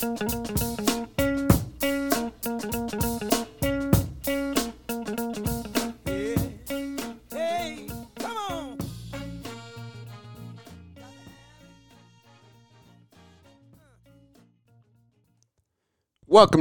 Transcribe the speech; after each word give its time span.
Welcome 0.00 0.22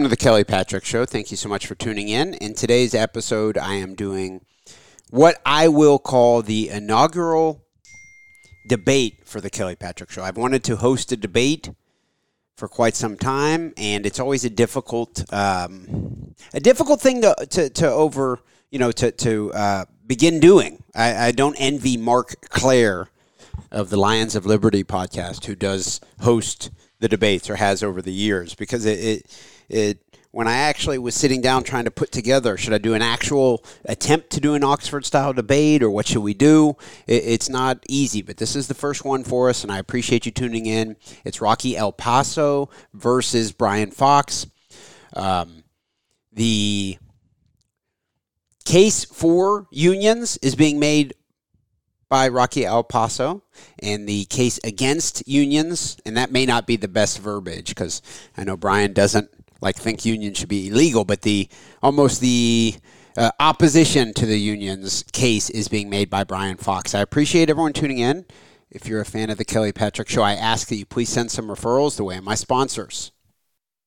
to 0.02 0.08
the 0.08 0.18
Kelly 0.18 0.44
Patrick 0.44 0.84
Show. 0.84 1.06
Thank 1.06 1.30
you 1.30 1.38
so 1.38 1.48
much 1.48 1.68
for 1.68 1.76
tuning 1.76 2.08
in. 2.08 2.34
In 2.34 2.56
today's 2.56 2.96
episode, 2.96 3.56
I 3.56 3.76
am 3.76 3.94
doing 3.94 4.42
what 5.12 5.40
I 5.46 5.68
will 5.68 6.00
call 6.00 6.42
the 6.42 6.70
inaugural 6.70 7.64
debate 8.68 9.28
for 9.28 9.40
the 9.40 9.52
Kelly 9.52 9.76
Patrick 9.76 10.10
Show. 10.10 10.24
I've 10.24 10.38
wanted 10.38 10.64
to 10.64 10.78
host 10.78 11.12
a 11.12 11.18
debate 11.18 11.70
for 12.58 12.68
quite 12.68 12.96
some 12.96 13.16
time, 13.16 13.72
and 13.78 14.06
it's 14.08 14.20
always 14.20 14.44
a 14.44 14.50
difficult, 14.50 15.32
um, 15.32 16.34
a 16.56 16.60
difficult 16.60 17.00
thing 17.00 17.22
to, 17.22 17.36
to, 17.52 17.70
to 17.70 17.88
over, 17.88 18.40
you 18.72 18.80
know, 18.80 18.92
to, 18.92 19.12
to 19.12 19.54
uh, 19.54 19.86
begin 20.08 20.40
doing. 20.40 20.84
I, 20.96 21.28
I 21.28 21.32
don't 21.32 21.56
envy 21.60 21.98
Marc 21.98 22.50
Clair 22.50 23.10
of 23.72 23.92
the 23.92 23.98
Lions 23.98 24.36
of 24.36 24.48
Liberty 24.48 24.84
podcast, 24.84 25.46
who 25.46 25.56
does 25.56 26.02
host 26.22 26.72
the 27.00 27.08
debates 27.08 27.48
or 27.48 27.58
has 27.58 27.84
over 27.84 28.02
the 28.02 28.12
years, 28.12 28.56
because 28.56 28.86
it, 28.86 29.00
it, 29.00 29.44
it 29.70 30.07
when 30.38 30.48
I 30.48 30.58
actually 30.58 31.00
was 31.00 31.16
sitting 31.16 31.42
down 31.42 31.64
trying 31.64 31.86
to 31.86 31.92
put 31.92 32.12
together, 32.12 32.58
should 32.58 32.72
I 32.72 32.78
do 32.78 32.94
an 32.94 33.02
actual 33.02 33.66
attempt 33.86 34.30
to 34.34 34.40
do 34.40 34.54
an 34.54 34.64
Oxford 34.64 35.04
style 35.04 35.34
debate 35.34 35.82
or 35.82 35.90
what 35.90 36.06
should 36.06 36.22
we 36.22 36.36
do? 36.36 36.78
It, 37.08 37.24
it's 37.26 37.50
not 37.50 37.84
easy, 37.90 38.22
but 38.22 38.38
this 38.38 38.56
is 38.56 38.68
the 38.68 38.76
first 38.76 39.04
one 39.04 39.24
for 39.24 39.50
us, 39.50 39.64
and 39.64 39.72
I 39.72 39.80
appreciate 39.80 40.28
you 40.28 40.32
tuning 40.32 40.68
in. 40.68 40.96
It's 41.26 41.42
Rocky 41.42 41.74
Elpaso 41.74 42.70
versus 42.94 43.52
Brian 43.52 43.90
Fox. 43.90 44.46
Um, 45.16 45.64
the 46.32 47.00
case 48.64 49.06
for 49.06 49.66
unions 49.72 50.38
is 50.44 50.54
being 50.54 50.78
made 50.78 51.16
by 52.10 52.28
Rocky 52.28 52.62
Elpaso, 52.62 53.42
and 53.80 54.08
the 54.08 54.26
case 54.26 54.60
against 54.64 55.28
unions, 55.28 55.98
and 56.06 56.16
that 56.16 56.32
may 56.32 56.46
not 56.46 56.68
be 56.68 56.76
the 56.76 56.88
best 56.88 57.18
verbiage 57.18 57.70
because 57.70 58.04
I 58.38 58.44
know 58.44 58.56
Brian 58.56 58.94
doesn't 58.94 59.32
like 59.62 59.76
think 59.76 60.06
unions 60.06 60.38
should 60.38 60.50
be 60.50 60.68
illegal, 60.68 61.06
but 61.06 61.22
the 61.22 61.50
almost 61.82 62.22
the 62.22 62.76
uh, 63.18 63.32
opposition 63.40 64.14
to 64.14 64.26
the 64.26 64.40
unions 64.40 65.04
case 65.12 65.50
is 65.50 65.68
being 65.68 65.90
made 65.90 66.10
by 66.10 66.24
Brian 66.24 66.58
Fox. 66.58 66.94
I 66.94 67.02
appreciate 67.02 67.50
everyone 67.50 67.74
tuning 67.74 67.98
in. 67.98 68.26
If 68.70 68.88
you're 68.88 69.02
a 69.02 69.06
fan 69.06 69.30
of 69.30 69.38
the 69.38 69.46
Kelly 69.46 69.72
Patrick 69.72 70.10
Show, 70.10 70.22
I 70.22 70.34
ask 70.34 70.68
that 70.68 70.76
you 70.76 70.86
please 70.86 71.10
send 71.10 71.32
some 71.32 71.48
referrals 71.48 71.96
the 71.96 72.04
way 72.04 72.18
of 72.18 72.24
my 72.24 72.36
sponsors. 72.36 73.12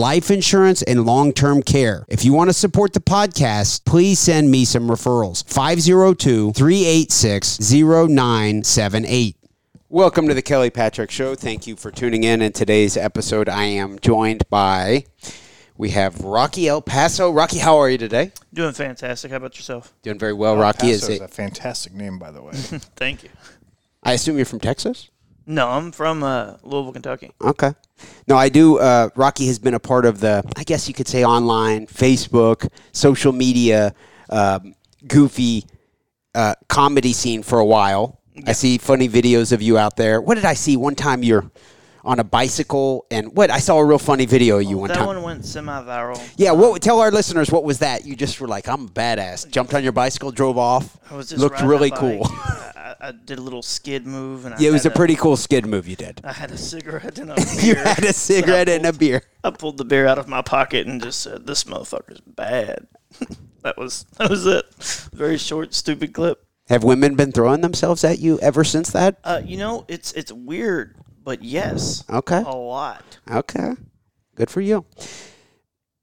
life 0.00 0.30
insurance 0.30 0.80
and 0.82 1.04
long 1.04 1.32
term 1.32 1.62
care. 1.62 2.06
If 2.08 2.24
you 2.24 2.32
want 2.32 2.48
to 2.48 2.54
support 2.54 2.94
the 2.94 3.00
podcast, 3.00 3.84
please 3.84 4.18
send 4.18 4.50
me 4.50 4.64
some 4.64 4.88
referrals. 4.88 5.46
502 5.46 6.52
386 6.52 7.58
0978. 7.60 9.36
Welcome 9.90 10.28
to 10.28 10.34
the 10.34 10.42
Kelly 10.42 10.70
Patrick 10.70 11.10
Show. 11.10 11.34
Thank 11.34 11.66
you 11.66 11.76
for 11.76 11.90
tuning 11.90 12.24
in. 12.24 12.40
In 12.40 12.52
today's 12.52 12.96
episode, 12.96 13.48
I 13.48 13.64
am 13.64 13.98
joined 13.98 14.48
by. 14.48 15.04
We 15.76 15.90
have 15.90 16.20
Rocky 16.20 16.64
Elpaso. 16.64 17.34
Rocky, 17.34 17.58
how 17.58 17.76
are 17.78 17.90
you 17.90 17.98
today? 17.98 18.32
Doing 18.54 18.72
fantastic. 18.72 19.30
How 19.30 19.36
about 19.36 19.56
yourself? 19.56 19.92
Doing 20.02 20.18
very 20.18 20.32
well. 20.32 20.56
Rocky 20.56 20.90
is 20.90 21.00
Paso 21.00 21.12
is 21.12 21.20
a, 21.20 21.24
a 21.24 21.28
fantastic 21.28 21.92
name, 21.92 22.18
by 22.18 22.30
the 22.30 22.40
way. 22.40 22.52
Thank 22.96 23.24
you. 23.24 23.30
I 24.02 24.12
assume 24.12 24.36
you're 24.36 24.46
from 24.46 24.60
Texas? 24.60 25.10
No, 25.46 25.68
I'm 25.68 25.92
from 25.92 26.22
uh, 26.22 26.54
Louisville, 26.62 26.92
Kentucky. 26.92 27.32
Okay. 27.40 27.72
No, 28.28 28.36
I 28.36 28.48
do. 28.48 28.78
Uh, 28.78 29.08
Rocky 29.16 29.46
has 29.46 29.58
been 29.58 29.74
a 29.74 29.80
part 29.80 30.06
of 30.06 30.20
the, 30.20 30.42
I 30.56 30.64
guess 30.64 30.86
you 30.88 30.94
could 30.94 31.08
say, 31.08 31.24
online, 31.24 31.86
Facebook, 31.86 32.68
social 32.92 33.32
media, 33.32 33.94
um, 34.30 34.74
goofy 35.06 35.64
uh, 36.34 36.54
comedy 36.68 37.12
scene 37.12 37.42
for 37.42 37.58
a 37.58 37.64
while. 37.64 38.20
I 38.46 38.52
see 38.52 38.78
funny 38.78 39.08
videos 39.08 39.52
of 39.52 39.60
you 39.60 39.76
out 39.76 39.96
there. 39.96 40.20
What 40.20 40.36
did 40.36 40.44
I 40.44 40.54
see 40.54 40.76
one 40.76 40.94
time? 40.94 41.22
You're 41.22 41.50
on 42.04 42.18
a 42.20 42.24
bicycle, 42.24 43.04
and 43.10 43.36
what? 43.36 43.50
I 43.50 43.58
saw 43.58 43.76
a 43.76 43.84
real 43.84 43.98
funny 43.98 44.24
video 44.24 44.58
of 44.58 44.64
you 44.64 44.78
one 44.78 44.88
that 44.88 44.94
time. 44.94 45.02
That 45.06 45.14
one 45.14 45.22
went 45.22 45.44
semi-viral. 45.44 46.32
yeah. 46.36 46.52
What? 46.52 46.80
Tell 46.80 47.00
our 47.00 47.10
listeners 47.10 47.50
what 47.50 47.64
was 47.64 47.80
that? 47.80 48.06
You 48.06 48.16
just 48.16 48.40
were 48.40 48.48
like, 48.48 48.68
I'm 48.68 48.86
a 48.86 48.88
badass. 48.88 49.50
Jumped 49.50 49.74
on 49.74 49.82
your 49.82 49.92
bicycle, 49.92 50.30
drove 50.30 50.56
off. 50.56 50.96
I 51.10 51.16
was 51.16 51.28
just 51.28 51.40
Looked 51.42 51.60
really 51.60 51.90
cool. 51.90 52.26
bike. 53.00 53.04
I, 53.04 53.08
I 53.08 53.12
did 53.12 53.38
a 53.38 53.42
little 53.42 53.62
skid 53.62 54.06
move, 54.06 54.44
and 54.44 54.54
I 54.54 54.58
Yeah, 54.58 54.68
it 54.68 54.72
was 54.72 54.86
a 54.86 54.90
had 54.90 54.96
pretty 54.96 55.16
cool 55.16 55.36
skid 55.36 55.66
move 55.66 55.88
you 55.88 55.96
did. 55.96 56.20
I 56.24 56.32
had 56.32 56.50
a 56.50 56.56
cigarette 56.58 57.18
and 57.18 57.30
a 57.30 57.34
beer. 57.60 57.60
You 57.62 57.74
had 57.76 58.04
a 58.04 58.12
cigarette 58.12 58.68
I 58.68 58.72
and 58.72 58.86
a 58.86 58.90
pulled- 58.90 58.98
beer. 59.00 59.22
I 59.44 59.50
pulled 59.50 59.78
the 59.78 59.84
beer 59.84 60.06
out 60.06 60.18
of 60.18 60.28
my 60.28 60.42
pocket 60.42 60.86
and 60.86 61.00
just 61.02 61.20
said, 61.20 61.46
"This 61.46 61.64
motherfucker's 61.64 62.20
bad." 62.20 62.86
that 63.62 63.76
was 63.78 64.04
that 64.18 64.30
was 64.30 64.46
it. 64.46 64.64
Very 65.12 65.38
short, 65.38 65.74
stupid 65.74 66.12
clip. 66.12 66.44
Have 66.68 66.84
women 66.84 67.16
been 67.16 67.32
throwing 67.32 67.62
themselves 67.62 68.04
at 68.04 68.20
you 68.20 68.38
ever 68.40 68.62
since 68.62 68.90
that? 68.92 69.18
Uh, 69.24 69.40
you 69.44 69.56
know, 69.56 69.84
it's 69.88 70.12
it's 70.12 70.30
weird, 70.30 70.94
but 71.24 71.42
yes, 71.42 72.04
Okay. 72.08 72.42
a 72.46 72.54
lot. 72.54 73.18
Okay. 73.30 73.72
Good 74.36 74.50
for 74.50 74.60
you. 74.60 74.84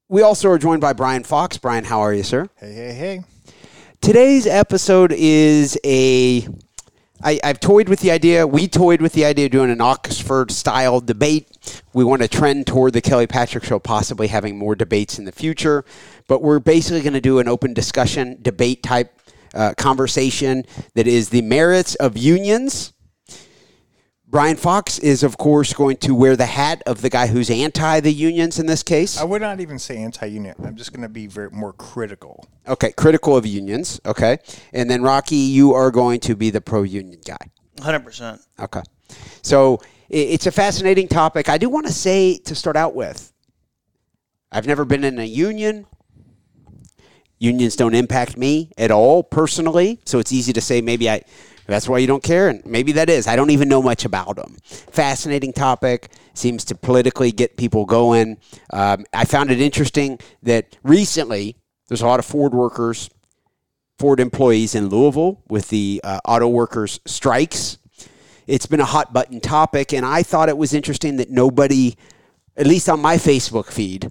We 0.09 0.21
also 0.21 0.49
are 0.49 0.57
joined 0.57 0.81
by 0.81 0.93
Brian 0.93 1.23
Fox. 1.23 1.57
Brian, 1.57 1.85
how 1.85 1.99
are 2.01 2.13
you, 2.13 2.23
sir? 2.23 2.49
hey, 2.57 2.73
hey, 2.73 2.93
hey. 2.93 3.23
Today's 4.01 4.45
episode 4.45 5.11
is 5.15 5.77
a. 5.85 6.47
I, 7.23 7.39
I've 7.43 7.59
toyed 7.59 7.89
with 7.89 8.01
the 8.01 8.11
idea. 8.11 8.45
We 8.45 8.67
toyed 8.67 9.01
with 9.01 9.13
the 9.13 9.25
idea 9.25 9.45
of 9.45 9.51
doing 9.51 9.71
an 9.71 9.81
Oxford 9.81 10.51
style 10.51 10.99
debate. 10.99 11.81
We 11.93 12.03
want 12.03 12.21
to 12.21 12.27
trend 12.27 12.67
toward 12.67 12.93
the 12.93 13.01
Kelly 13.01 13.27
Patrick 13.27 13.63
Show 13.63 13.79
possibly 13.79 14.27
having 14.27 14.57
more 14.57 14.75
debates 14.75 15.17
in 15.17 15.25
the 15.25 15.31
future. 15.31 15.83
But 16.27 16.41
we're 16.41 16.59
basically 16.59 17.01
going 17.01 17.13
to 17.13 17.21
do 17.21 17.39
an 17.39 17.47
open 17.47 17.73
discussion, 17.73 18.37
debate 18.41 18.83
type 18.83 19.19
uh, 19.53 19.73
conversation 19.75 20.63
that 20.93 21.07
is 21.07 21.29
the 21.29 21.41
merits 21.41 21.95
of 21.95 22.17
unions. 22.17 22.93
Brian 24.29 24.57
Fox 24.57 24.99
is, 24.99 25.23
of 25.23 25.37
course, 25.37 25.71
going 25.71 25.95
to 25.97 26.13
wear 26.13 26.35
the 26.35 26.45
hat 26.45 26.83
of 26.85 27.01
the 27.01 27.09
guy 27.09 27.27
who's 27.27 27.49
anti 27.49 28.01
the 28.01 28.11
unions 28.11 28.59
in 28.59 28.65
this 28.65 28.83
case. 28.83 29.17
I 29.17 29.23
would 29.23 29.41
not 29.41 29.61
even 29.61 29.79
say 29.79 29.95
anti-union. 29.97 30.55
I'm 30.65 30.75
just 30.75 30.91
going 30.91 31.03
to 31.03 31.09
be 31.09 31.27
very 31.27 31.49
more 31.49 31.71
critical. 31.71 32.45
Okay, 32.67 32.91
critical 32.91 33.37
of 33.37 33.45
unions. 33.45 34.01
Okay. 34.05 34.39
And 34.73 34.91
then, 34.91 35.01
Rocky, 35.01 35.37
you 35.37 35.73
are 35.73 35.91
going 35.91 36.19
to 36.21 36.35
be 36.35 36.49
the 36.49 36.59
pro 36.59 36.83
union 36.83 37.21
guy. 37.25 37.37
Hundred 37.81 38.01
percent. 38.01 38.41
Okay. 38.59 38.81
So 39.43 39.79
it's 40.09 40.45
a 40.45 40.51
fascinating 40.51 41.07
topic. 41.07 41.47
I 41.47 41.57
do 41.57 41.69
want 41.69 41.87
to 41.87 41.93
say 41.93 42.37
to 42.39 42.53
start 42.53 42.75
out 42.75 42.95
with 42.95 43.31
I've 44.51 44.67
never 44.67 44.83
been 44.83 45.05
in 45.05 45.19
a 45.19 45.25
union. 45.25 45.85
Unions 47.39 47.77
don't 47.77 47.93
impact 47.93 48.35
me 48.35 48.71
at 48.77 48.91
all 48.91 49.23
personally, 49.23 50.01
so 50.05 50.19
it's 50.19 50.33
easy 50.33 50.51
to 50.53 50.61
say 50.61 50.81
maybe 50.81 51.09
I 51.09 51.21
that's 51.67 51.89
why 51.89 51.97
you 51.97 52.07
don't 52.07 52.23
care, 52.23 52.49
and 52.49 52.65
maybe 52.65 52.93
that 52.93 53.09
is. 53.09 53.27
I 53.27 53.35
don't 53.35 53.49
even 53.49 53.67
know 53.67 53.81
much 53.81 54.05
about 54.05 54.35
them. 54.37 54.57
Fascinating 54.63 55.53
topic. 55.53 56.09
Seems 56.33 56.63
to 56.65 56.75
politically 56.75 57.31
get 57.31 57.57
people 57.57 57.85
going. 57.85 58.37
Um, 58.71 59.05
I 59.13 59.25
found 59.25 59.51
it 59.51 59.59
interesting 59.59 60.19
that 60.43 60.77
recently 60.83 61.57
there's 61.87 62.01
a 62.01 62.07
lot 62.07 62.19
of 62.19 62.25
Ford 62.25 62.53
workers, 62.53 63.09
Ford 63.99 64.19
employees 64.19 64.75
in 64.75 64.89
Louisville 64.89 65.41
with 65.49 65.69
the 65.69 65.99
uh, 66.03 66.19
auto 66.25 66.47
workers 66.47 66.99
strikes. 67.05 67.77
It's 68.45 68.65
been 68.65 68.79
a 68.79 68.85
hot 68.85 69.11
button 69.11 69.41
topic, 69.41 69.93
and 69.93 70.05
I 70.05 70.23
thought 70.23 70.47
it 70.47 70.57
was 70.57 70.73
interesting 70.73 71.17
that 71.17 71.29
nobody, 71.29 71.97
at 72.55 72.65
least 72.65 72.87
on 72.87 73.01
my 73.01 73.17
Facebook 73.17 73.71
feed, 73.71 74.09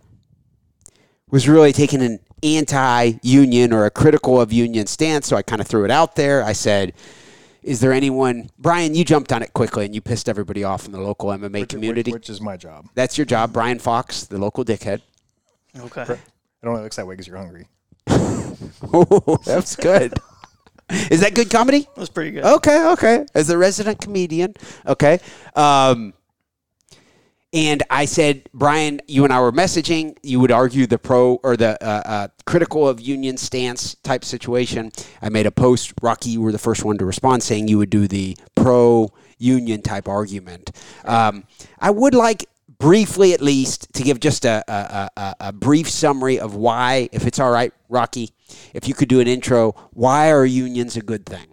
was 1.30 1.48
really 1.48 1.72
taking 1.72 2.02
an 2.02 2.20
anti-union 2.42 3.72
or 3.72 3.86
a 3.86 3.90
critical 3.90 4.40
of 4.40 4.52
union 4.52 4.86
stance. 4.86 5.26
So 5.26 5.36
I 5.36 5.42
kind 5.42 5.60
of 5.60 5.66
threw 5.66 5.84
it 5.84 5.90
out 5.90 6.16
there. 6.16 6.44
I 6.44 6.52
said, 6.52 6.92
"Is 7.66 7.80
there 7.80 7.92
anyone?" 7.92 8.48
Brian, 8.58 8.94
you 8.94 9.04
jumped 9.04 9.32
on 9.32 9.42
it 9.42 9.52
quickly 9.52 9.84
and 9.84 9.94
you 9.94 10.00
pissed 10.00 10.28
everybody 10.28 10.64
off 10.64 10.86
in 10.86 10.92
the 10.92 11.00
local 11.00 11.28
MMA 11.30 11.60
Which- 11.60 11.68
community. 11.70 12.12
which, 12.12 12.22
which 12.22 12.30
is 12.30 12.40
my 12.40 12.56
job. 12.56 12.86
That's 12.94 13.18
your 13.18 13.24
job, 13.24 13.52
Brian 13.52 13.78
Fox, 13.78 14.24
the 14.24 14.38
local 14.38 14.64
dickhead. 14.64 15.02
Okay. 15.78 16.02
It 16.02 16.66
only 16.66 16.82
looks 16.82 16.96
that 16.96 17.06
way 17.06 17.12
because 17.14 17.26
you're 17.26 17.36
hungry. 17.36 17.68
Oh, 18.92 19.38
that's 19.44 19.76
good. 19.76 20.14
Is 21.10 21.20
that 21.20 21.34
good 21.34 21.50
comedy? 21.50 21.80
That 21.80 21.98
was 22.00 22.08
pretty 22.08 22.30
good. 22.30 22.44
Okay, 22.44 22.88
okay. 22.92 23.26
As 23.34 23.50
a 23.50 23.58
resident 23.58 24.00
comedian, 24.00 24.54
okay. 24.86 25.18
Um, 25.54 26.14
and 27.56 27.82
I 27.88 28.04
said, 28.04 28.50
Brian, 28.52 29.00
you 29.08 29.24
and 29.24 29.32
I 29.32 29.40
were 29.40 29.50
messaging. 29.50 30.18
You 30.22 30.40
would 30.40 30.52
argue 30.52 30.86
the 30.86 30.98
pro 30.98 31.36
or 31.36 31.56
the 31.56 31.82
uh, 31.82 32.02
uh, 32.04 32.28
critical 32.44 32.86
of 32.86 33.00
union 33.00 33.38
stance 33.38 33.94
type 33.94 34.26
situation. 34.26 34.92
I 35.22 35.30
made 35.30 35.46
a 35.46 35.50
post. 35.50 35.94
Rocky, 36.02 36.28
you 36.28 36.42
were 36.42 36.52
the 36.52 36.58
first 36.58 36.84
one 36.84 36.98
to 36.98 37.06
respond, 37.06 37.42
saying 37.42 37.68
you 37.68 37.78
would 37.78 37.88
do 37.88 38.06
the 38.06 38.36
pro 38.54 39.10
union 39.38 39.80
type 39.80 40.06
argument. 40.06 40.70
Um, 41.06 41.44
I 41.78 41.90
would 41.90 42.14
like 42.14 42.44
briefly, 42.78 43.32
at 43.32 43.40
least, 43.40 43.90
to 43.94 44.02
give 44.02 44.20
just 44.20 44.44
a, 44.44 44.62
a, 44.68 45.10
a, 45.16 45.34
a 45.40 45.52
brief 45.54 45.88
summary 45.88 46.38
of 46.38 46.54
why, 46.54 47.08
if 47.10 47.26
it's 47.26 47.38
all 47.38 47.50
right, 47.50 47.72
Rocky, 47.88 48.32
if 48.74 48.86
you 48.86 48.92
could 48.92 49.08
do 49.08 49.20
an 49.20 49.28
intro, 49.28 49.72
why 49.94 50.30
are 50.30 50.44
unions 50.44 50.94
a 50.98 51.00
good 51.00 51.24
thing? 51.24 51.46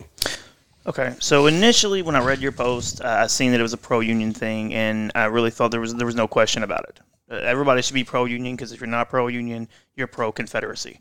Okay, 0.86 1.16
so 1.20 1.48
initially 1.48 2.02
when 2.02 2.16
I 2.16 2.24
read 2.24 2.42
your 2.42 2.52
post, 2.52 3.02
uh, 3.02 3.08
I 3.08 3.28
seen 3.28 3.52
that 3.52 3.60
it 3.62 3.64
was 3.64 3.72
a 3.72 3.78
pro-union 3.78 4.34
thing, 4.34 4.74
and 4.74 5.14
I 5.16 5.26
really 5.26 5.50
thought 5.50 5.72
there 5.72 5.80
was 5.80 5.96
there 5.96 6.06
was 6.06 6.16
no 6.16 6.28
question 6.28 6.62
about 6.62 6.84
it. 6.90 7.00
Uh, 7.32 7.36
everybody 7.36 7.82
should 7.82 7.94
be 7.94 8.04
pro-union 8.04 8.58
because 8.58 8.74
if 8.74 8.82
you're 8.82 8.88
not 8.88 9.10
pro-union, 9.10 9.70
you're 9.96 10.08
pro-Confederacy, 10.08 11.00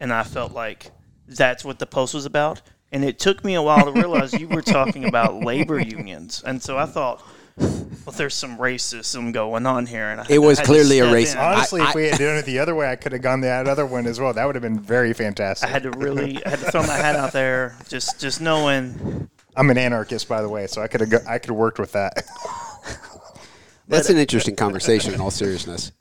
and 0.00 0.12
I 0.12 0.22
felt 0.22 0.52
like 0.52 0.90
that's 1.26 1.64
what 1.64 1.78
the 1.78 1.86
post 1.86 2.12
was 2.12 2.26
about. 2.26 2.60
And 2.92 3.06
it 3.06 3.18
took 3.18 3.42
me 3.42 3.54
a 3.54 3.62
while 3.62 3.86
to 3.86 3.92
realize 3.92 4.34
you 4.34 4.48
were 4.48 4.60
talking 4.60 5.06
about 5.06 5.36
labor 5.42 5.80
unions, 5.80 6.42
and 6.44 6.62
so 6.62 6.76
I 6.76 6.84
thought, 6.84 7.24
well, 7.58 8.14
there's 8.16 8.34
some 8.34 8.58
racism 8.58 9.32
going 9.32 9.66
on 9.66 9.86
here, 9.86 10.08
and 10.10 10.20
I, 10.20 10.26
It 10.28 10.38
was 10.38 10.58
I 10.58 10.62
had 10.62 10.66
to 10.66 10.72
clearly 10.72 10.98
a 11.00 11.02
step 11.04 11.14
race- 11.14 11.32
in. 11.34 11.38
I- 11.38 11.54
Honestly, 11.54 11.80
I- 11.80 11.88
if 11.90 11.94
we 11.94 12.04
had 12.08 12.18
done 12.18 12.36
it 12.36 12.44
the 12.44 12.58
other 12.58 12.74
way, 12.74 12.90
I 12.90 12.96
could 12.96 13.12
have 13.12 13.22
gone 13.22 13.40
that 13.42 13.68
other 13.68 13.86
one 13.86 14.06
as 14.06 14.18
well. 14.18 14.32
That 14.32 14.44
would 14.46 14.54
have 14.54 14.62
been 14.62 14.78
very 14.80 15.12
fantastic. 15.12 15.68
I 15.68 15.72
had 15.72 15.82
to 15.84 15.90
really, 15.92 16.44
I 16.44 16.50
had 16.50 16.58
to 16.60 16.70
throw 16.70 16.82
my 16.82 16.96
hat 16.96 17.16
out 17.16 17.32
there, 17.32 17.76
just 17.88 18.20
just 18.20 18.40
knowing 18.40 19.28
I'm 19.56 19.68
an 19.70 19.78
anarchist, 19.78 20.28
by 20.28 20.40
the 20.42 20.48
way, 20.48 20.66
so 20.66 20.82
I 20.82 20.88
could 20.88 21.00
have 21.02 21.10
go, 21.10 21.18
I 21.28 21.38
could 21.38 21.50
have 21.50 21.56
worked 21.58 21.78
with 21.78 21.92
that. 21.92 22.24
That's 23.88 24.08
an 24.10 24.16
interesting 24.16 24.56
conversation 24.56 25.12
in 25.12 25.20
all 25.20 25.30
seriousness. 25.30 25.92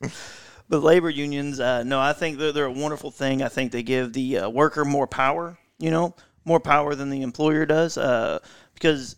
But 0.70 0.84
labor 0.84 1.10
unions, 1.10 1.60
uh, 1.60 1.84
no, 1.84 2.00
I 2.00 2.14
think 2.14 2.38
they're, 2.38 2.54
they're 2.54 2.66
a 2.66 2.72
wonderful 2.72 3.12
thing. 3.12 3.42
I 3.44 3.50
think 3.50 3.74
they 3.74 3.84
give 3.84 4.14
the 4.14 4.38
uh, 4.38 4.50
worker 4.50 4.86
more 4.86 5.08
power, 5.08 5.58
you 5.80 5.92
know, 5.92 6.16
more 6.46 6.62
power 6.62 6.96
than 6.96 7.10
the 7.10 7.22
employer 7.24 7.66
does, 7.66 7.98
uh, 7.98 8.40
because 8.74 9.18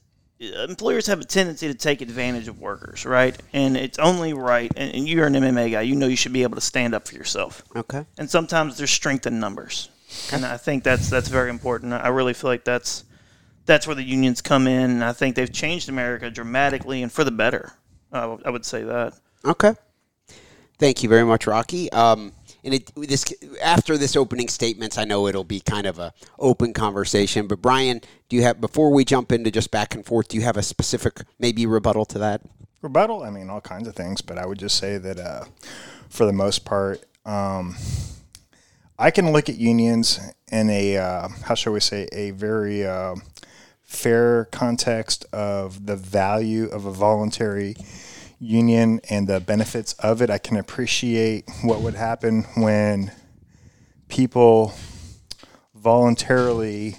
employers 0.67 1.07
have 1.07 1.19
a 1.21 1.25
tendency 1.25 1.67
to 1.67 1.73
take 1.73 2.01
advantage 2.01 2.47
of 2.47 2.59
workers, 2.59 3.05
right? 3.05 3.39
And 3.53 3.75
it's 3.77 3.99
only 3.99 4.33
right, 4.33 4.71
and, 4.75 4.93
and 4.95 5.07
you're 5.07 5.27
an 5.27 5.33
MMA 5.33 5.71
guy, 5.71 5.81
you 5.81 5.95
know 5.95 6.07
you 6.07 6.15
should 6.15 6.33
be 6.33 6.43
able 6.43 6.55
to 6.55 6.61
stand 6.61 6.93
up 6.93 7.07
for 7.07 7.15
yourself. 7.15 7.63
Okay. 7.75 8.05
And 8.17 8.29
sometimes 8.29 8.77
there's 8.77 8.91
strength 8.91 9.25
in 9.27 9.39
numbers, 9.39 9.89
and 10.31 10.45
I 10.45 10.57
think 10.57 10.83
that's 10.83 11.09
that's 11.09 11.27
very 11.29 11.49
important. 11.49 11.93
I 11.93 12.09
really 12.09 12.33
feel 12.33 12.49
like 12.49 12.63
that's 12.63 13.03
that's 13.65 13.87
where 13.87 13.95
the 13.95 14.03
unions 14.03 14.41
come 14.41 14.67
in, 14.67 14.91
and 14.91 15.03
I 15.03 15.13
think 15.13 15.35
they've 15.35 15.51
changed 15.51 15.87
America 15.89 16.29
dramatically 16.29 17.01
and 17.01 17.11
for 17.11 17.23
the 17.23 17.31
better. 17.31 17.73
I 18.11 18.25
would- 18.25 18.45
I 18.45 18.49
would 18.49 18.65
say 18.65 18.83
that. 18.83 19.13
Okay. 19.45 19.73
Thank 20.79 21.01
you 21.03 21.09
very 21.09 21.23
much, 21.23 21.47
Rocky. 21.47 21.91
Um, 21.91 22.33
and 22.63 22.73
it, 22.73 22.91
this 22.95 23.25
after 23.61 23.97
this 23.97 24.15
opening 24.15 24.47
statements, 24.47 24.97
I 24.97 25.03
know 25.03 25.27
it'll 25.27 25.43
be 25.43 25.59
kind 25.59 25.85
of 25.85 25.99
a 25.99 26.13
open 26.39 26.73
conversation. 26.73 27.47
But 27.47 27.61
Brian, 27.61 28.01
do 28.29 28.35
you 28.35 28.43
have 28.43 28.61
before 28.61 28.91
we 28.91 29.05
jump 29.05 29.31
into 29.31 29.51
just 29.51 29.71
back 29.71 29.95
and 29.95 30.05
forth? 30.05 30.29
Do 30.29 30.37
you 30.37 30.43
have 30.43 30.57
a 30.57 30.63
specific 30.63 31.21
maybe 31.39 31.65
rebuttal 31.65 32.05
to 32.05 32.19
that? 32.19 32.41
Rebuttal, 32.81 33.23
I 33.23 33.29
mean, 33.29 33.49
all 33.49 33.61
kinds 33.61 33.87
of 33.87 33.95
things, 33.95 34.21
but 34.21 34.37
I 34.37 34.45
would 34.45 34.59
just 34.59 34.77
say 34.77 34.97
that 34.97 35.19
uh, 35.19 35.45
for 36.09 36.25
the 36.25 36.33
most 36.33 36.65
part, 36.65 37.03
um, 37.25 37.75
I 38.99 39.09
can 39.09 39.31
look 39.31 39.49
at 39.49 39.55
unions 39.55 40.19
in 40.51 40.69
a, 40.69 40.97
uh, 40.97 41.29
how 41.45 41.55
shall 41.55 41.73
we 41.73 41.79
say, 41.79 42.07
a 42.11 42.31
very 42.31 42.85
uh, 42.85 43.15
fair 43.81 44.45
context 44.45 45.25
of 45.31 45.85
the 45.85 45.95
value 45.95 46.65
of 46.65 46.85
a 46.85 46.91
voluntary 46.91 47.75
union 48.43 48.99
and 49.09 49.27
the 49.27 49.39
benefits 49.39 49.93
of 49.93 50.21
it. 50.21 50.29
I 50.29 50.37
can 50.37 50.57
appreciate 50.57 51.49
what 51.63 51.81
would 51.81 51.95
happen 51.95 52.43
when 52.55 53.11
people 54.09 54.73
voluntarily 55.73 56.97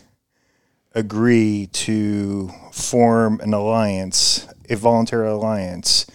agree 0.94 1.69
to 1.73 2.50
form 2.73 3.41
an 3.41 3.52
alliance, 3.52 4.46
a 4.70 4.76
voluntary 4.76 5.29
alliance, 5.29 6.06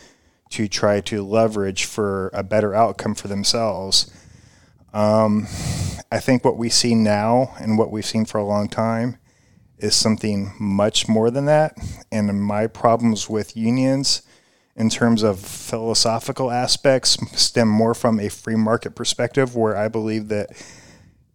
to 0.50 0.68
try 0.68 1.00
to 1.02 1.24
leverage 1.24 1.86
for 1.86 2.30
a 2.34 2.44
better 2.44 2.74
outcome 2.74 3.14
for 3.14 3.28
themselves. 3.28 4.12
Um, 4.94 5.46
I 6.12 6.20
think 6.20 6.44
what 6.44 6.58
we 6.58 6.70
see 6.70 6.96
now 6.96 7.54
and 7.60 7.78
what 7.78 7.92
we've 7.92 8.06
seen 8.06 8.26
for 8.26 8.40
a 8.40 8.46
long 8.46 8.68
time 8.68 9.18
is 9.78 9.96
something 9.96 10.54
much 10.60 11.08
more 11.08 11.30
than 11.30 11.46
that. 11.46 11.78
And 12.12 12.44
my 12.44 12.66
problems 12.68 13.30
with 13.30 13.56
unions 13.56 14.24
in 14.80 14.90
terms 14.90 15.24
of 15.24 15.40
philosophical 15.40 16.50
aspects 16.50 17.18
stem 17.40 17.68
more 17.68 17.94
from 17.94 18.18
a 18.18 18.30
free 18.30 18.56
market 18.56 18.96
perspective 18.96 19.54
where 19.54 19.76
I 19.76 19.90
believe 19.90 20.30
that 20.30 20.52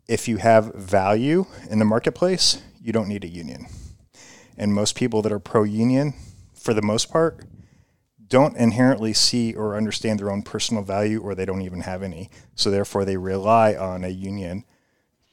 if 0.09 0.27
you 0.27 0.39
have 0.39 0.75
value 0.75 1.45
in 1.71 1.79
the 1.79 1.85
marketplace, 1.85 2.63
you 2.81 2.91
don't 2.91 3.07
need 3.07 3.23
a 3.23 3.29
union. 3.29 3.67
And 4.57 4.73
most 4.73 4.97
people 4.97 5.21
that 5.23 5.33
are 5.33 5.39
pro 5.39 5.63
union, 5.63 6.15
for 6.55 6.73
the 6.73 6.83
most 6.83 7.11
part, 7.11 7.45
don't 8.27 8.57
inherently 8.57 9.13
see 9.13 9.53
or 9.53 9.77
understand 9.77 10.21
their 10.21 10.31
own 10.31 10.43
personal 10.43 10.83
value 10.83 11.21
or 11.21 11.35
they 11.35 11.45
don't 11.45 11.63
even 11.63 11.83
have 11.83 12.03
any. 12.03 12.31
So 12.55 12.71
therefore, 12.71 13.05
they 13.05 13.19
rely 13.19 13.75
on 13.75 14.05
a 14.05 14.09
union 14.09 14.65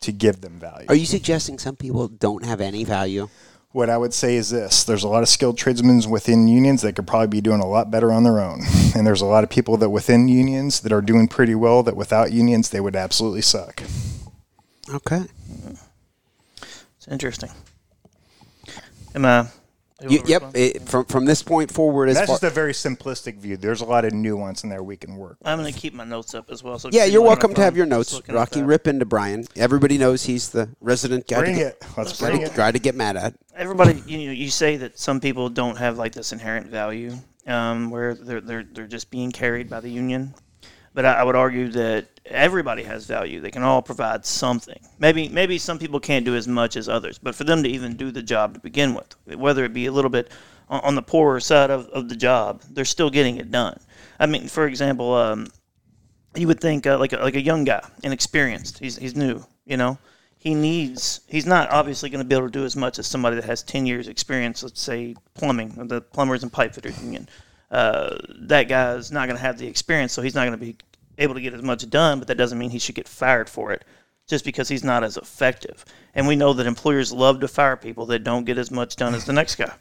to 0.02 0.12
give 0.12 0.42
them 0.42 0.60
value. 0.60 0.88
Are 0.90 0.96
you 0.96 1.06
suggesting 1.06 1.60
some 1.60 1.78
people 1.78 2.10
don't 2.10 2.44
have 2.44 2.60
any 2.60 2.84
value? 2.84 3.30
What 3.74 3.90
I 3.90 3.98
would 3.98 4.14
say 4.14 4.36
is 4.36 4.50
this 4.50 4.84
there's 4.84 5.04
a 5.04 5.08
lot 5.08 5.24
of 5.24 5.30
skilled 5.30 5.58
tradesmen 5.58 6.02
within 6.10 6.48
unions 6.48 6.82
that 6.82 6.94
could 6.94 7.08
probably 7.08 7.28
be 7.28 7.42
doing 7.42 7.62
a 7.62 7.68
lot 7.68 7.90
better 7.90 8.12
on 8.12 8.24
their 8.24 8.40
own. 8.40 8.62
And 8.94 9.08
there's 9.08 9.22
a 9.22 9.26
lot 9.26 9.46
of 9.46 9.50
people 9.50 9.78
that 9.78 9.90
within 9.90 10.28
unions 10.28 10.82
that 10.82 10.92
are 10.92 11.02
doing 11.02 11.30
pretty 11.30 11.56
well 11.56 11.82
that 11.84 11.96
without 11.96 12.34
unions, 12.34 12.70
they 12.70 12.82
would 12.82 12.98
absolutely 12.98 13.42
suck. 13.42 13.82
Okay. 14.94 15.24
It's 16.98 17.08
interesting. 17.10 17.52
Am 19.16 19.24
I? 19.24 19.38
Uh, 19.38 19.48
able 20.04 20.14
You, 20.14 20.22
yep. 20.26 20.44
It, 20.54 20.82
from 20.84 21.06
from 21.06 21.26
this 21.26 21.44
point 21.44 21.72
forward, 21.72 22.10
as 22.10 22.16
That's 22.16 22.28
far, 22.28 22.36
just 22.36 22.44
a 22.44 22.50
very 22.50 22.74
simplistic 22.74 23.38
view. 23.38 23.58
There's 23.58 23.82
a 23.82 23.86
lot 23.86 24.06
of 24.06 24.14
nuance 24.14 24.64
in 24.64 24.70
there 24.70 24.84
we 24.84 24.98
can 24.98 25.16
work. 25.16 25.38
I'm 25.44 25.60
going 25.60 25.72
to 25.72 25.80
keep 25.80 25.94
my 25.94 26.04
notes 26.04 26.34
up 26.34 26.50
as 26.52 26.64
well. 26.64 26.80
So 26.80 26.90
yeah, 26.92 27.06
you're 27.06 27.22
welcome 27.22 27.54
to 27.54 27.62
have 27.62 27.78
your 27.78 27.86
notes, 27.86 28.20
Rocky. 28.30 28.60
that. 28.60 28.66
Rip 28.66 28.88
into 28.88 29.06
Brian. 29.06 29.46
Everybody 29.56 29.98
knows 29.98 30.24
he's 30.24 30.50
the 30.50 30.70
resident 30.82 31.28
guy. 31.28 31.40
Bring 31.40 31.56
to 31.56 31.68
it. 31.68 31.86
Let's 31.98 32.20
bring 32.20 32.40
to, 32.40 32.46
it. 32.46 32.54
try 32.54 32.72
to 32.72 32.80
get 32.80 32.96
mad 32.96 33.18
at. 33.18 33.34
Everybody, 33.56 34.02
you 34.06 34.28
know, 34.28 34.34
you 34.34 34.50
say 34.50 34.78
that 34.78 34.98
some 34.98 35.20
people 35.20 35.50
don't 35.50 35.78
have 35.78 35.98
like 35.98 36.14
this 36.14 36.32
inherent 36.32 36.68
value, 36.68 37.14
um, 37.48 37.90
where 37.90 38.16
they're 38.16 38.42
they're 38.42 38.64
they're 38.64 38.88
just 38.88 39.10
being 39.10 39.32
carried 39.32 39.70
by 39.70 39.80
the 39.80 39.90
union. 39.90 40.34
But 40.94 41.06
I, 41.06 41.14
I 41.14 41.24
would 41.24 41.36
argue 41.36 41.70
that 41.70 42.08
everybody 42.26 42.84
has 42.84 43.06
value. 43.06 43.40
They 43.40 43.52
can 43.52 43.64
all 43.64 43.82
provide 43.82 44.26
something. 44.26 44.80
Maybe 45.00 45.30
maybe 45.30 45.58
some 45.58 45.80
people 45.80 46.00
can't 46.00 46.26
do 46.26 46.36
as 46.36 46.48
much 46.48 46.76
as 46.76 46.90
others, 46.90 47.18
but 47.18 47.36
for 47.36 47.44
them 47.44 47.64
to 47.64 47.70
even 47.70 47.96
do 47.96 48.12
the 48.12 48.22
job 48.22 48.54
to 48.54 48.60
begin 48.60 48.94
with, 48.94 49.16
whether 49.40 49.64
it 49.64 49.74
be 49.74 49.86
a 49.86 49.92
little 49.92 50.10
bit 50.10 50.32
on, 50.70 50.82
on 50.82 50.96
the 50.96 51.02
poorer 51.02 51.40
side 51.40 51.70
of, 51.70 51.88
of 51.88 52.10
the 52.10 52.16
job, 52.16 52.62
they're 52.70 52.86
still 52.86 53.10
getting 53.10 53.38
it 53.38 53.52
done. 53.52 53.80
I 54.20 54.26
mean, 54.26 54.48
for 54.48 54.68
example, 54.68 55.14
um, 55.16 55.48
you 56.36 56.48
would 56.48 56.60
think 56.60 56.86
uh, 56.86 56.98
like 56.98 57.14
a, 57.14 57.18
like 57.18 57.36
a 57.36 57.42
young 57.42 57.64
guy, 57.64 57.86
inexperienced. 58.04 58.80
He's 58.80 58.98
he's 58.98 59.16
new, 59.16 59.46
you 59.66 59.78
know. 59.78 59.98
He 60.38 60.56
needs. 60.56 61.22
He's 61.28 61.46
not 61.46 61.70
obviously 61.70 62.10
going 62.10 62.24
to 62.24 62.28
be 62.28 62.36
able 62.36 62.48
to 62.48 62.52
do 62.52 62.66
as 62.66 62.76
much 62.76 62.98
as 62.98 63.06
somebody 63.06 63.36
that 63.36 63.46
has 63.46 63.62
ten 63.62 63.86
years 63.86 64.08
experience. 64.08 64.64
Let's 64.64 64.82
say 64.82 65.16
plumbing, 65.36 65.88
the 65.88 66.02
plumbers 66.02 66.42
and 66.42 66.52
pipe 66.52 66.74
fitters 66.74 67.00
union. 67.02 67.30
Uh, 67.72 68.18
that 68.42 68.68
guy 68.68 68.94
is 68.96 69.12
not 69.12 69.28
going 69.28 69.38
to 69.38 69.42
have 69.42 69.58
the 69.58 69.66
experience, 69.66 70.12
so 70.12 70.22
he's 70.22 70.36
not 70.36 70.46
going 70.46 70.60
to 70.60 70.66
be 70.66 70.76
able 71.18 71.34
to 71.34 71.42
get 71.42 71.54
as 71.54 71.62
much 71.62 71.90
done, 71.90 72.20
but 72.20 72.28
that 72.28 72.36
doesn't 72.36 72.58
mean 72.58 72.70
he 72.70 72.80
should 72.80 72.96
get 72.96 73.08
fired 73.08 73.50
for 73.50 73.72
it 73.72 73.86
just 74.28 74.46
because 74.46 74.68
he's 74.68 74.84
not 74.84 75.04
as 75.04 75.18
effective. 75.18 75.86
And 76.14 76.28
we 76.28 76.36
know 76.36 76.54
that 76.54 76.68
employers 76.68 77.12
love 77.12 77.40
to 77.40 77.48
fire 77.48 77.78
people 77.78 78.06
that 78.08 78.24
don't 78.24 78.46
get 78.46 78.58
as 78.58 78.72
much 78.72 78.96
done 78.96 79.16
as 79.16 79.26
the 79.26 79.34
next 79.34 79.56
guy. 79.56 79.72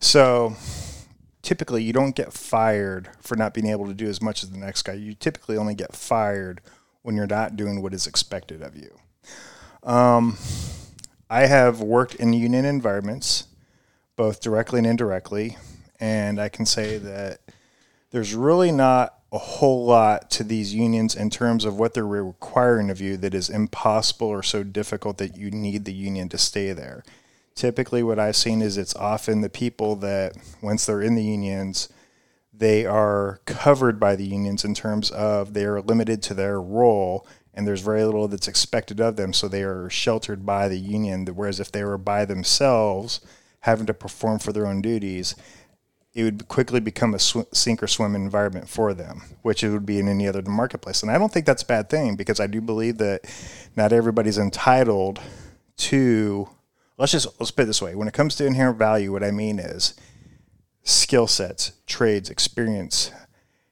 So 0.00 0.56
typically, 1.42 1.82
you 1.82 1.92
don't 1.92 2.16
get 2.16 2.32
fired 2.32 3.08
for 3.20 3.36
not 3.36 3.54
being 3.54 3.68
able 3.68 3.86
to 3.86 3.94
do 3.94 4.06
as 4.06 4.20
much 4.20 4.42
as 4.42 4.50
the 4.50 4.58
next 4.58 4.82
guy. 4.82 4.94
You 4.94 5.14
typically 5.14 5.56
only 5.56 5.74
get 5.74 5.94
fired 5.94 6.60
when 7.02 7.16
you're 7.16 7.26
not 7.26 7.56
doing 7.56 7.82
what 7.82 7.94
is 7.94 8.06
expected 8.06 8.62
of 8.62 8.76
you. 8.76 8.98
Um, 9.82 10.38
I 11.28 11.46
have 11.46 11.80
worked 11.80 12.14
in 12.16 12.32
union 12.32 12.64
environments, 12.64 13.48
both 14.16 14.40
directly 14.40 14.78
and 14.78 14.86
indirectly, 14.86 15.56
and 16.02 16.40
I 16.40 16.48
can 16.48 16.66
say 16.66 16.98
that 16.98 17.38
there's 18.10 18.34
really 18.34 18.72
not 18.72 19.14
a 19.30 19.38
whole 19.38 19.86
lot 19.86 20.32
to 20.32 20.42
these 20.42 20.74
unions 20.74 21.14
in 21.14 21.30
terms 21.30 21.64
of 21.64 21.78
what 21.78 21.94
they're 21.94 22.04
requiring 22.04 22.90
of 22.90 23.00
you 23.00 23.16
that 23.18 23.32
is 23.32 23.48
impossible 23.48 24.26
or 24.26 24.42
so 24.42 24.64
difficult 24.64 25.18
that 25.18 25.36
you 25.36 25.48
need 25.52 25.84
the 25.84 25.92
union 25.92 26.28
to 26.30 26.36
stay 26.36 26.72
there. 26.72 27.04
Typically, 27.54 28.02
what 28.02 28.18
I've 28.18 28.34
seen 28.34 28.62
is 28.62 28.76
it's 28.76 28.96
often 28.96 29.42
the 29.42 29.48
people 29.48 29.94
that, 29.96 30.36
once 30.60 30.86
they're 30.86 31.00
in 31.00 31.14
the 31.14 31.22
unions, 31.22 31.88
they 32.52 32.84
are 32.84 33.40
covered 33.46 34.00
by 34.00 34.16
the 34.16 34.26
unions 34.26 34.64
in 34.64 34.74
terms 34.74 35.08
of 35.12 35.54
they 35.54 35.64
are 35.64 35.80
limited 35.80 36.20
to 36.24 36.34
their 36.34 36.60
role 36.60 37.24
and 37.54 37.64
there's 37.64 37.80
very 37.80 38.02
little 38.04 38.26
that's 38.26 38.48
expected 38.48 39.00
of 39.00 39.14
them, 39.14 39.32
so 39.32 39.46
they 39.46 39.62
are 39.62 39.88
sheltered 39.88 40.44
by 40.44 40.68
the 40.68 40.78
union. 40.78 41.26
Whereas 41.26 41.60
if 41.60 41.70
they 41.70 41.84
were 41.84 41.98
by 41.98 42.24
themselves, 42.24 43.20
having 43.60 43.86
to 43.86 43.94
perform 43.94 44.38
for 44.40 44.52
their 44.52 44.66
own 44.66 44.82
duties, 44.82 45.36
it 46.14 46.24
would 46.24 46.48
quickly 46.48 46.80
become 46.80 47.14
a 47.14 47.18
sw- 47.18 47.48
sink 47.52 47.82
or 47.82 47.86
swim 47.86 48.14
environment 48.14 48.68
for 48.68 48.92
them, 48.92 49.22
which 49.42 49.64
it 49.64 49.70
would 49.70 49.86
be 49.86 49.98
in 49.98 50.08
any 50.08 50.28
other 50.28 50.42
marketplace. 50.42 51.02
And 51.02 51.10
I 51.10 51.18
don't 51.18 51.32
think 51.32 51.46
that's 51.46 51.62
a 51.62 51.66
bad 51.66 51.88
thing 51.88 52.16
because 52.16 52.38
I 52.38 52.46
do 52.46 52.60
believe 52.60 52.98
that 52.98 53.22
not 53.76 53.92
everybody's 53.92 54.38
entitled 54.38 55.20
to. 55.78 56.48
Let's 56.98 57.12
just 57.12 57.28
let's 57.40 57.50
put 57.50 57.62
it 57.62 57.66
this 57.66 57.82
way: 57.82 57.94
when 57.94 58.08
it 58.08 58.14
comes 58.14 58.34
to 58.36 58.46
inherent 58.46 58.78
value, 58.78 59.12
what 59.12 59.24
I 59.24 59.30
mean 59.30 59.58
is 59.58 59.94
skill 60.82 61.26
sets, 61.26 61.72
trades, 61.86 62.28
experience. 62.28 63.10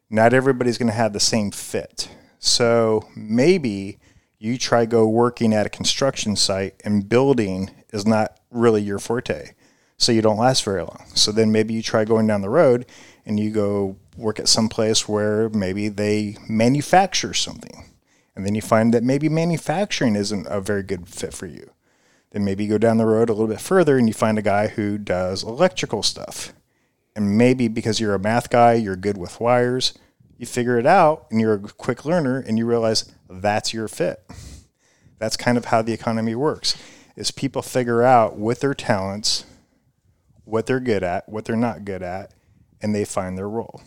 Not 0.09 0.33
everybody's 0.33 0.79
going 0.79 0.89
to 0.89 0.95
have 0.95 1.13
the 1.13 1.21
same 1.21 1.53
fit. 1.53 2.09
So 2.41 3.09
maybe 3.15 3.99
you 4.39 4.59
try 4.59 4.87
go 4.87 5.07
working 5.07 5.53
at 5.53 5.67
a 5.67 5.71
construction 5.71 6.35
site 6.35 6.81
and 6.85 7.09
building 7.09 7.71
is 7.93 8.07
not 8.07 8.41
really 8.51 8.83
your 8.83 8.99
forte 8.99 9.51
so 10.01 10.13
you 10.13 10.23
don't 10.23 10.39
last 10.39 10.65
very 10.65 10.81
long. 10.81 11.05
So 11.15 11.31
then 11.31 11.53
maybe 11.53 11.75
you 11.75 11.83
try 11.83 12.07
going 12.07 12.27
down 12.27 12.41
the 12.41 12.49
road 12.49 12.87
and 13.27 13.39
you 13.39 13.51
go 13.51 13.97
work 14.17 14.41
at 14.41 14.49
some 14.49 14.71
place 14.71 15.07
where 15.07 15.51
maybe 15.51 15.89
they 15.89 16.39
manufacture 16.49 17.35
something. 17.35 17.85
And 18.35 18.47
then 18.47 18.55
you 18.55 18.63
find 18.63 18.95
that 18.95 19.05
maybe 19.05 19.29
manufacturing 19.29 20.17
isn't 20.17 20.47
a 20.49 20.63
very 20.63 20.83
good 20.83 21.07
fit 21.07 21.35
for 21.35 21.47
you. 21.47 21.71
Then 22.31 22.47
maybe 22.47 22.65
you 22.65 22.71
go 22.71 22.79
down 22.79 22.97
the 22.97 23.05
road 23.05 23.29
a 23.29 23.35
little 23.35 23.47
bit 23.47 23.61
further 23.61 23.99
and 23.99 24.09
you 24.09 24.15
find 24.15 24.39
a 24.39 24.43
guy 24.43 24.69
who 24.69 24.97
does 24.97 25.43
electrical 25.43 26.03
stuff. 26.03 26.55
And 27.15 27.37
maybe 27.37 27.69
because 27.69 28.01
you're 28.01 28.15
a 28.15 28.19
math 28.19 28.49
guy, 28.49 28.75
you're 28.75 28.97
good 28.97 29.19
with 29.19 29.39
wires, 29.39 29.93
you 30.39 30.47
figure 30.47 30.79
it 30.79 30.87
out 30.87 31.27
and 31.31 31.43
you're 31.43 31.55
a 31.55 31.59
quick 31.59 32.07
learner 32.07 32.39
and 32.39 32.57
you 32.57 32.65
realize 32.65 33.13
that's 33.29 33.75
your 33.75 33.87
fit. 33.87 34.25
That's 35.19 35.37
kind 35.37 35.59
of 35.59 35.67
how 35.67 35.83
the 35.83 35.93
economy 35.93 36.35
works. 36.35 36.75
Is 37.17 37.31
people 37.31 37.61
figure 37.61 38.03
out 38.03 38.39
with 38.39 38.61
their 38.61 38.73
talents 38.73 39.45
what 40.51 40.67
they're 40.67 40.81
good 40.81 41.03
at, 41.03 41.29
what 41.29 41.45
they're 41.45 41.57
not 41.57 41.85
good 41.85 42.03
at, 42.03 42.33
and 42.83 42.95
they 42.95 43.05
find 43.05 43.37
their 43.39 43.49
role. 43.49 43.81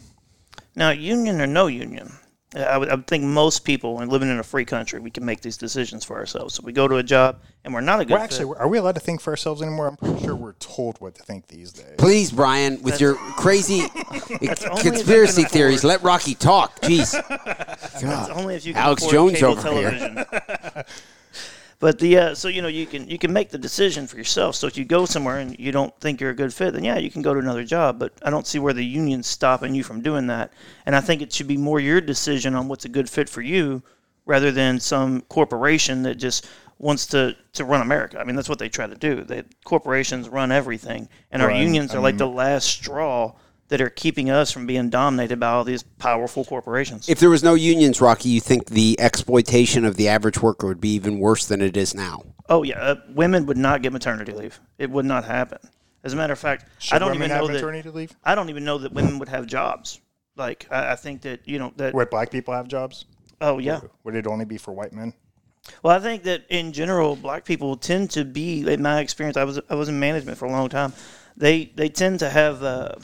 Now, 0.76 0.90
union 0.92 1.40
or 1.42 1.48
no 1.48 1.68
union, 1.68 2.12
I 2.56 2.78
would, 2.78 2.90
I 2.90 2.96
would 2.96 3.08
think 3.08 3.24
most 3.24 3.60
people, 3.66 3.96
when 3.96 4.10
living 4.10 4.30
in 4.30 4.38
a 4.40 4.44
free 4.44 4.66
country, 4.66 5.00
we 5.00 5.10
can 5.12 5.26
make 5.26 5.42
these 5.42 5.58
decisions 5.58 6.04
for 6.06 6.18
ourselves. 6.18 6.54
So 6.56 6.62
we 6.64 6.72
go 6.72 6.88
to 6.88 6.98
a 6.98 7.04
job 7.04 7.40
and 7.64 7.74
we're 7.74 7.82
not 7.82 8.00
a 8.00 8.06
good 8.06 8.14
Well, 8.14 8.22
fit. 8.22 8.34
actually, 8.34 8.56
are 8.58 8.68
we 8.68 8.78
allowed 8.78 8.94
to 8.96 9.02
think 9.02 9.22
for 9.22 9.32
ourselves 9.32 9.62
anymore? 9.64 9.88
I'm 9.88 9.98
pretty 9.98 10.24
sure 10.24 10.36
we're 10.36 10.54
told 10.54 11.00
what 11.02 11.16
to 11.16 11.24
think 11.24 11.48
these 11.48 11.72
days. 11.72 11.96
Please, 11.98 12.32
Brian, 12.32 12.82
with 12.84 13.02
your 13.02 13.16
crazy 13.16 13.82
only 13.96 14.20
if 14.42 14.62
you 14.64 14.70
conspiracy 14.92 15.44
theories, 15.46 15.80
afford- 15.84 16.02
let 16.02 16.04
Rocky 16.04 16.36
talk. 16.36 16.80
Jeez. 16.82 17.14
It's 17.96 18.30
only 18.30 18.56
if 18.56 18.66
you 18.66 18.74
can 18.74 18.82
Alex 18.84 19.02
afford 19.04 19.14
Jones 19.14 19.34
cable 19.40 19.52
over 19.52 19.92
here. 19.92 19.92
television. 19.92 20.26
but 21.84 22.00
the 22.00 22.18
uh, 22.18 22.34
so 22.34 22.48
you 22.48 22.62
know 22.62 22.70
you 22.70 22.86
can 22.86 23.10
you 23.10 23.18
can 23.18 23.34
make 23.34 23.50
the 23.50 23.58
decision 23.58 24.08
for 24.08 24.16
yourself. 24.16 24.56
So 24.56 24.68
if 24.68 24.78
you 24.78 24.86
go 24.86 25.06
somewhere 25.06 25.40
and 25.40 25.60
you 25.60 25.74
don't 25.74 25.94
think 26.00 26.22
you're 26.22 26.30
a 26.30 26.34
good 26.34 26.54
fit, 26.54 26.72
then 26.74 26.86
yeah, 26.86 26.98
you 26.98 27.12
can 27.12 27.22
go 27.22 27.34
to 27.34 27.42
another 27.42 27.66
job. 27.66 28.00
But 28.00 28.14
I 28.22 28.30
don't 28.30 28.48
see 28.48 28.58
where 28.58 28.72
the 28.72 28.86
union's 28.86 29.28
stopping 29.28 29.76
you 29.76 29.84
from 29.84 30.00
doing 30.00 30.28
that. 30.28 30.54
And 30.86 30.96
I 30.96 31.02
think 31.02 31.22
it 31.22 31.34
should 31.34 31.50
be 31.50 31.58
more 31.58 31.82
your 31.82 32.00
decision 32.00 32.56
on 32.56 32.70
what's 32.70 32.86
a 32.86 32.90
good 32.98 33.10
fit 33.10 33.28
for 33.28 33.42
you, 33.42 33.84
rather 34.26 34.50
than 34.50 34.80
some 34.80 35.24
corporation 35.24 36.04
that 36.04 36.16
just 36.16 36.48
wants 36.80 37.06
to, 37.08 37.36
to 37.52 37.66
run 37.66 37.82
America. 37.82 38.18
I 38.18 38.24
mean, 38.24 38.38
that's 38.38 38.48
what 38.48 38.60
they 38.60 38.70
try 38.70 38.88
to 38.88 38.96
do. 38.96 39.26
They, 39.26 39.44
corporations 39.66 40.30
run 40.30 40.54
everything, 40.54 41.10
and 41.32 41.42
our 41.42 41.50
Right. 41.50 41.62
unions 41.62 41.94
are 41.94 42.00
like 42.00 42.18
the 42.18 42.30
last 42.30 42.66
straw 42.70 43.34
that 43.74 43.82
are 43.82 43.90
keeping 43.90 44.30
us 44.30 44.52
from 44.52 44.68
being 44.68 44.92
dominated 44.92 45.40
by 45.40 45.48
all 45.48 45.64
these 45.64 45.82
powerful 45.82 46.46
corporations. 46.46 47.10
If 47.10 47.20
there 47.20 47.32
was 47.32 47.42
no 47.42 47.56
unions, 47.56 48.00
Rocky, 48.00 48.30
you 48.30 48.40
think 48.40 48.68
the 48.68 48.96
exploitation 49.00 49.84
of 49.84 49.96
the 49.96 50.10
average 50.10 50.44
worker 50.44 50.68
would 50.68 50.80
be 50.80 50.90
even 50.90 51.18
worse 51.18 51.48
than 51.48 51.60
it 51.60 51.76
is 51.76 51.96
now? 51.96 52.22
Oh 52.48 52.62
yeah, 52.62 52.80
uh, 52.80 52.96
women 53.16 53.48
would 53.48 53.58
not 53.58 53.82
get 53.82 53.92
maternity 53.92 54.32
leave. 54.32 54.60
It 54.78 54.92
would 54.92 55.06
not 55.06 55.26
happen. 55.26 55.58
As 56.04 56.14
a 56.14 56.16
matter 56.16 56.34
of 56.34 56.38
fact, 56.38 56.68
Should 56.78 56.94
I 56.94 57.00
don't 57.00 57.08
women 57.14 57.24
even 57.24 57.32
have 57.32 57.48
know 57.48 57.82
that. 57.82 57.96
leave? 57.96 58.16
I 58.24 58.36
don't 58.36 58.52
even 58.52 58.64
know 58.64 58.78
that 58.78 58.94
women 58.94 59.18
would 59.18 59.30
have 59.30 59.48
jobs. 59.48 60.00
Like 60.36 60.68
I, 60.70 60.92
I 60.92 60.96
think 60.96 61.24
that 61.24 61.48
you 61.48 61.58
know 61.58 61.74
that. 61.78 61.96
Would 61.96 62.12
black 62.12 62.30
people 62.30 62.54
have 62.54 62.68
jobs? 62.68 63.06
Oh 63.42 63.58
yeah. 63.58 63.82
Would 64.04 64.14
it 64.14 64.28
only 64.28 64.46
be 64.46 64.60
for 64.60 64.72
white 64.72 64.94
men? 64.94 65.16
Well, 65.82 65.98
I 65.98 66.00
think 66.00 66.22
that 66.24 66.44
in 66.50 66.74
general, 66.74 67.16
black 67.16 67.44
people 67.44 67.76
tend 67.76 68.12
to 68.12 68.24
be, 68.24 68.72
in 68.72 68.84
my 68.84 69.00
experience, 69.00 69.36
I 69.36 69.46
was 69.46 69.60
I 69.68 69.74
was 69.74 69.90
in 69.90 70.00
management 70.00 70.38
for 70.38 70.46
a 70.46 70.52
long 70.52 70.70
time. 70.70 70.94
They 71.36 71.72
they 71.74 71.90
tend 71.90 72.20
to 72.20 72.30
have 72.30 72.62
uh, 72.62 72.96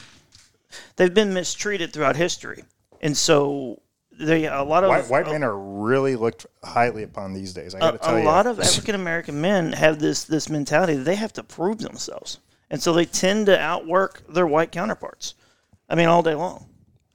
they've 0.96 1.12
been 1.12 1.34
mistreated 1.34 1.92
throughout 1.92 2.16
history, 2.16 2.64
and 3.00 3.16
so 3.16 3.80
they 4.20 4.46
a 4.46 4.62
lot 4.62 4.84
of 4.84 4.90
White, 4.90 5.08
white 5.08 5.26
men 5.26 5.42
are 5.42 5.58
really 5.58 6.16
looked 6.16 6.46
highly 6.62 7.02
upon 7.02 7.32
these 7.32 7.52
days. 7.52 7.74
I 7.74 7.80
got 7.80 7.90
to 7.92 7.96
a, 7.96 7.98
tell 8.00 8.16
a 8.16 8.20
you. 8.20 8.26
lot 8.26 8.46
of 8.46 8.60
African 8.60 8.94
American 8.94 9.40
men 9.40 9.72
have 9.72 9.98
this 9.98 10.24
this 10.24 10.48
mentality 10.48 10.94
that 10.94 11.04
they 11.04 11.16
have 11.16 11.32
to 11.34 11.42
prove 11.42 11.78
themselves, 11.78 12.38
and 12.70 12.82
so 12.82 12.92
they 12.92 13.06
tend 13.06 13.46
to 13.46 13.58
outwork 13.58 14.22
their 14.28 14.46
white 14.46 14.72
counterparts. 14.72 15.34
I 15.88 15.94
mean, 15.94 16.06
all 16.06 16.22
day 16.22 16.34
long. 16.34 16.66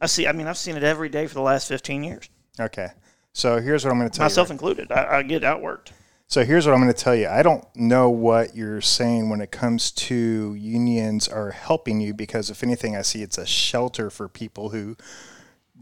I 0.02 0.08
see. 0.08 0.28
I 0.28 0.32
mean, 0.32 0.48
I've 0.48 0.58
seen 0.58 0.76
it 0.76 0.84
every 0.84 1.10
day 1.10 1.28
for 1.28 1.36
the 1.36 1.42
last 1.42 1.68
fifteen 1.68 2.04
years, 2.04 2.30
okay. 2.60 2.90
So 3.34 3.60
here's 3.60 3.84
what 3.84 3.92
I'm 3.92 4.00
going 4.00 4.10
to 4.10 4.18
tell 4.18 4.26
myself 4.26 4.48
you. 4.48 4.54
included. 4.54 4.92
I, 4.92 5.18
I 5.18 5.24
get 5.24 5.44
outworked. 5.44 5.92
So 6.28 6.44
here's 6.44 6.66
what 6.66 6.74
I'm 6.74 6.82
going 6.82 6.92
to 6.92 7.00
tell 7.00 7.16
you. 7.16 7.28
I 7.28 7.44
don't 7.44 7.64
know 7.76 8.10
what 8.10 8.56
you're 8.56 8.82
saying 8.82 9.30
when 9.30 9.42
it 9.42 9.52
comes 9.52 9.92
to 9.92 10.56
unions 10.56 11.28
are 11.28 11.52
helping 11.52 12.02
you 12.02 12.16
because 12.16 12.50
if 12.50 12.64
anything, 12.64 12.96
I 12.96 13.04
see 13.04 13.22
it's 13.22 13.38
a 13.38 13.46
shelter 13.46 14.10
for 14.10 14.28
people 14.28 14.70
who 14.70 14.98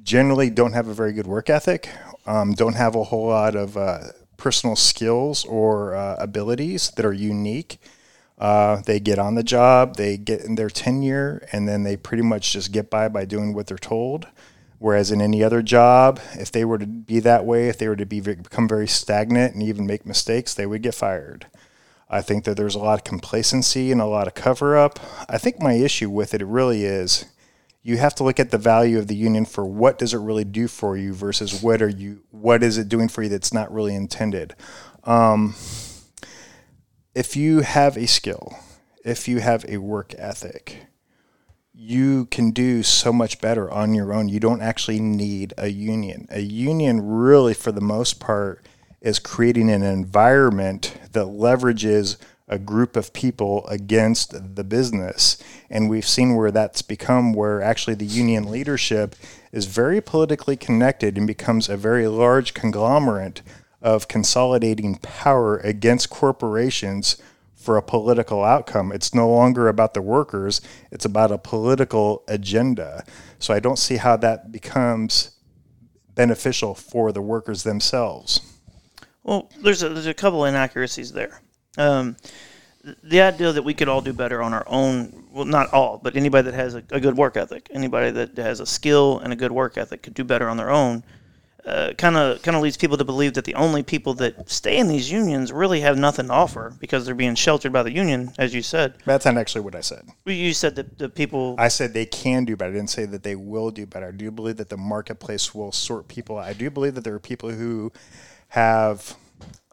generally 0.03 0.50
don't 0.50 0.73
have 0.73 0.88
a 0.89 0.93
very 0.93 1.13
good 1.13 1.27
work 1.27 1.50
ethic, 1.50 1.89
um, 2.25 2.53
don't 2.53 2.75
have 2.75 2.93
a 2.93 3.05
whole 3.05 3.27
lot 3.27 3.55
of 3.55 3.77
uh, 3.77 4.00
personal 4.35 4.75
skills 4.75 5.45
or 5.45 5.95
uh, 5.95 6.17
abilities 6.19 6.91
that 6.91 7.05
are 7.05 7.13
unique. 7.13 7.77
Uh, 8.38 8.81
they 8.81 9.00
get 9.00 9.19
on 9.19 9.35
the 9.35 9.43
job, 9.43 9.95
they 9.95 10.17
get 10.17 10.41
in 10.41 10.55
their 10.55 10.69
tenure, 10.69 11.47
and 11.53 11.69
then 11.69 11.83
they 11.83 11.95
pretty 11.95 12.23
much 12.23 12.51
just 12.51 12.73
get 12.73 12.89
by 12.89 13.07
by 13.07 13.23
doing 13.23 13.53
what 13.53 13.67
they're 13.67 13.77
told. 13.77 14.27
Whereas 14.83 15.11
in 15.11 15.21
any 15.21 15.41
other 15.41 15.61
job, 15.61 16.19
if 16.33 16.51
they 16.51 16.65
were 16.65 16.77
to 16.77 16.85
be 16.85 17.21
that 17.21 17.45
way, 17.45 17.69
if 17.69 17.77
they 17.77 17.87
were 17.87 17.95
to 17.95 18.05
be 18.05 18.19
become 18.19 18.67
very 18.67 18.85
stagnant 18.85 19.53
and 19.53 19.63
even 19.63 19.87
make 19.87 20.05
mistakes, 20.05 20.53
they 20.53 20.65
would 20.65 20.81
get 20.81 20.93
fired. 20.93 21.45
I 22.09 22.21
think 22.21 22.43
that 22.43 22.57
there's 22.57 22.75
a 22.75 22.79
lot 22.79 22.99
of 22.99 23.05
complacency 23.05 23.93
and 23.93 24.01
a 24.01 24.05
lot 24.05 24.27
of 24.27 24.33
cover 24.33 24.75
up. 24.75 24.99
I 25.29 25.37
think 25.37 25.61
my 25.61 25.71
issue 25.71 26.09
with 26.09 26.33
it 26.33 26.45
really 26.45 26.83
is 26.83 27.23
you 27.81 27.95
have 27.95 28.13
to 28.15 28.25
look 28.25 28.41
at 28.41 28.51
the 28.51 28.57
value 28.57 28.99
of 28.99 29.07
the 29.07 29.15
union 29.15 29.45
for 29.45 29.65
what 29.65 29.97
does 29.97 30.13
it 30.13 30.17
really 30.17 30.43
do 30.43 30.67
for 30.67 30.97
you 30.97 31.13
versus 31.13 31.63
what 31.63 31.81
are 31.81 31.87
you 31.87 32.23
what 32.31 32.61
is 32.61 32.77
it 32.77 32.89
doing 32.89 33.07
for 33.07 33.23
you 33.23 33.29
that's 33.29 33.53
not 33.53 33.73
really 33.73 33.95
intended. 33.95 34.53
Um, 35.05 35.55
if 37.15 37.37
you 37.37 37.61
have 37.61 37.95
a 37.95 38.05
skill, 38.05 38.59
if 39.05 39.29
you 39.29 39.39
have 39.39 39.63
a 39.69 39.77
work 39.77 40.13
ethic, 40.17 40.87
you 41.83 42.25
can 42.27 42.51
do 42.51 42.81
so 42.81 43.11
much 43.11 43.41
better 43.41 43.69
on 43.69 43.93
your 43.93 44.13
own. 44.13 44.29
You 44.29 44.39
don't 44.39 44.61
actually 44.61 45.01
need 45.01 45.53
a 45.57 45.67
union. 45.67 46.27
A 46.29 46.39
union, 46.39 47.05
really, 47.05 47.53
for 47.53 47.73
the 47.73 47.81
most 47.81 48.21
part, 48.21 48.65
is 49.01 49.19
creating 49.19 49.69
an 49.69 49.83
environment 49.83 50.97
that 51.11 51.25
leverages 51.25 52.15
a 52.47 52.57
group 52.57 52.95
of 52.95 53.11
people 53.11 53.67
against 53.67 54.55
the 54.55 54.63
business. 54.63 55.37
And 55.69 55.89
we've 55.89 56.07
seen 56.07 56.35
where 56.35 56.51
that's 56.51 56.81
become 56.81 57.33
where 57.33 57.61
actually 57.61 57.95
the 57.95 58.05
union 58.05 58.49
leadership 58.49 59.15
is 59.51 59.65
very 59.65 59.99
politically 59.99 60.55
connected 60.55 61.17
and 61.17 61.27
becomes 61.27 61.67
a 61.67 61.75
very 61.75 62.07
large 62.07 62.53
conglomerate 62.53 63.41
of 63.81 64.07
consolidating 64.07 64.95
power 64.99 65.57
against 65.57 66.09
corporations 66.09 67.21
for 67.63 67.77
a 67.77 67.82
political 67.82 68.43
outcome. 68.43 68.91
It's 68.91 69.15
no 69.15 69.29
longer 69.29 69.70
about 69.70 69.93
the 69.93 70.01
workers, 70.01 70.60
it's 70.91 71.05
about 71.05 71.32
a 71.32 71.38
political 71.38 72.24
agenda. 72.27 73.05
So 73.39 73.53
I 73.53 73.60
don't 73.60 73.79
see 73.79 73.96
how 73.96 74.17
that 74.17 74.51
becomes 74.51 75.32
beneficial 76.13 76.75
for 76.75 77.13
the 77.13 77.22
workers 77.22 77.63
themselves. 77.63 78.41
Well, 79.24 79.50
there's 79.62 79.82
a, 79.82 79.89
there's 79.89 80.08
a 80.08 80.13
couple 80.13 80.43
inaccuracies 80.43 81.13
there. 81.13 81.41
Um, 81.77 82.17
the 83.01 83.22
idea 83.22 83.53
that 83.53 83.63
we 83.63 83.74
could 83.74 83.88
all 83.88 84.01
do 84.01 84.12
better 84.12 84.43
on 84.43 84.53
our 84.53 84.65
own, 84.67 85.24
well, 85.32 85.46
not 85.46 85.72
all, 85.72 85.98
but 86.03 86.17
anybody 86.17 86.51
that 86.51 86.55
has 86.55 86.75
a, 86.75 86.84
a 86.91 87.00
good 87.00 87.15
work 87.15 87.38
ethic, 87.38 87.70
anybody 87.72 88.12
that 88.12 88.36
has 88.36 88.60
a 88.60 88.65
skill 88.65 89.20
and 89.20 89.32
a 89.32 89.38
good 89.38 89.53
work 89.53 89.77
ethic 89.77 90.03
could 90.03 90.13
do 90.13 90.25
better 90.25 90.50
on 90.50 90.58
their 90.58 90.70
own, 90.70 91.01
kind 91.63 92.17
of 92.17 92.41
kind 92.41 92.55
of 92.55 92.62
leads 92.62 92.77
people 92.77 92.98
to 92.98 93.05
believe 93.05 93.34
that 93.36 93.46
the 93.46 93.55
only 93.55 93.84
people 93.84 94.13
that 94.15 94.50
stay 94.50 94.77
in 94.77 94.88
these 94.88 95.12
unions 95.12 95.51
really 95.51 95.79
have 95.82 95.98
nothing 95.98 96.27
to 96.27 96.34
offer 96.34 96.74
because 96.79 97.05
they're 97.05 97.15
being 97.15 97.36
sheltered 97.36 97.72
by 97.72 97.84
the 97.84 97.91
union, 97.91 98.34
as 98.38 98.53
you 98.53 98.62
said. 98.62 98.96
That's 99.05 99.25
not 99.25 99.38
actually 99.38 99.62
what 99.62 99.75
I 99.75 99.82
said. 99.82 100.08
You 100.25 100.53
said 100.53 100.75
that 100.75 100.98
the 100.98 101.10
people. 101.10 101.55
I 101.58 101.70
said 101.70 101.93
they 101.93 102.05
can 102.05 102.46
do 102.46 102.55
better. 102.55 102.72
I 102.72 102.75
didn't 102.75 102.89
say 102.89 103.05
that 103.05 103.24
they 103.24 103.36
will 103.36 103.72
do 103.72 103.86
better. 103.86 104.08
I 104.08 104.12
do 104.12 104.32
believe 104.32 104.58
that 104.58 104.70
the 104.70 104.77
marketplace 104.77 105.55
will 105.55 105.72
sort 105.72 106.08
people 106.08 106.38
out. 106.38 106.46
I 106.46 106.53
do 106.53 106.70
believe 106.70 106.96
that 106.96 107.03
there 107.03 107.15
are 107.15 107.20
people 107.20 107.51
who 107.51 107.91
have 108.50 109.15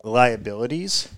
liabilities 0.03 1.09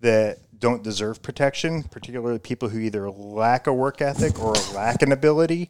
that 0.00 0.38
don't 0.58 0.82
deserve 0.84 1.22
protection, 1.22 1.82
particularly 1.82 2.38
people 2.38 2.68
who 2.68 2.78
either 2.78 3.10
lack 3.10 3.66
a 3.66 3.72
work 3.72 4.00
ethic 4.00 4.40
or 4.40 4.52
lack 4.74 5.02
an 5.02 5.10
ability. 5.10 5.68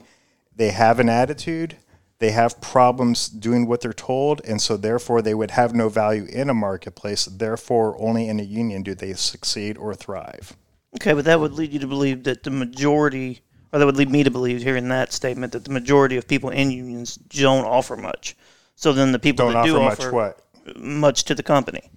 They 0.54 0.70
have 0.70 1.00
an 1.00 1.08
attitude. 1.08 1.76
They 2.22 2.30
have 2.30 2.60
problems 2.60 3.28
doing 3.28 3.66
what 3.66 3.80
they're 3.80 3.92
told, 3.92 4.42
and 4.44 4.62
so 4.62 4.76
therefore 4.76 5.22
they 5.22 5.34
would 5.34 5.50
have 5.50 5.74
no 5.74 5.88
value 5.88 6.24
in 6.26 6.48
a 6.48 6.54
marketplace. 6.54 7.24
Therefore, 7.24 7.96
only 8.00 8.28
in 8.28 8.38
a 8.38 8.44
union 8.44 8.84
do 8.84 8.94
they 8.94 9.12
succeed 9.14 9.76
or 9.76 9.92
thrive. 9.92 10.56
Okay, 10.94 11.14
but 11.14 11.24
that 11.24 11.40
would 11.40 11.50
lead 11.54 11.72
you 11.72 11.80
to 11.80 11.86
believe 11.88 12.22
that 12.22 12.44
the 12.44 12.50
majority, 12.50 13.40
or 13.72 13.80
that 13.80 13.86
would 13.86 13.96
lead 13.96 14.08
me 14.08 14.22
to 14.22 14.30
believe, 14.30 14.62
hearing 14.62 14.86
that 14.90 15.12
statement, 15.12 15.52
that 15.52 15.64
the 15.64 15.72
majority 15.72 16.16
of 16.16 16.28
people 16.28 16.50
in 16.50 16.70
unions 16.70 17.16
don't 17.16 17.64
offer 17.64 17.96
much. 17.96 18.36
So 18.76 18.92
then 18.92 19.10
the 19.10 19.18
people 19.18 19.46
Don't 19.46 19.54
that 19.54 19.58
offer 19.58 19.68
do 19.68 19.80
much 19.82 19.98
offer 19.98 20.12
what? 20.12 20.76
much 20.76 21.24
to 21.24 21.34
the 21.34 21.42
company, 21.42 21.90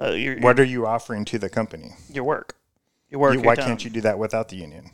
uh, 0.00 0.10
your, 0.10 0.40
What 0.40 0.58
are 0.58 0.64
you 0.64 0.88
offering 0.88 1.24
to 1.26 1.38
the 1.38 1.48
company? 1.48 1.92
your 2.10 2.24
work, 2.24 2.56
your 3.10 3.20
work. 3.20 3.34
You- 3.34 3.42
your 3.42 3.46
why 3.46 3.54
time. 3.54 3.66
can't 3.66 3.84
you 3.84 3.90
do 3.90 4.00
that 4.00 4.18
without 4.18 4.48
the 4.48 4.56
union? 4.56 4.90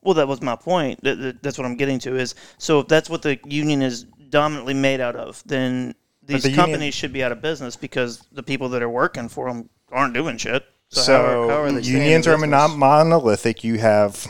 Well, 0.00 0.14
that 0.14 0.26
was 0.26 0.40
my 0.40 0.56
point. 0.56 1.02
That, 1.02 1.16
that- 1.20 1.42
that's 1.42 1.58
what 1.58 1.66
I'm 1.66 1.76
getting 1.76 1.98
to. 1.98 2.16
Is 2.16 2.34
so 2.56 2.80
if 2.80 2.88
that's 2.88 3.10
what 3.10 3.20
the 3.20 3.38
union 3.44 3.82
is 3.82 4.06
dominantly 4.32 4.74
made 4.74 5.00
out 5.00 5.14
of, 5.14 5.40
then 5.46 5.94
these 6.24 6.42
the 6.42 6.50
union- 6.50 6.64
companies 6.64 6.94
should 6.94 7.12
be 7.12 7.22
out 7.22 7.30
of 7.30 7.40
business 7.40 7.76
because 7.76 8.24
the 8.32 8.42
people 8.42 8.68
that 8.70 8.82
are 8.82 8.90
working 8.90 9.28
for 9.28 9.46
them 9.46 9.68
aren't 9.92 10.14
doing 10.14 10.36
shit. 10.38 10.64
So, 10.88 11.00
So, 11.02 11.12
how 11.12 11.22
are, 11.22 11.48
how 11.48 11.76
are 11.76 11.78
unions 11.78 12.26
are 12.26 12.36
mono- 12.36 12.68
monolithic. 12.68 13.62
You 13.62 13.78
have, 13.78 14.26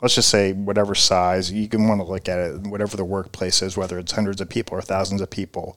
let's 0.00 0.14
just 0.14 0.30
say, 0.30 0.52
whatever 0.52 0.94
size 0.94 1.52
you 1.52 1.68
can 1.68 1.86
want 1.86 2.00
to 2.00 2.04
look 2.04 2.28
at 2.28 2.38
it, 2.38 2.60
whatever 2.62 2.96
the 2.96 3.04
workplace 3.04 3.60
is, 3.60 3.76
whether 3.76 3.98
it's 3.98 4.12
hundreds 4.12 4.40
of 4.40 4.48
people 4.48 4.78
or 4.78 4.82
thousands 4.82 5.20
of 5.20 5.28
people. 5.28 5.76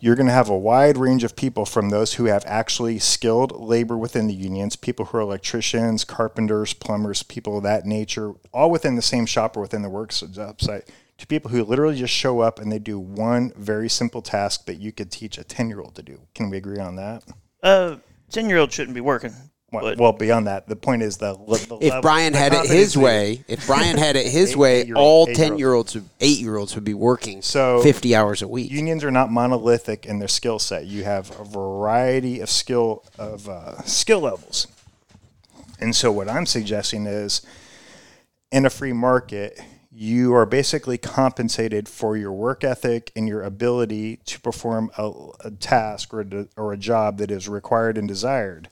You're 0.00 0.16
going 0.16 0.26
to 0.26 0.32
have 0.32 0.48
a 0.48 0.58
wide 0.58 0.96
range 0.96 1.22
of 1.24 1.36
people 1.36 1.64
from 1.64 1.90
those 1.90 2.14
who 2.14 2.24
have 2.24 2.42
actually 2.46 2.98
skilled 2.98 3.52
labor 3.60 3.96
within 3.96 4.26
the 4.26 4.34
unions, 4.34 4.74
people 4.74 5.04
who 5.06 5.18
are 5.18 5.20
electricians, 5.20 6.04
carpenters, 6.04 6.72
plumbers, 6.72 7.22
people 7.22 7.58
of 7.58 7.62
that 7.64 7.86
nature, 7.86 8.32
all 8.52 8.70
within 8.70 8.96
the 8.96 9.02
same 9.02 9.26
shop 9.26 9.56
or 9.56 9.60
within 9.60 9.82
the 9.82 9.90
work 9.90 10.10
job 10.10 10.56
uh, 10.60 10.64
site, 10.64 10.88
to 11.20 11.26
people 11.26 11.50
who 11.50 11.62
literally 11.64 11.96
just 11.96 12.12
show 12.14 12.40
up 12.40 12.58
and 12.58 12.70
they 12.72 12.78
do 12.78 12.98
one 12.98 13.52
very 13.56 13.88
simple 13.88 14.22
task 14.22 14.64
that 14.66 14.76
you 14.80 14.90
could 14.92 15.10
teach 15.10 15.38
a 15.38 15.44
10 15.44 15.68
year 15.68 15.80
old 15.80 15.94
to 15.96 16.02
do. 16.02 16.18
Can 16.34 16.50
we 16.50 16.56
agree 16.56 16.78
on 16.80 16.96
that? 16.96 17.22
Uh, 17.62 17.96
ten 18.30 18.48
year 18.48 18.58
old 18.58 18.72
shouldn't 18.72 18.94
be 18.94 19.00
working. 19.02 19.34
Well, 19.72 19.94
well, 19.98 20.12
beyond 20.12 20.48
that, 20.48 20.66
the 20.66 20.74
point 20.74 21.02
is 21.02 21.18
the, 21.18 21.34
the 21.34 21.54
If 21.54 21.70
level- 21.70 22.00
Brian 22.02 22.32
the 22.32 22.38
had 22.40 22.52
it 22.54 22.66
his 22.66 22.96
way, 22.96 23.44
if 23.46 23.64
Brian 23.68 23.96
had 23.98 24.16
it 24.16 24.26
his 24.32 24.50
Eight- 24.52 24.56
way, 24.56 24.80
eight-year-old- 24.80 25.04
all 25.06 25.22
eight-year-old. 25.28 25.50
ten 25.50 25.58
year 25.58 25.72
olds, 25.74 25.96
eight 26.20 26.38
year 26.40 26.56
olds 26.56 26.74
would 26.74 26.82
be 26.84 26.94
working 26.94 27.40
So, 27.42 27.80
fifty 27.82 28.16
hours 28.16 28.42
a 28.42 28.48
week. 28.48 28.70
unions 28.72 29.04
are 29.04 29.12
not 29.12 29.30
monolithic 29.30 30.06
in 30.06 30.18
their 30.18 30.26
skill 30.26 30.58
set. 30.58 30.86
You 30.86 31.04
have 31.04 31.38
a 31.38 31.44
variety 31.44 32.40
of 32.40 32.50
skill 32.50 33.04
of 33.18 33.48
uh, 33.48 33.80
skill 33.82 34.20
levels, 34.20 34.66
and 35.78 35.94
so 35.94 36.10
what 36.10 36.28
I'm 36.28 36.46
suggesting 36.46 37.06
is, 37.06 37.42
in 38.50 38.66
a 38.66 38.70
free 38.70 38.92
market, 38.94 39.60
you 40.00 40.32
are 40.34 40.46
basically 40.46 40.96
compensated 40.96 41.86
for 41.86 42.16
your 42.16 42.32
work 42.32 42.64
ethic 42.64 43.12
and 43.14 43.28
your 43.28 43.42
ability 43.42 44.16
to 44.24 44.40
perform 44.40 44.90
a, 44.96 45.12
a 45.44 45.50
task 45.50 46.14
or 46.14 46.22
a, 46.22 46.48
or 46.56 46.72
a 46.72 46.78
job 46.78 47.18
that 47.18 47.30
is 47.30 47.50
required 47.50 47.98
and 47.98 48.08
desired. 48.08 48.70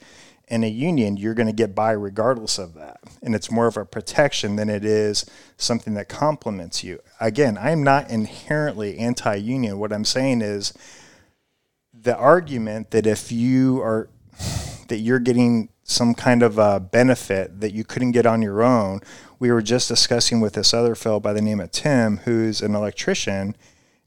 In 0.49 0.65
a 0.65 0.71
union, 0.71 1.19
you're 1.19 1.35
going 1.35 1.47
to 1.47 1.53
get 1.53 1.75
by 1.75 1.91
regardless 1.91 2.57
of 2.57 2.73
that. 2.77 3.01
And 3.21 3.35
it's 3.35 3.51
more 3.51 3.67
of 3.67 3.77
a 3.77 3.85
protection 3.85 4.57
than 4.57 4.71
it 4.71 4.87
is 4.87 5.27
something 5.59 5.93
that 5.95 6.09
complements 6.09 6.83
you. 6.83 6.99
Again, 7.21 7.59
I'm 7.59 7.83
not 7.83 8.09
inherently 8.09 8.97
anti 8.97 9.35
union. 9.35 9.79
What 9.79 9.93
I'm 9.93 10.07
saying 10.07 10.41
is 10.41 10.73
the 11.93 12.17
argument 12.17 12.91
that 12.93 13.07
if 13.07 13.31
you 13.31 13.83
are 13.83 14.09
that 14.89 15.01
you're 15.01 15.19
getting 15.19 15.69
some 15.89 16.15
kind 16.15 16.43
of 16.43 16.59
a 16.59 16.79
benefit 16.79 17.61
that 17.61 17.73
you 17.73 17.83
couldn't 17.83 18.13
get 18.13 18.27
on 18.27 18.43
your 18.43 18.63
own. 18.63 19.01
We 19.41 19.53
were 19.53 19.63
just 19.63 19.89
discussing 19.89 20.41
with 20.41 20.55
this 20.55 20.75
other 20.75 20.97
fellow 20.97 21.21
by 21.21 21.33
the 21.33 21.41
name 21.41 21.61
of 21.61 21.71
Tim, 21.71 22.19
who's 22.19 22.61
an 22.61 22.75
electrician, 22.75 23.57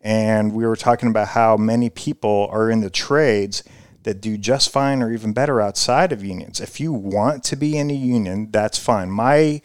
and 0.02 0.54
we 0.54 0.66
were 0.66 0.76
talking 0.76 1.10
about 1.10 1.30
how 1.30 1.56
many 1.56 1.90
people 1.90 2.50
are 2.52 2.70
in 2.70 2.82
the 2.82 2.90
trades 2.90 3.64
that 4.04 4.20
do 4.20 4.36
just 4.36 4.70
fine 4.72 5.02
or 5.02 5.14
even 5.14 5.32
better 5.32 5.62
outside 5.62 6.12
of 6.12 6.24
unions. 6.24 6.60
If 6.60 6.82
you 6.82 6.92
want 6.92 7.46
to 7.46 7.56
be 7.56 7.78
in 7.78 7.90
a 7.90 7.94
union, 7.94 8.50
that's 8.52 8.78
fine. 8.78 9.10
My 9.10 9.62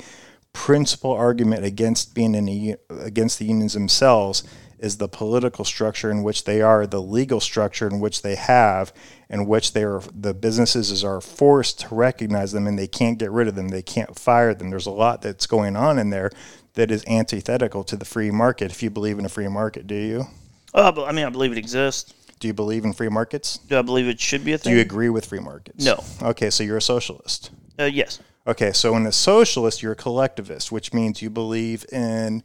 principal 0.52 1.10
argument 1.10 1.64
against 1.64 2.14
being 2.14 2.34
in 2.34 2.48
a, 2.48 2.76
against 2.88 3.38
the 3.38 3.46
unions 3.46 3.72
themselves 3.72 4.44
is 4.78 4.98
the 4.98 5.08
political 5.08 5.64
structure 5.64 6.10
in 6.10 6.22
which 6.22 6.44
they 6.44 6.60
are, 6.60 6.86
the 6.86 7.02
legal 7.02 7.40
structure 7.40 7.88
in 7.88 7.98
which 7.98 8.22
they 8.22 8.36
have, 8.36 8.92
in 9.28 9.46
which 9.46 9.72
they 9.72 9.82
are 9.82 10.00
the 10.14 10.34
businesses 10.34 11.02
are 11.04 11.20
forced 11.20 11.80
to 11.80 11.94
recognize 11.94 12.52
them 12.52 12.66
and 12.66 12.78
they 12.78 12.86
can't 12.86 13.18
get 13.18 13.30
rid 13.30 13.48
of 13.48 13.54
them. 13.54 13.68
They 13.68 13.82
can't 13.82 14.18
fire 14.18 14.54
them. 14.54 14.70
There's 14.70 14.86
a 14.86 14.90
lot 14.90 15.22
that's 15.22 15.46
going 15.46 15.76
on 15.76 15.98
in 15.98 16.10
there 16.10 16.30
that 16.74 16.90
is 16.90 17.04
antithetical 17.06 17.82
to 17.84 17.96
the 17.96 18.04
free 18.04 18.30
market. 18.30 18.70
If 18.70 18.82
you 18.82 18.90
believe 18.90 19.18
in 19.18 19.24
a 19.24 19.28
free 19.28 19.48
market, 19.48 19.86
do 19.86 19.94
you? 19.94 20.26
Uh, 20.72 21.04
I 21.04 21.12
mean, 21.12 21.24
I 21.24 21.30
believe 21.30 21.52
it 21.52 21.58
exists. 21.58 22.14
Do 22.38 22.48
you 22.48 22.54
believe 22.54 22.84
in 22.84 22.92
free 22.92 23.08
markets? 23.08 23.58
Do 23.58 23.78
I 23.78 23.82
believe 23.82 24.08
it 24.08 24.20
should 24.20 24.44
be 24.44 24.52
a 24.52 24.58
thing? 24.58 24.72
Do 24.72 24.76
you 24.76 24.82
agree 24.82 25.08
with 25.08 25.24
free 25.24 25.40
markets? 25.40 25.84
No. 25.84 26.04
Okay, 26.22 26.50
so 26.50 26.62
you're 26.62 26.76
a 26.76 26.82
socialist. 26.82 27.50
Uh, 27.78 27.84
yes. 27.84 28.20
Okay, 28.46 28.72
so 28.72 28.94
in 28.94 29.06
a 29.06 29.12
socialist, 29.12 29.82
you're 29.82 29.92
a 29.92 29.96
collectivist, 29.96 30.70
which 30.70 30.92
means 30.92 31.22
you 31.22 31.30
believe 31.30 31.86
in 31.90 32.42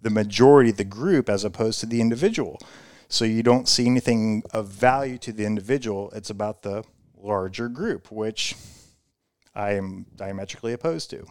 the 0.00 0.10
majority, 0.10 0.70
the 0.70 0.84
group, 0.84 1.28
as 1.28 1.44
opposed 1.44 1.78
to 1.80 1.86
the 1.86 2.00
individual. 2.00 2.58
So 3.14 3.24
you 3.24 3.44
don't 3.44 3.68
see 3.68 3.86
anything 3.86 4.42
of 4.52 4.66
value 4.66 5.18
to 5.18 5.32
the 5.32 5.44
individual. 5.44 6.10
It's 6.16 6.30
about 6.30 6.62
the 6.62 6.82
larger 7.16 7.68
group, 7.68 8.10
which 8.10 8.56
I 9.54 9.74
am 9.74 10.06
diametrically 10.16 10.72
opposed 10.72 11.10
to. 11.10 11.24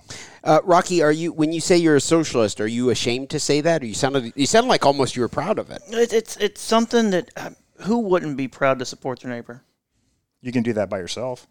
Uh, 0.46 0.62
Rocky, 0.64 1.02
are 1.04 1.12
you 1.12 1.34
when 1.34 1.52
you 1.52 1.60
say 1.60 1.76
you're 1.76 1.98
a 1.98 2.02
socialist? 2.02 2.62
Are 2.62 2.68
you 2.68 2.90
ashamed 2.90 3.32
to 3.32 3.40
say 3.40 3.60
that? 3.60 3.84
Or 3.84 3.86
you 3.86 3.96
sounded 3.96 4.32
you 4.34 4.46
sound 4.46 4.70
like 4.70 4.86
almost 4.86 5.18
you 5.18 5.24
were 5.24 5.28
proud 5.28 5.60
of 5.60 5.72
it. 5.72 5.82
It, 5.90 6.14
it's 6.14 6.38
it's 6.38 6.62
something 6.62 7.10
that 7.10 7.30
uh, 7.36 7.50
who 7.82 8.00
wouldn't 8.00 8.38
be 8.38 8.48
proud 8.48 8.80
to 8.80 8.86
support 8.86 9.20
their 9.20 9.32
neighbor? 9.32 9.62
You 10.42 10.54
can 10.54 10.64
do 10.64 10.72
that 10.72 10.90
by 10.90 11.00
yourself. 11.00 11.48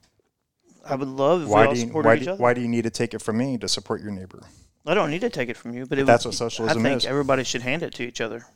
I 0.82 0.94
would 0.94 1.08
love 1.08 1.42
if 1.42 1.48
we 1.48 1.52
Why 1.52 1.66
all 1.66 1.74
do 1.74 1.78
you, 1.78 1.86
supported 1.88 2.08
why, 2.08 2.14
each 2.16 2.24
do, 2.24 2.30
other. 2.30 2.42
why 2.42 2.54
do 2.54 2.62
you 2.62 2.68
need 2.68 2.84
to 2.84 2.90
take 2.90 3.12
it 3.12 3.20
from 3.20 3.36
me 3.36 3.58
to 3.58 3.68
support 3.68 4.00
your 4.00 4.12
neighbor? 4.12 4.42
I 4.86 4.94
don't 4.94 5.10
need 5.10 5.20
to 5.20 5.30
take 5.30 5.50
it 5.50 5.58
from 5.58 5.74
you, 5.74 5.84
but 5.84 5.98
it 5.98 6.06
That's 6.06 6.24
would- 6.24 6.30
what 6.30 6.36
socialism 6.38 6.78
I 6.80 6.82
think 6.88 6.96
is. 7.02 7.06
everybody 7.06 7.44
should 7.44 7.60
hand 7.60 7.82
it 7.82 7.92
to 7.96 8.02
each 8.02 8.22
other. 8.22 8.46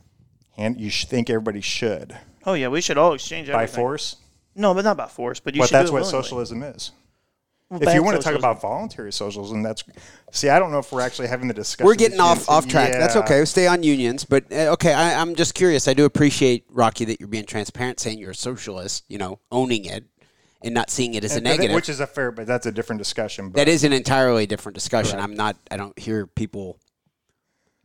And 0.57 0.79
you 0.79 0.89
should 0.89 1.09
think 1.09 1.29
everybody 1.29 1.61
should 1.61 2.17
Oh 2.45 2.53
yeah, 2.53 2.69
we 2.69 2.79
should 2.81 2.97
all 2.97 3.13
exchange 3.13 3.49
by 3.51 3.67
force. 3.67 4.15
No, 4.55 4.73
but 4.73 4.83
not 4.85 4.95
by 4.97 5.07
force. 5.07 5.39
But 5.39 5.53
you 5.53 5.61
But 5.61 5.67
should. 5.67 5.75
that's 5.75 5.89
do 5.89 5.97
it 5.97 5.99
what 5.99 6.05
willingly. 6.05 6.23
socialism 6.23 6.63
is. 6.63 6.91
Well, 7.69 7.81
if 7.81 7.85
bad 7.85 7.95
you 7.95 8.01
want 8.03 8.13
to 8.15 8.23
talk 8.23 8.31
socialism. 8.31 8.49
about 8.49 8.61
voluntary 8.61 9.11
socialism, 9.11 9.61
that's 9.61 9.83
see. 10.31 10.47
I 10.47 10.57
don't 10.57 10.71
know 10.71 10.79
if 10.79 10.89
we're 10.93 11.01
actually 11.01 11.27
having 11.27 11.49
the 11.49 11.53
discussion. 11.53 11.85
We're 11.85 11.95
getting 11.95 12.21
off 12.21 12.47
off 12.49 12.65
track. 12.65 12.93
That's 12.93 13.15
Yeah. 13.15 13.21
okay. 13.23 13.43
Stay 13.43 13.67
on 13.67 13.83
unions, 13.83 14.23
but 14.23 14.45
uh, 14.51 14.71
okay. 14.73 14.93
I, 14.93 15.19
I'm 15.21 15.35
just 15.35 15.53
curious. 15.53 15.89
I 15.89 15.93
do 15.93 16.05
appreciate 16.05 16.63
Rocky 16.69 17.03
that 17.05 17.19
you're 17.19 17.27
being 17.27 17.45
transparent, 17.45 17.99
saying 17.99 18.19
you're 18.19 18.31
a 18.31 18.35
socialist. 18.35 19.03
You 19.09 19.17
know, 19.17 19.39
owning 19.51 19.83
it 19.83 20.05
and 20.63 20.73
not 20.73 20.89
seeing 20.89 21.13
it 21.15 21.25
as 21.25 21.33
a 21.33 21.35
And- 21.35 21.43
but 21.43 21.49
negative. 21.49 21.75
which 21.75 21.89
is 21.89 21.99
a 21.99 22.07
fair, 22.07 22.31
but 22.31 22.47
that's 22.47 22.65
a 22.65 22.71
different 22.71 22.99
discussion. 22.99 23.49
But 23.49 23.57
that 23.57 23.67
is 23.67 23.83
an 23.83 23.91
entirely 23.91 24.45
different 24.47 24.73
discussion. 24.75 25.19
I'm 25.19 25.33
not. 25.35 25.57
I 25.69 25.75
don't 25.75 25.99
hear 25.99 26.25
people 26.25 26.79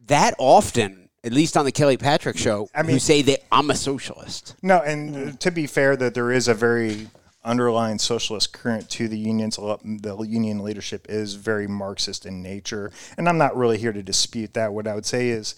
that 0.07 0.35
often, 0.39 1.02
at 1.25 1.33
least 1.33 1.57
on 1.57 1.65
the 1.65 1.73
Kelly 1.73 1.97
Patrick 1.97 2.37
show, 2.37 2.69
I 2.75 2.83
mean- 2.83 2.93
who 2.93 2.99
say 2.99 3.23
that 3.23 3.41
I'm 3.53 3.71
a 3.71 3.77
socialist. 3.77 4.57
no. 4.63 4.81
And 4.81 5.17
uh, 5.17 5.33
to 5.39 5.51
be 5.51 5.67
fair, 5.67 5.97
that 5.97 6.15
there 6.15 6.33
is 6.33 6.49
a 6.49 6.55
very 6.55 7.09
underlying 7.45 7.99
socialist 7.99 8.53
current 8.53 8.89
to 8.91 9.09
the 9.09 9.19
unions. 9.19 9.57
The 9.57 10.27
union 10.29 10.61
leadership 10.61 11.07
is 11.09 11.35
very 11.35 11.67
Marxist 11.67 12.25
in 12.27 12.43
nature, 12.43 12.91
and 13.17 13.29
I'm 13.29 13.39
not 13.39 13.57
really 13.57 13.79
here 13.79 13.93
to 13.93 14.03
dispute 14.03 14.55
that. 14.55 14.73
What 14.73 14.87
I 14.87 14.95
would 14.95 15.07
say 15.07 15.29
is, 15.29 15.55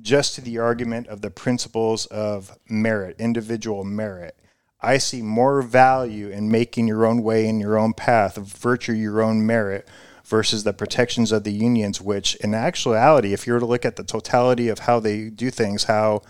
just 0.00 0.34
to 0.34 0.40
the 0.40 0.58
argument 0.58 1.06
of 1.08 1.20
the 1.20 1.30
principles 1.30 2.06
of 2.06 2.56
merit, 2.68 3.16
individual 3.18 3.84
merit. 3.84 4.36
I 4.80 4.98
see 4.98 5.22
more 5.22 5.62
value 5.62 6.28
in 6.28 6.50
making 6.50 6.88
your 6.88 7.06
own 7.06 7.22
way 7.22 7.46
in 7.46 7.60
your 7.60 7.78
own 7.78 7.92
path, 7.92 8.36
of 8.36 8.46
virtue 8.46 8.92
your 8.92 9.22
own 9.22 9.46
merit, 9.46 9.86
versus 10.32 10.64
the 10.64 10.72
protections 10.72 11.30
of 11.30 11.44
the 11.44 11.52
unions, 11.52 12.00
which 12.00 12.36
in 12.36 12.54
actuality, 12.54 13.34
if 13.34 13.46
you 13.46 13.52
were 13.52 13.60
to 13.60 13.66
look 13.66 13.84
at 13.84 13.96
the 13.96 14.02
totality 14.02 14.70
of 14.70 14.78
how 14.78 14.98
they 14.98 15.28
do 15.28 15.50
things, 15.50 15.84
how 15.84 16.22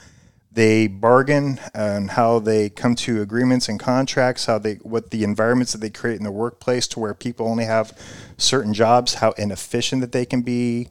they 0.51 0.89
bargain 0.89 1.61
and 1.73 2.11
how 2.11 2.41
they 2.41 2.69
come 2.69 2.97
to 2.97 3.23
agreements 3.23 3.69
and 3.69 3.79
contracts, 3.79 4.47
how 4.47 4.59
they 4.59 4.75
what 4.83 5.11
the 5.13 5.23
environments 5.23 5.71
that 5.71 5.79
they 5.79 5.89
create 5.89 6.17
in 6.17 6.25
the 6.25 6.33
workplace 6.33 6.89
to 6.89 6.99
where 6.99 7.15
people 7.15 7.47
only 7.47 7.65
have 7.65 7.97
certain 8.37 8.75
jobs, 8.75 9.15
how 9.15 9.31
inefficient 9.39 10.01
that 10.01 10.11
they 10.11 10.27
can 10.27 10.43
be. 10.43 10.89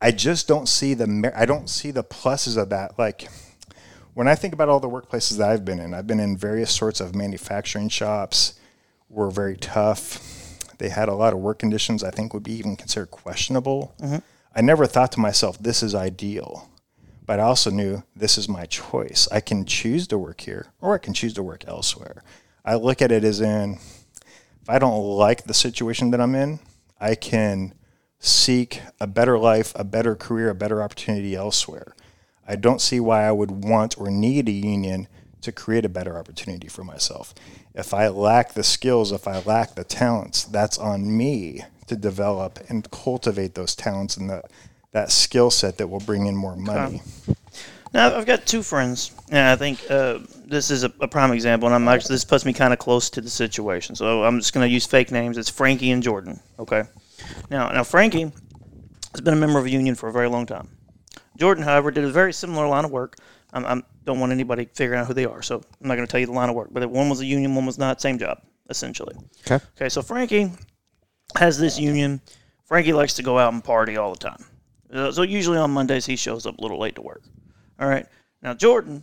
I 0.00 0.12
just 0.12 0.46
don't 0.46 0.68
see 0.68 0.94
the 0.94 1.32
I 1.36 1.46
don't 1.46 1.68
see 1.68 1.90
the 1.90 2.04
pluses 2.04 2.56
of 2.56 2.68
that. 2.68 2.96
Like 2.96 3.28
when 4.14 4.28
I 4.28 4.36
think 4.36 4.54
about 4.54 4.68
all 4.68 4.78
the 4.78 4.88
workplaces 4.88 5.38
that 5.38 5.50
I've 5.50 5.64
been 5.64 5.80
in, 5.80 5.92
I've 5.92 6.06
been 6.06 6.20
in 6.20 6.36
various 6.36 6.70
sorts 6.70 7.00
of 7.00 7.16
manufacturing 7.16 7.88
shops. 7.88 8.54
Were 9.10 9.28
very 9.28 9.56
tough. 9.56 10.33
They 10.78 10.88
had 10.88 11.08
a 11.08 11.14
lot 11.14 11.32
of 11.32 11.38
work 11.40 11.58
conditions 11.58 12.04
I 12.04 12.10
think 12.10 12.34
would 12.34 12.42
be 12.42 12.54
even 12.54 12.76
considered 12.76 13.10
questionable. 13.10 13.94
Mm-hmm. 14.00 14.18
I 14.54 14.60
never 14.60 14.86
thought 14.86 15.12
to 15.12 15.20
myself, 15.20 15.58
this 15.58 15.82
is 15.82 15.94
ideal 15.94 16.68
but 17.26 17.40
I 17.40 17.44
also 17.44 17.70
knew 17.70 18.02
this 18.14 18.36
is 18.36 18.48
my 18.48 18.66
choice. 18.66 19.28
I 19.32 19.40
can 19.40 19.64
choose 19.64 20.06
to 20.08 20.18
work 20.18 20.42
here 20.42 20.66
or 20.80 20.94
I 20.94 20.98
can 20.98 21.14
choose 21.14 21.32
to 21.34 21.42
work 21.42 21.64
elsewhere. 21.66 22.22
I 22.64 22.74
look 22.74 23.00
at 23.00 23.12
it 23.12 23.24
as 23.24 23.40
in 23.40 23.78
if 24.62 24.68
I 24.68 24.78
don't 24.78 24.98
like 24.98 25.44
the 25.44 25.54
situation 25.54 26.10
that 26.10 26.20
I'm 26.20 26.34
in, 26.34 26.60
I 27.00 27.14
can 27.14 27.74
seek 28.18 28.80
a 29.00 29.06
better 29.06 29.38
life, 29.38 29.72
a 29.74 29.84
better 29.84 30.14
career, 30.14 30.50
a 30.50 30.54
better 30.54 30.82
opportunity 30.82 31.34
elsewhere. 31.34 31.94
I 32.46 32.56
don't 32.56 32.80
see 32.80 33.00
why 33.00 33.24
I 33.24 33.32
would 33.32 33.64
want 33.64 33.98
or 33.98 34.10
need 34.10 34.48
a 34.48 34.52
union 34.52 35.08
to 35.44 35.52
create 35.52 35.84
a 35.84 35.88
better 35.88 36.18
opportunity 36.18 36.68
for 36.68 36.84
myself. 36.84 37.34
If 37.74 37.94
I 37.94 38.08
lack 38.08 38.54
the 38.54 38.64
skills, 38.64 39.12
if 39.12 39.28
I 39.28 39.40
lack 39.40 39.74
the 39.74 39.84
talents, 39.84 40.44
that's 40.44 40.78
on 40.78 41.16
me 41.16 41.62
to 41.86 41.96
develop 41.96 42.58
and 42.68 42.90
cultivate 42.90 43.54
those 43.54 43.74
talents 43.74 44.16
and 44.16 44.30
the 44.30 44.42
that 44.92 45.10
skill 45.10 45.50
set 45.50 45.76
that 45.78 45.88
will 45.88 46.00
bring 46.00 46.26
in 46.26 46.36
more 46.36 46.54
money. 46.54 47.02
Now 47.92 48.16
I've 48.16 48.26
got 48.26 48.46
two 48.46 48.62
friends, 48.62 49.12
and 49.28 49.48
I 49.48 49.56
think 49.56 49.88
uh, 49.90 50.20
this 50.46 50.70
is 50.70 50.84
a, 50.84 50.92
a 51.00 51.08
prime 51.08 51.32
example. 51.32 51.68
And 51.68 51.74
I'm 51.74 51.86
actually 51.88 52.14
this 52.14 52.24
puts 52.24 52.44
me 52.44 52.52
kind 52.52 52.72
of 52.72 52.78
close 52.78 53.10
to 53.10 53.20
the 53.20 53.30
situation, 53.30 53.96
so 53.96 54.24
I'm 54.24 54.38
just 54.38 54.52
going 54.52 54.66
to 54.66 54.72
use 54.72 54.86
fake 54.86 55.10
names. 55.10 55.36
It's 55.36 55.50
Frankie 55.50 55.90
and 55.90 56.02
Jordan. 56.02 56.40
Okay. 56.58 56.84
Now, 57.50 57.70
now 57.70 57.84
Frankie 57.84 58.32
has 59.12 59.20
been 59.20 59.34
a 59.34 59.36
member 59.36 59.58
of 59.58 59.66
a 59.66 59.70
union 59.70 59.94
for 59.94 60.08
a 60.08 60.12
very 60.12 60.28
long 60.28 60.46
time. 60.46 60.68
Jordan, 61.36 61.64
however, 61.64 61.90
did 61.90 62.04
a 62.04 62.10
very 62.10 62.32
similar 62.32 62.66
line 62.66 62.84
of 62.84 62.90
work. 62.90 63.16
I 63.52 63.58
I'm, 63.58 63.84
don't 64.04 64.20
want 64.20 64.32
anybody 64.32 64.68
figuring 64.74 65.00
out 65.00 65.06
who 65.06 65.14
they 65.14 65.24
are, 65.24 65.42
so 65.42 65.56
I'm 65.80 65.88
not 65.88 65.96
going 65.96 66.06
to 66.06 66.10
tell 66.10 66.20
you 66.20 66.26
the 66.26 66.32
line 66.32 66.48
of 66.48 66.54
work. 66.54 66.68
But 66.70 66.88
one 66.90 67.08
was 67.08 67.20
a 67.20 67.26
union, 67.26 67.54
one 67.54 67.66
was 67.66 67.78
not. 67.78 68.00
Same 68.00 68.18
job, 68.18 68.38
essentially. 68.68 69.16
Okay. 69.46 69.64
Okay, 69.76 69.88
so 69.88 70.02
Frankie 70.02 70.50
has 71.36 71.58
this 71.58 71.78
union. 71.78 72.20
Frankie 72.64 72.92
likes 72.92 73.14
to 73.14 73.22
go 73.22 73.38
out 73.38 73.52
and 73.52 73.62
party 73.62 73.96
all 73.96 74.12
the 74.12 74.18
time. 74.18 74.44
Uh, 74.92 75.10
so 75.10 75.22
usually 75.22 75.58
on 75.58 75.70
Mondays 75.70 76.06
he 76.06 76.16
shows 76.16 76.46
up 76.46 76.58
a 76.58 76.60
little 76.62 76.78
late 76.78 76.94
to 76.94 77.02
work. 77.02 77.22
All 77.80 77.88
right. 77.88 78.06
Now 78.42 78.54
Jordan, 78.54 79.02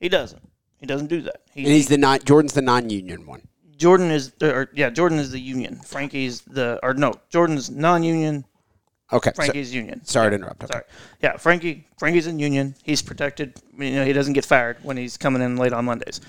he 0.00 0.08
doesn't. 0.08 0.42
He 0.78 0.86
doesn't 0.86 1.08
do 1.08 1.22
that. 1.22 1.42
He, 1.52 1.64
And 1.64 1.72
he's 1.72 1.88
the 1.88 1.98
non 1.98 2.20
Jordan's 2.20 2.52
the 2.52 2.62
non-union 2.62 3.26
one. 3.26 3.46
Jordan 3.76 4.10
is 4.10 4.32
or 4.42 4.68
yeah, 4.74 4.90
Jordan 4.90 5.18
is 5.18 5.30
the 5.30 5.40
union. 5.40 5.76
Frankie's 5.76 6.40
the 6.42 6.80
or 6.82 6.94
no, 6.94 7.14
Jordan's 7.30 7.70
non-union. 7.70 8.44
Okay. 9.12 9.30
so- 9.30 9.36
Frankie's 9.36 9.74
union. 9.74 10.04
sorry 10.04 10.30
to 10.30 10.36
interrupt. 10.36 10.64
Okay. 10.64 10.72
Sorry. 10.72 10.84
Yeah, 11.22 11.36
Frankie. 11.36 11.86
Frankie's 11.98 12.26
in 12.26 12.38
union. 12.38 12.74
He's 12.82 13.02
protected. 13.02 13.54
You 13.78 13.92
know, 13.92 14.04
he 14.04 14.12
doesn't 14.12 14.34
get 14.34 14.44
fired 14.44 14.78
when 14.82 14.96
he's 14.96 15.16
coming 15.16 15.42
in 15.42 15.56
late 15.56 15.72
on 15.72 15.84
Mondays. 15.84 16.20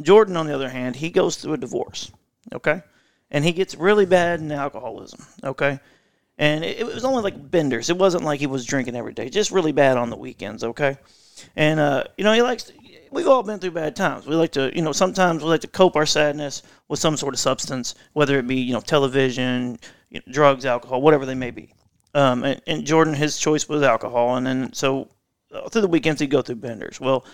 Jordan, 0.00 0.36
on 0.36 0.46
the 0.46 0.54
other 0.54 0.68
hand, 0.68 0.96
he 0.96 1.10
goes 1.10 1.36
through 1.36 1.54
a 1.54 1.58
divorce. 1.58 2.10
Okay, 2.52 2.82
and 3.30 3.44
he 3.44 3.52
gets 3.52 3.74
really 3.74 4.06
bad 4.06 4.40
in 4.40 4.50
alcoholism. 4.52 5.24
Okay, 5.44 5.80
and 6.38 6.64
it, 6.64 6.80
it 6.80 6.86
was 6.86 7.04
only 7.04 7.22
like 7.22 7.50
benders. 7.50 7.90
It 7.90 7.98
wasn't 7.98 8.24
like 8.24 8.40
he 8.40 8.46
was 8.46 8.64
drinking 8.64 8.96
every 8.96 9.12
day. 9.12 9.28
Just 9.28 9.50
really 9.50 9.72
bad 9.72 9.96
on 9.96 10.10
the 10.10 10.16
weekends. 10.16 10.64
Okay, 10.64 10.96
and 11.56 11.80
uh, 11.80 12.04
you 12.16 12.24
know 12.24 12.32
he 12.32 12.42
likes. 12.42 12.64
To, 12.64 12.74
we've 13.10 13.28
all 13.28 13.42
been 13.42 13.58
through 13.58 13.72
bad 13.72 13.96
times. 13.96 14.26
We 14.26 14.34
like 14.34 14.52
to, 14.52 14.70
you 14.74 14.82
know, 14.82 14.92
sometimes 14.92 15.42
we 15.42 15.48
like 15.48 15.62
to 15.62 15.66
cope 15.68 15.96
our 15.96 16.06
sadness 16.06 16.62
with 16.88 16.98
some 16.98 17.16
sort 17.16 17.34
of 17.34 17.40
substance, 17.40 17.94
whether 18.12 18.38
it 18.38 18.46
be, 18.46 18.56
you 18.56 18.72
know, 18.72 18.80
television, 18.80 19.78
you 20.10 20.20
know, 20.20 20.32
drugs, 20.32 20.64
alcohol, 20.66 21.00
whatever 21.00 21.26
they 21.26 21.34
may 21.34 21.50
be. 21.50 21.72
Um, 22.18 22.42
and, 22.42 22.60
and 22.66 22.84
Jordan, 22.84 23.14
his 23.14 23.38
choice 23.38 23.68
was 23.68 23.82
alcohol, 23.82 24.36
and 24.36 24.46
then 24.46 24.72
so 24.72 25.08
uh, 25.54 25.68
through 25.68 25.82
the 25.82 25.88
weekends 25.88 26.20
he'd 26.20 26.30
go 26.30 26.42
through 26.42 26.56
benders. 26.56 27.00
Well, 27.00 27.24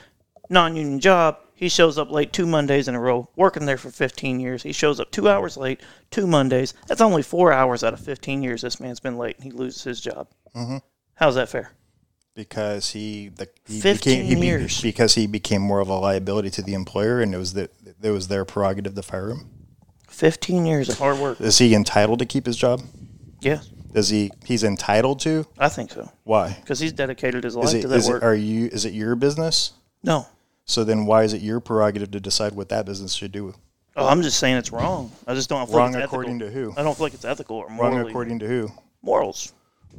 non-union 0.50 1.00
job, 1.00 1.38
he 1.54 1.70
shows 1.70 1.96
up 1.96 2.10
late 2.10 2.34
two 2.34 2.44
Mondays 2.44 2.86
in 2.86 2.94
a 2.94 3.00
row, 3.00 3.28
working 3.34 3.64
there 3.64 3.78
for 3.78 3.90
15 3.90 4.40
years. 4.40 4.62
He 4.62 4.72
shows 4.72 5.00
up 5.00 5.10
two 5.10 5.26
hours 5.28 5.56
late, 5.56 5.80
two 6.10 6.26
Mondays. 6.26 6.74
That's 6.86 7.00
only 7.00 7.22
four 7.22 7.50
hours 7.50 7.82
out 7.82 7.94
of 7.94 8.00
15 8.00 8.42
years 8.42 8.60
this 8.60 8.78
man's 8.78 9.00
been 9.00 9.16
late, 9.16 9.36
and 9.36 9.44
he 9.44 9.52
loses 9.52 9.84
his 9.84 10.00
job. 10.02 10.28
Mm-hmm. 10.54 10.78
How's 11.14 11.36
that 11.36 11.48
fair? 11.48 11.72
because 12.34 12.90
he 12.90 13.28
the 13.28 13.48
he 13.66 13.80
15 13.80 14.12
became 14.12 14.26
he 14.26 14.34
be- 14.40 14.46
years. 14.46 14.82
because 14.82 15.14
he 15.14 15.26
became 15.26 15.62
more 15.62 15.78
of 15.78 15.88
a 15.88 15.94
liability 15.94 16.50
to 16.50 16.62
the 16.62 16.74
employer 16.74 17.20
and 17.20 17.32
it 17.32 17.38
was 17.38 17.52
the 17.52 17.70
it 18.02 18.10
was 18.10 18.26
their 18.26 18.44
prerogative 18.44 18.94
to 18.96 19.02
fire 19.02 19.30
him. 19.30 19.48
15 20.08 20.66
years 20.66 20.88
of 20.88 20.98
hard 20.98 21.18
work. 21.18 21.40
Is 21.40 21.58
he 21.58 21.74
entitled 21.74 22.18
to 22.18 22.26
keep 22.26 22.46
his 22.46 22.56
job? 22.56 22.82
Yeah, 23.40 23.60
Is 23.94 24.08
he 24.08 24.30
he's 24.44 24.64
entitled 24.64 25.20
to? 25.20 25.46
I 25.58 25.68
think 25.68 25.90
so. 25.92 26.10
Why? 26.24 26.56
Because 26.60 26.80
he's 26.80 26.92
dedicated 26.92 27.44
his 27.44 27.54
life 27.56 27.66
Is 27.66 27.74
it 27.74 27.82
to 27.82 27.88
that 27.88 27.96
is 27.96 28.08
work. 28.08 28.22
it 28.22 28.26
are 28.26 28.34
you 28.34 28.66
is 28.66 28.84
it 28.84 28.92
your 28.92 29.14
business? 29.16 29.72
no. 30.02 30.26
So 30.66 30.82
then 30.82 31.04
why 31.04 31.24
is 31.24 31.34
it 31.34 31.42
your 31.42 31.60
prerogative 31.60 32.10
to 32.12 32.20
decide 32.20 32.54
what 32.54 32.70
that 32.70 32.86
business 32.86 33.12
should 33.12 33.32
do? 33.32 33.54
Oh, 33.96 34.08
I'm 34.08 34.22
just 34.22 34.38
saying 34.38 34.56
it's 34.56 34.72
wrong. 34.72 35.12
I 35.26 35.34
just 35.34 35.50
don't 35.50 35.66
feel 35.68 35.76
Wrong 35.76 35.92
like 35.92 36.04
according 36.04 36.36
ethical. 36.40 36.54
to 36.64 36.72
who? 36.72 36.80
I 36.80 36.82
don't 36.82 36.96
feel 36.96 37.04
like 37.04 37.12
it's 37.14 37.26
ethical 37.26 37.58
or 37.58 37.68
Wrong 37.68 37.98
according 38.00 38.38
to 38.38 38.48
who? 38.48 38.70
morals. 39.02 39.52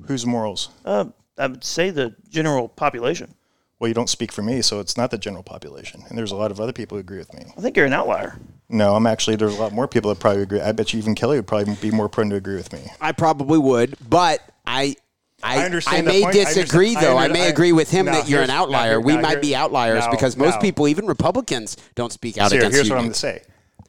Whose 0.08 0.25
morals? 0.25 0.69
Uh, 0.84 1.05
I 1.38 1.45
would 1.47 1.63
say 1.63 1.91
the 1.91 2.15
general 2.29 2.67
population. 2.67 3.34
Well, 3.80 3.90
you 3.90 3.94
don't 3.94 4.10
speak 4.10 4.32
for 4.32 4.42
me, 4.42 4.62
so 4.62 4.80
it's 4.80 4.96
not 4.96 5.12
the 5.12 5.18
general 5.18 5.44
population. 5.44 6.04
And 6.08 6.18
there's 6.18 6.32
a 6.32 6.36
lot 6.36 6.50
of 6.50 6.62
other 6.62 6.72
people 6.72 6.96
who 6.96 7.02
agree 7.02 7.18
with 7.18 7.34
me. 7.34 7.44
I 7.58 7.62
think 7.62 7.76
you're 7.76 7.86
an 7.86 7.94
outlier. 7.94 8.40
No, 8.70 8.96
I'm 8.96 9.06
actually 9.06 9.36
there's 9.36 9.56
a 9.58 9.60
lot 9.62 9.74
more 9.74 9.88
people 9.88 10.10
that 10.14 10.20
probably 10.20 10.44
agree. 10.44 10.62
I 10.62 10.72
bet 10.72 10.94
you 10.94 11.00
even 11.00 11.14
Kelly 11.14 11.38
would 11.38 11.46
probably 11.48 11.76
be 11.76 11.92
more 11.92 12.08
prone 12.08 12.30
to 12.30 12.36
agree 12.38 12.56
with 12.56 12.72
me. 12.72 12.80
I 13.02 13.12
probably 13.12 13.58
would, 13.60 13.96
but 14.08 14.40
I. 14.66 14.96
I, 15.44 15.62
I 15.62 15.66
understand 15.66 16.08
I 16.08 16.12
may 16.12 16.22
point. 16.22 16.34
Disagree, 16.34 16.96
I 16.96 17.02
though. 17.02 17.18
I, 17.18 17.24
under- 17.26 17.34
may 17.34 17.44
I- 17.44 17.50
agree 17.50 17.74
with 17.74 17.92
him 17.92 18.06
now, 18.06 18.14
that 18.14 18.30
you're 18.30 18.42
an 18.42 18.50
outlier. 18.50 18.92
here- 18.92 19.00
we 19.02 19.16
now, 19.16 19.22
might 19.22 19.42
be 19.42 19.54
outliers 19.54 20.06
now- 20.06 20.12
because 20.12 20.38
most 20.38 20.56
now- 20.56 20.62
people, 20.62 20.88
even 20.88 21.06
Republicans, 21.06 21.76
don't 21.94 22.14
speak 22.14 22.38
out 22.38 22.50
So 22.50 22.56
here- 22.56 22.62
against 22.64 22.76
here's 22.78 22.90
what 22.90 22.96
I'm 22.98 23.04
going 23.04 23.14
to 23.14 23.20
say. 23.20 23.42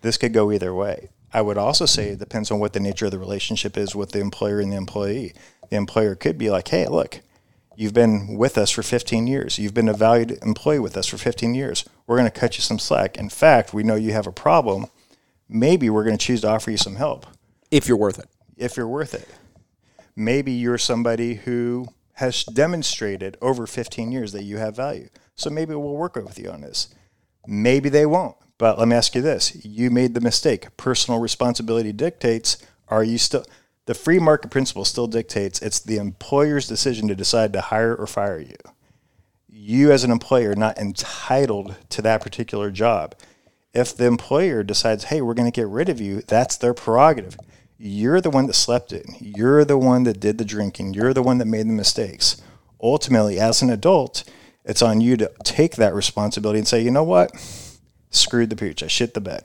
This 0.03 0.17
could 0.19 0.33
go 0.33 0.51
either 0.51 0.75
way. 0.75 1.09
I 1.33 1.43
would 1.43 1.57
also 1.57 1.87
say 1.87 2.09
it 2.11 2.19
depends 2.19 2.51
on 2.51 2.59
what 2.59 2.73
the 2.73 2.81
nature 2.81 3.07
of 3.07 3.13
the 3.13 3.19
relationship 3.19 3.79
is 3.79 3.95
with 3.95 4.11
the 4.11 4.19
employer 4.21 4.59
and 4.61 4.73
the 4.73 4.77
employee. 4.77 5.35
The 5.71 5.77
employer 5.77 6.17
could 6.17 6.37
be 6.37 6.51
like, 6.51 6.67
hey, 6.69 6.89
look, 6.89 7.21
you've 7.77 7.95
been 7.95 8.37
with 8.37 8.59
us 8.59 8.71
for 8.71 8.83
15 8.83 9.27
years. 9.27 9.59
You've 9.59 9.75
been 9.75 9.89
a 9.89 9.95
valued 9.95 10.39
employee 10.43 10.79
with 10.79 10.97
us 10.97 11.07
for 11.07 11.19
15 11.19 11.55
years. 11.55 11.85
We're 12.07 12.17
going 12.17 12.31
to 12.31 12.41
cut 12.41 12.57
you 12.57 12.63
some 12.63 12.79
slack. 12.79 13.17
In 13.17 13.29
fact, 13.29 13.75
we 13.75 13.83
know 13.83 13.95
you 13.95 14.13
have 14.13 14.27
a 14.27 14.33
problem. 14.33 14.87
Maybe 15.49 15.91
we're 15.91 16.05
going 16.05 16.19
to 16.19 16.25
choose 16.25 16.41
to 16.41 16.49
offer 16.49 16.71
you 16.71 16.77
some 16.77 16.97
help 16.97 17.27
if 17.71 17.87
you're 17.87 17.97
worth 17.97 18.19
it. 18.19 18.29
if 18.57 18.77
you're 18.77 18.89
worth 18.89 19.15
it. 19.15 19.29
Maybe 20.17 20.53
you're 20.53 20.79
somebody 20.79 21.35
who 21.35 21.89
has 22.15 22.45
demonstrated 22.45 23.37
over 23.43 23.67
15 23.67 24.11
years 24.11 24.33
that 24.33 24.45
you 24.45 24.57
have 24.57 24.75
value. 24.75 25.09
So 25.35 25.51
maybe 25.51 25.75
we'll 25.75 25.97
work 25.97 26.17
with 26.17 26.39
you 26.39 26.51
on 26.51 26.63
this. 26.63 26.89
Maybe 27.47 27.91
they 27.91 28.07
won't. 28.07 28.37
But 28.59 28.79
let 28.79 28.89
me 28.89 28.97
ask 28.97 29.15
you 29.15 29.21
this 29.21 29.65
you 29.65 29.91
made 29.91 30.15
the 30.15 30.21
mistake. 30.21 30.75
Personal 30.79 31.21
responsibility 31.21 31.93
dictates 31.93 32.57
are 32.89 33.05
you 33.05 33.19
still, 33.19 33.45
the 33.87 33.95
free 33.95 34.19
market 34.19 34.51
principle 34.51 34.85
still 34.85 35.07
dictates 35.07 35.63
it's 35.63 35.81
the 35.81 35.97
employer's 35.97 36.69
decision 36.69 37.09
to 37.09 37.15
decide 37.15 37.53
to 37.53 37.61
hire 37.61 37.95
or 37.95 38.07
fire 38.07 38.39
you. 38.39 38.57
You, 39.49 39.91
as 39.91 40.05
an 40.05 40.11
employer, 40.11 40.51
are 40.51 40.57
not 40.57 40.79
entitled 40.79 41.77
to 41.91 42.03
that 42.03 42.23
particular 42.23 42.71
job. 42.71 43.15
If 43.73 43.97
the 43.97 44.07
employer 44.07 44.63
decides, 44.63 45.05
hey, 45.05 45.21
we're 45.21 45.35
going 45.35 45.51
to 45.51 45.61
get 45.61 45.69
rid 45.69 45.89
of 45.89 46.01
you, 46.01 46.21
that's 46.21 46.57
their 46.57 46.75
prerogative. 46.75 47.37
You're 47.79 48.21
the 48.21 48.31
one 48.31 48.47
that 48.47 48.55
slept 48.55 48.93
in. 48.93 49.05
You're 49.21 49.65
the 49.65 49.79
one 49.79 50.05
that 50.05 50.21
did 50.21 50.39
the 50.39 50.45
drinking. 50.45 50.95
You're 50.95 51.15
the 51.15 51.23
one 51.23 51.39
that 51.39 51.47
made 51.47 51.69
the 51.69 51.73
mistakes. 51.73 52.41
Ultimately, 52.81 53.39
as 53.39 53.63
an 53.63 53.71
adult, 53.71 54.25
it's 54.65 54.83
on 54.83 55.01
you 55.01 55.17
to 55.19 55.31
take 55.45 55.77
that 55.77 55.95
responsibility 55.95 56.59
and 56.59 56.69
say, 56.69 56.81
you 56.81 56.91
know 56.91 57.05
what? 57.05 57.33
Screwed 58.11 58.51
the 58.51 58.57
pooch. 58.57 58.83
I 58.83 58.87
shit 58.89 59.15
the 59.15 59.21
bed. 59.21 59.45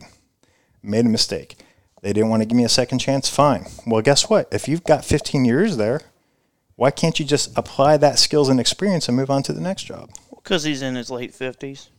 Made 0.82 1.06
a 1.06 1.10
mistake. 1.10 1.58
They 2.02 2.14
didn't 2.14 2.30
want 2.30 2.42
to 2.42 2.46
give 2.48 2.58
me 2.58 2.64
a 2.64 2.70
second 2.70 3.00
chance. 3.00 3.30
Fine. 3.30 3.68
Well, 3.86 4.02
guess 4.02 4.30
what? 4.30 4.48
If 4.52 4.68
you've 4.68 4.84
got 4.84 5.06
15 5.06 5.46
years 5.46 5.78
there, 5.78 6.02
why 6.76 6.90
can't 6.92 7.20
you 7.20 7.26
just 7.26 7.56
apply 7.58 7.98
that 7.98 8.18
skills 8.18 8.50
and 8.50 8.60
experience 8.60 9.08
and 9.08 9.16
move 9.16 9.30
on 9.30 9.44
to 9.44 9.54
the 9.54 9.62
next 9.62 9.84
job? 9.84 10.10
Because 10.36 10.64
he's 10.64 10.82
in 10.82 10.96
his 10.96 11.12
late 11.12 11.32
50s. 11.32 11.90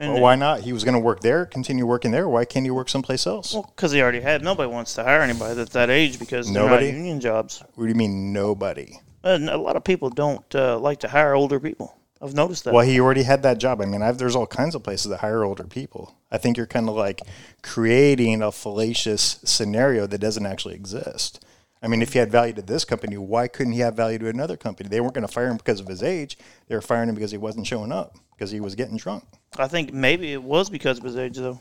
And 0.00 0.12
Well, 0.12 0.22
why 0.22 0.36
not? 0.36 0.60
He 0.60 0.72
was 0.72 0.84
going 0.84 0.94
to 0.94 1.00
work 1.00 1.20
there, 1.22 1.44
continue 1.44 1.84
working 1.84 2.12
there. 2.12 2.28
Why 2.28 2.44
can't 2.44 2.64
he 2.64 2.70
work 2.70 2.88
someplace 2.88 3.26
else? 3.26 3.52
Well, 3.52 3.72
because 3.74 3.90
he 3.90 4.00
already 4.00 4.20
had. 4.20 4.44
Nobody 4.44 4.70
wants 4.70 4.94
to 4.94 5.02
hire 5.02 5.22
anybody 5.22 5.54
that's 5.54 5.72
that 5.72 5.90
age 5.90 6.20
because 6.20 6.52
they're 6.52 6.62
Nobody? 6.62 6.86
union 6.86 7.18
jobs. 7.18 7.64
What 7.74 7.84
do 7.84 7.88
you 7.88 7.96
mean 7.96 8.32
nobody? 8.32 9.00
And 9.24 9.50
a 9.50 9.56
lot 9.58 9.74
of 9.74 9.82
people 9.82 10.08
don't 10.10 10.54
uh, 10.54 10.78
like 10.78 11.00
to 11.00 11.08
hire 11.08 11.34
older 11.34 11.58
people. 11.58 11.97
I've 12.20 12.34
noticed 12.34 12.64
that. 12.64 12.74
Well, 12.74 12.84
he 12.84 12.98
already 13.00 13.22
had 13.22 13.42
that 13.44 13.58
job. 13.58 13.80
I 13.80 13.86
mean, 13.86 14.02
I've, 14.02 14.18
there's 14.18 14.34
all 14.34 14.46
kinds 14.46 14.74
of 14.74 14.82
places 14.82 15.10
that 15.10 15.18
hire 15.20 15.44
older 15.44 15.64
people. 15.64 16.16
I 16.30 16.38
think 16.38 16.56
you're 16.56 16.66
kind 16.66 16.88
of 16.88 16.96
like 16.96 17.20
creating 17.62 18.42
a 18.42 18.50
fallacious 18.50 19.38
scenario 19.44 20.06
that 20.06 20.18
doesn't 20.18 20.46
actually 20.46 20.74
exist. 20.74 21.44
I 21.80 21.86
mean, 21.86 22.02
if 22.02 22.12
he 22.12 22.18
had 22.18 22.32
value 22.32 22.52
to 22.54 22.62
this 22.62 22.84
company, 22.84 23.16
why 23.16 23.46
couldn't 23.46 23.74
he 23.74 23.80
have 23.80 23.94
value 23.94 24.18
to 24.18 24.28
another 24.28 24.56
company? 24.56 24.88
They 24.88 25.00
weren't 25.00 25.14
going 25.14 25.26
to 25.26 25.32
fire 25.32 25.46
him 25.48 25.58
because 25.58 25.78
of 25.78 25.86
his 25.86 26.02
age. 26.02 26.36
They 26.66 26.74
were 26.74 26.80
firing 26.80 27.08
him 27.08 27.14
because 27.14 27.30
he 27.30 27.38
wasn't 27.38 27.68
showing 27.68 27.92
up. 27.92 28.16
because 28.36 28.50
he 28.50 28.58
was 28.60 28.74
getting 28.74 28.96
drunk. 28.96 29.24
I 29.56 29.68
think 29.68 29.92
maybe 29.92 30.32
it 30.32 30.42
was 30.42 30.70
because 30.70 30.98
of 30.98 31.04
his 31.04 31.16
age, 31.16 31.36
though. 31.36 31.60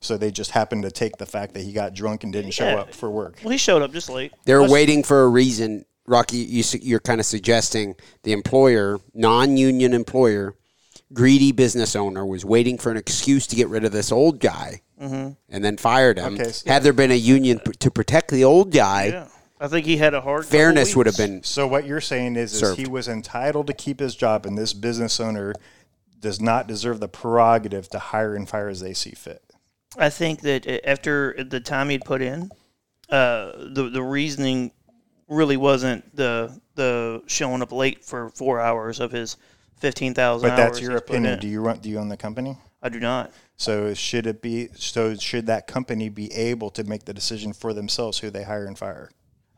So 0.00 0.16
they 0.16 0.30
just 0.30 0.50
happened 0.50 0.82
to 0.84 0.90
take 0.90 1.16
the 1.18 1.26
fact 1.26 1.52
that 1.54 1.60
he 1.62 1.72
got 1.72 1.94
drunk 1.94 2.24
and 2.24 2.32
didn't 2.32 2.52
show 2.52 2.66
Yeah. 2.68 2.76
up 2.80 2.94
for 2.94 3.10
work. 3.10 3.40
Well, 3.42 3.52
he 3.52 3.58
showed 3.58 3.82
up 3.82 3.92
just 3.92 4.08
late. 4.10 4.32
They're 4.46 4.60
Plus- 4.60 4.70
waiting 4.70 5.02
for 5.02 5.22
a 5.24 5.28
reason. 5.28 5.84
Rocky, 6.06 6.36
you, 6.38 6.62
you're 6.82 7.00
kind 7.00 7.20
of 7.20 7.26
suggesting 7.26 7.94
the 8.24 8.32
employer, 8.32 8.98
non-union 9.14 9.94
employer, 9.94 10.54
greedy 11.12 11.52
business 11.52 11.96
owner, 11.96 12.26
was 12.26 12.44
waiting 12.44 12.76
for 12.78 12.90
an 12.90 12.96
excuse 12.96 13.46
to 13.48 13.56
get 13.56 13.68
rid 13.68 13.84
of 13.84 13.92
this 13.92 14.12
old 14.12 14.40
guy, 14.40 14.80
Mm-hmm. 15.00 15.32
and 15.48 15.64
then 15.64 15.76
fired 15.76 16.18
him. 16.18 16.34
Okay, 16.34 16.52
so- 16.52 16.70
Had 16.70 16.82
there 16.84 16.92
been 16.92 17.10
a 17.10 17.14
union 17.16 17.58
p- 17.58 17.72
to 17.72 17.90
protect 17.90 18.30
the 18.30 18.44
old 18.44 18.70
guy, 18.70 19.06
Yeah, 19.06 19.28
I 19.60 19.66
think 19.66 19.86
he 19.86 19.96
had 19.96 20.14
a 20.14 20.20
hard. 20.20 20.46
fairness 20.46 20.94
would 20.94 21.06
have 21.06 21.16
been. 21.16 21.42
So 21.42 21.66
what 21.66 21.84
you're 21.84 22.00
saying 22.00 22.36
is, 22.36 22.62
is 22.62 22.76
he 22.76 22.86
was 22.86 23.08
entitled 23.08 23.66
to 23.66 23.72
keep 23.72 23.98
his 23.98 24.14
job, 24.14 24.46
and 24.46 24.56
this 24.56 24.72
business 24.72 25.18
owner 25.18 25.52
does 26.20 26.40
not 26.40 26.68
deserve 26.68 27.00
the 27.00 27.08
prerogative 27.08 27.88
to 27.90 27.98
hire 27.98 28.34
and 28.36 28.48
fire 28.48 28.68
as 28.68 28.80
they 28.80 28.94
see 28.94 29.10
fit. 29.10 29.42
I 29.98 30.10
think 30.10 30.42
that 30.42 30.66
after 30.88 31.42
the 31.42 31.60
time 31.60 31.88
he'd 31.88 32.04
put 32.04 32.22
in, 32.22 32.50
uh, 33.10 33.52
the 33.72 33.90
the 33.92 34.02
reasoning 34.02 34.70
really 35.28 35.56
wasn't 35.56 36.14
the 36.16 36.58
the 36.74 37.22
showing 37.26 37.62
up 37.62 37.72
late 37.72 38.04
for 38.04 38.30
four 38.30 38.60
hours 38.60 39.00
of 39.00 39.10
his 39.12 39.36
fifteen 39.78 40.14
thousand 40.14 40.48
But 40.48 40.58
hours. 40.58 40.70
that's 40.72 40.80
your 40.80 40.96
opinion. 40.96 41.38
Do 41.38 41.48
you 41.48 41.60
run? 41.60 41.78
Do 41.78 41.88
you 41.88 41.98
own 41.98 42.08
the 42.08 42.16
company? 42.16 42.58
I 42.82 42.88
do 42.90 43.00
not. 43.00 43.32
So 43.56 43.94
should 43.94 44.26
it 44.26 44.42
be? 44.42 44.68
So 44.74 45.14
should 45.14 45.46
that 45.46 45.66
company 45.66 46.08
be 46.08 46.32
able 46.34 46.70
to 46.70 46.84
make 46.84 47.04
the 47.04 47.14
decision 47.14 47.52
for 47.52 47.72
themselves 47.72 48.18
who 48.18 48.30
they 48.30 48.42
hire 48.42 48.66
and 48.66 48.76
fire? 48.78 49.10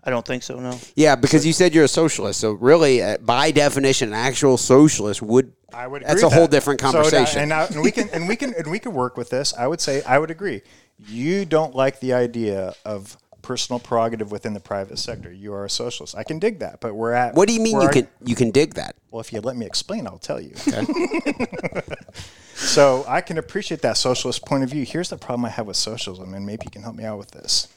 I 0.04 0.10
don't 0.10 0.24
think 0.24 0.44
so. 0.44 0.60
No. 0.60 0.78
Yeah, 0.94 1.16
because 1.16 1.44
you 1.44 1.52
said 1.52 1.74
you're 1.74 1.82
a 1.84 1.88
socialist, 1.88 2.38
so 2.38 2.52
really, 2.52 3.02
uh, 3.02 3.18
by 3.18 3.50
definition, 3.50 4.10
an 4.10 4.14
actual 4.14 4.56
socialist 4.56 5.20
would. 5.20 5.52
I 5.74 5.88
would. 5.88 6.04
That's 6.04 6.22
a 6.22 6.26
with 6.26 6.34
whole 6.34 6.42
that. 6.42 6.50
different 6.52 6.80
So, 6.80 6.86
uh, 6.88 6.92
conversation. 6.92 7.40
and, 7.42 7.52
I, 7.52 7.64
and 7.64 7.82
we 7.82 7.90
can 7.90 8.08
and 8.10 8.28
we 8.28 8.36
can 8.36 8.54
and 8.54 8.70
we 8.70 8.78
can 8.78 8.92
work 8.94 9.16
with 9.16 9.30
this. 9.30 9.52
I 9.54 9.66
would 9.66 9.80
say 9.80 10.02
I 10.04 10.18
would 10.20 10.30
agree. 10.30 10.62
You 11.08 11.44
don't 11.44 11.74
like 11.74 11.98
the 11.98 12.12
idea 12.12 12.74
of 12.84 13.16
personal 13.46 13.78
prerogative 13.78 14.32
within 14.32 14.54
the 14.54 14.60
private 14.60 14.98
sector. 14.98 15.32
You 15.32 15.54
are 15.54 15.64
a 15.64 15.70
socialist. 15.70 16.16
I 16.16 16.24
can 16.24 16.40
dig 16.40 16.58
that, 16.58 16.80
but 16.80 16.94
we're 16.94 17.12
at. 17.12 17.34
What 17.34 17.46
do 17.46 17.54
you 17.54 17.60
mean 17.60 17.80
you 17.80 17.88
can 17.88 18.08
you 18.24 18.34
can 18.34 18.50
dig 18.50 18.74
that? 18.74 18.96
Well, 19.12 19.20
if 19.20 19.32
you 19.32 19.40
let 19.40 19.56
me 19.56 19.64
explain, 19.64 20.08
I'll 20.08 20.18
tell 20.18 20.40
you. 20.40 20.56
so 22.54 23.04
I 23.06 23.20
can 23.20 23.38
appreciate 23.38 23.82
that 23.82 23.96
socialist 23.96 24.44
point 24.44 24.64
of 24.64 24.70
view. 24.70 24.84
Here's 24.84 25.10
the 25.10 25.16
problem 25.16 25.44
I 25.44 25.50
have 25.50 25.68
with 25.68 25.76
socialism, 25.76 26.34
and 26.34 26.44
maybe 26.44 26.64
you 26.64 26.72
can 26.72 26.82
help 26.82 26.96
me 26.96 27.04
out 27.04 27.18
with 27.18 27.30
this. 27.30 27.68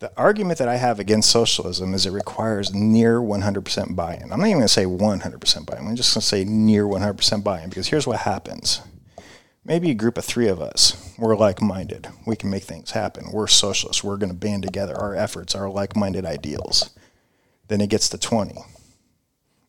The 0.00 0.12
argument 0.16 0.58
that 0.58 0.68
I 0.68 0.76
have 0.76 0.98
against 0.98 1.30
socialism 1.30 1.94
is 1.94 2.04
it 2.04 2.10
requires 2.10 2.74
near 2.74 3.20
100% 3.20 3.94
buy 3.96 4.16
in. 4.16 4.32
I'm 4.32 4.40
not 4.40 4.48
even 4.48 4.58
going 4.58 4.62
to 4.62 4.68
say 4.68 4.84
100% 4.84 5.64
buy 5.64 5.78
in. 5.78 5.86
I'm 5.86 5.96
just 5.96 6.12
going 6.12 6.20
to 6.20 6.26
say 6.26 6.44
near 6.44 6.84
100% 6.84 7.44
buy 7.44 7.62
in 7.62 7.70
because 7.70 7.86
here's 7.86 8.06
what 8.06 8.18
happens. 8.18 8.82
Maybe 9.66 9.90
a 9.90 9.94
group 9.94 10.16
of 10.16 10.24
three 10.24 10.48
of 10.48 10.62
us, 10.62 11.14
we're 11.18 11.36
like 11.36 11.60
minded. 11.60 12.06
We 12.24 12.36
can 12.36 12.50
make 12.50 12.62
things 12.62 12.92
happen. 12.92 13.32
We're 13.32 13.48
socialists. 13.48 14.04
We're 14.04 14.16
going 14.16 14.30
to 14.30 14.36
band 14.36 14.62
together 14.62 14.96
our 14.96 15.14
efforts, 15.14 15.54
our 15.54 15.68
like 15.68 15.96
minded 15.96 16.24
ideals. 16.24 16.90
Then 17.68 17.80
it 17.80 17.90
gets 17.90 18.08
to 18.10 18.18
20 18.18 18.54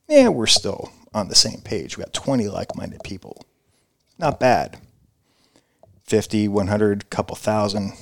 yeah, 0.08 0.30
we're 0.30 0.48
still 0.48 0.92
on 1.14 1.28
the 1.28 1.36
same 1.36 1.62
page. 1.62 1.98
We 1.98 2.04
got 2.04 2.14
20 2.14 2.48
like 2.48 2.76
minded 2.76 3.04
people. 3.04 3.46
Not 4.18 4.40
bad. 4.40 4.80
50, 6.06 6.48
100, 6.48 7.10
couple 7.10 7.36
thousand 7.36 7.94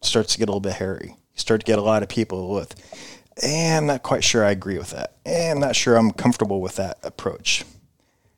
starts 0.00 0.32
to 0.32 0.38
get 0.38 0.48
a 0.48 0.52
little 0.52 0.60
bit 0.60 0.74
hairy. 0.74 1.08
You 1.08 1.38
start 1.38 1.60
to 1.60 1.66
get 1.66 1.78
a 1.78 1.82
lot 1.82 2.02
of 2.02 2.08
people 2.08 2.54
with, 2.54 2.74
eh, 3.42 3.76
I'm 3.76 3.86
not 3.86 4.02
quite 4.02 4.22
sure 4.22 4.44
I 4.44 4.52
agree 4.52 4.78
with 4.78 4.90
that. 4.90 5.16
Eh, 5.26 5.50
I'm 5.50 5.60
not 5.60 5.74
sure 5.74 5.96
I'm 5.96 6.12
comfortable 6.12 6.60
with 6.60 6.76
that 6.76 6.98
approach. 7.02 7.64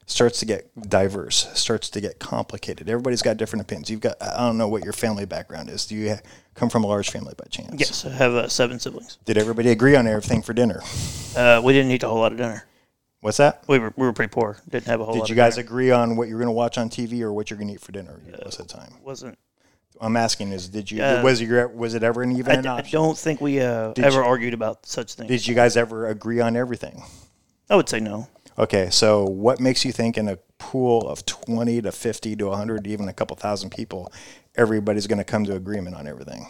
Starts 0.06 0.38
to 0.40 0.44
get 0.46 0.68
diverse, 0.90 1.48
starts 1.54 1.88
to 1.90 2.00
get 2.00 2.18
complicated. 2.18 2.90
Everybody's 2.90 3.22
got 3.22 3.38
different 3.38 3.62
opinions. 3.62 3.88
You've 3.88 4.00
got, 4.00 4.16
I 4.22 4.36
don't 4.46 4.58
know 4.58 4.68
what 4.68 4.84
your 4.84 4.92
family 4.92 5.24
background 5.24 5.70
is. 5.70 5.86
Do 5.86 5.94
you 5.94 6.10
ha- 6.10 6.20
come 6.54 6.68
from 6.68 6.84
a 6.84 6.86
large 6.86 7.10
family 7.10 7.32
by 7.38 7.46
chance? 7.48 7.74
Yes, 7.80 8.04
I 8.04 8.10
have 8.10 8.34
uh, 8.34 8.48
seven 8.48 8.78
siblings. 8.78 9.16
Did 9.24 9.38
everybody 9.38 9.70
agree 9.70 9.96
on 9.96 10.06
everything 10.06 10.42
for 10.42 10.52
dinner? 10.52 10.82
Uh, 11.34 11.62
we 11.64 11.72
didn't 11.72 11.90
eat 11.90 12.02
a 12.02 12.08
whole 12.08 12.18
lot 12.18 12.32
of 12.32 12.38
dinner. 12.38 12.66
What's 13.20 13.38
that? 13.38 13.64
We 13.66 13.78
were 13.78 13.94
we 13.96 14.04
were 14.06 14.12
pretty 14.12 14.30
poor. 14.30 14.58
Didn't 14.68 14.84
have 14.86 15.00
a 15.00 15.04
whole 15.06 15.14
lot. 15.14 15.22
Did 15.26 15.30
you 15.30 15.34
of 15.34 15.36
guys 15.38 15.54
dinner. 15.54 15.66
agree 15.66 15.90
on 15.90 16.16
what 16.16 16.28
you're 16.28 16.36
going 16.38 16.48
to 16.48 16.52
watch 16.52 16.76
on 16.76 16.90
TV 16.90 17.22
or 17.22 17.32
what 17.32 17.48
you're 17.48 17.56
going 17.58 17.68
to 17.68 17.74
eat 17.74 17.80
for 17.80 17.90
dinner 17.92 18.20
most 18.44 18.60
of 18.60 18.68
the 18.68 18.74
time? 18.74 18.92
Wasn't. 19.02 19.38
I'm 20.02 20.16
asking 20.18 20.52
is 20.52 20.68
did 20.68 20.90
you 20.90 21.02
Uh, 21.02 21.22
was 21.22 21.40
your 21.40 21.68
was 21.68 21.94
it 21.94 22.02
ever 22.02 22.22
an 22.22 22.32
even 22.32 22.52
I, 22.52 22.58
an 22.58 22.66
I 22.66 22.82
don't 22.82 23.16
think 23.16 23.40
we 23.40 23.60
uh, 23.60 23.94
ever 23.96 24.18
you- 24.20 24.26
argued 24.26 24.52
about 24.52 24.84
such 24.84 25.14
things. 25.14 25.28
Did 25.30 25.46
you 25.46 25.54
guys 25.54 25.78
ever 25.78 26.08
agree 26.08 26.40
on 26.40 26.56
everything? 26.56 27.02
I 27.70 27.76
would 27.76 27.88
say 27.88 28.00
no. 28.00 28.28
Okay, 28.58 28.88
so 28.90 29.24
what 29.24 29.58
makes 29.58 29.84
you 29.84 29.90
think 29.90 30.16
in 30.16 30.28
a 30.28 30.38
pool 30.58 31.08
of 31.08 31.26
20 31.26 31.82
to 31.82 31.92
50 31.92 32.36
to 32.36 32.46
100, 32.46 32.86
even 32.86 33.08
a 33.08 33.12
couple 33.12 33.36
thousand 33.36 33.70
people, 33.70 34.12
everybody's 34.54 35.06
going 35.06 35.18
to 35.18 35.24
come 35.24 35.44
to 35.44 35.56
agreement 35.56 35.96
on 35.96 36.06
everything? 36.06 36.46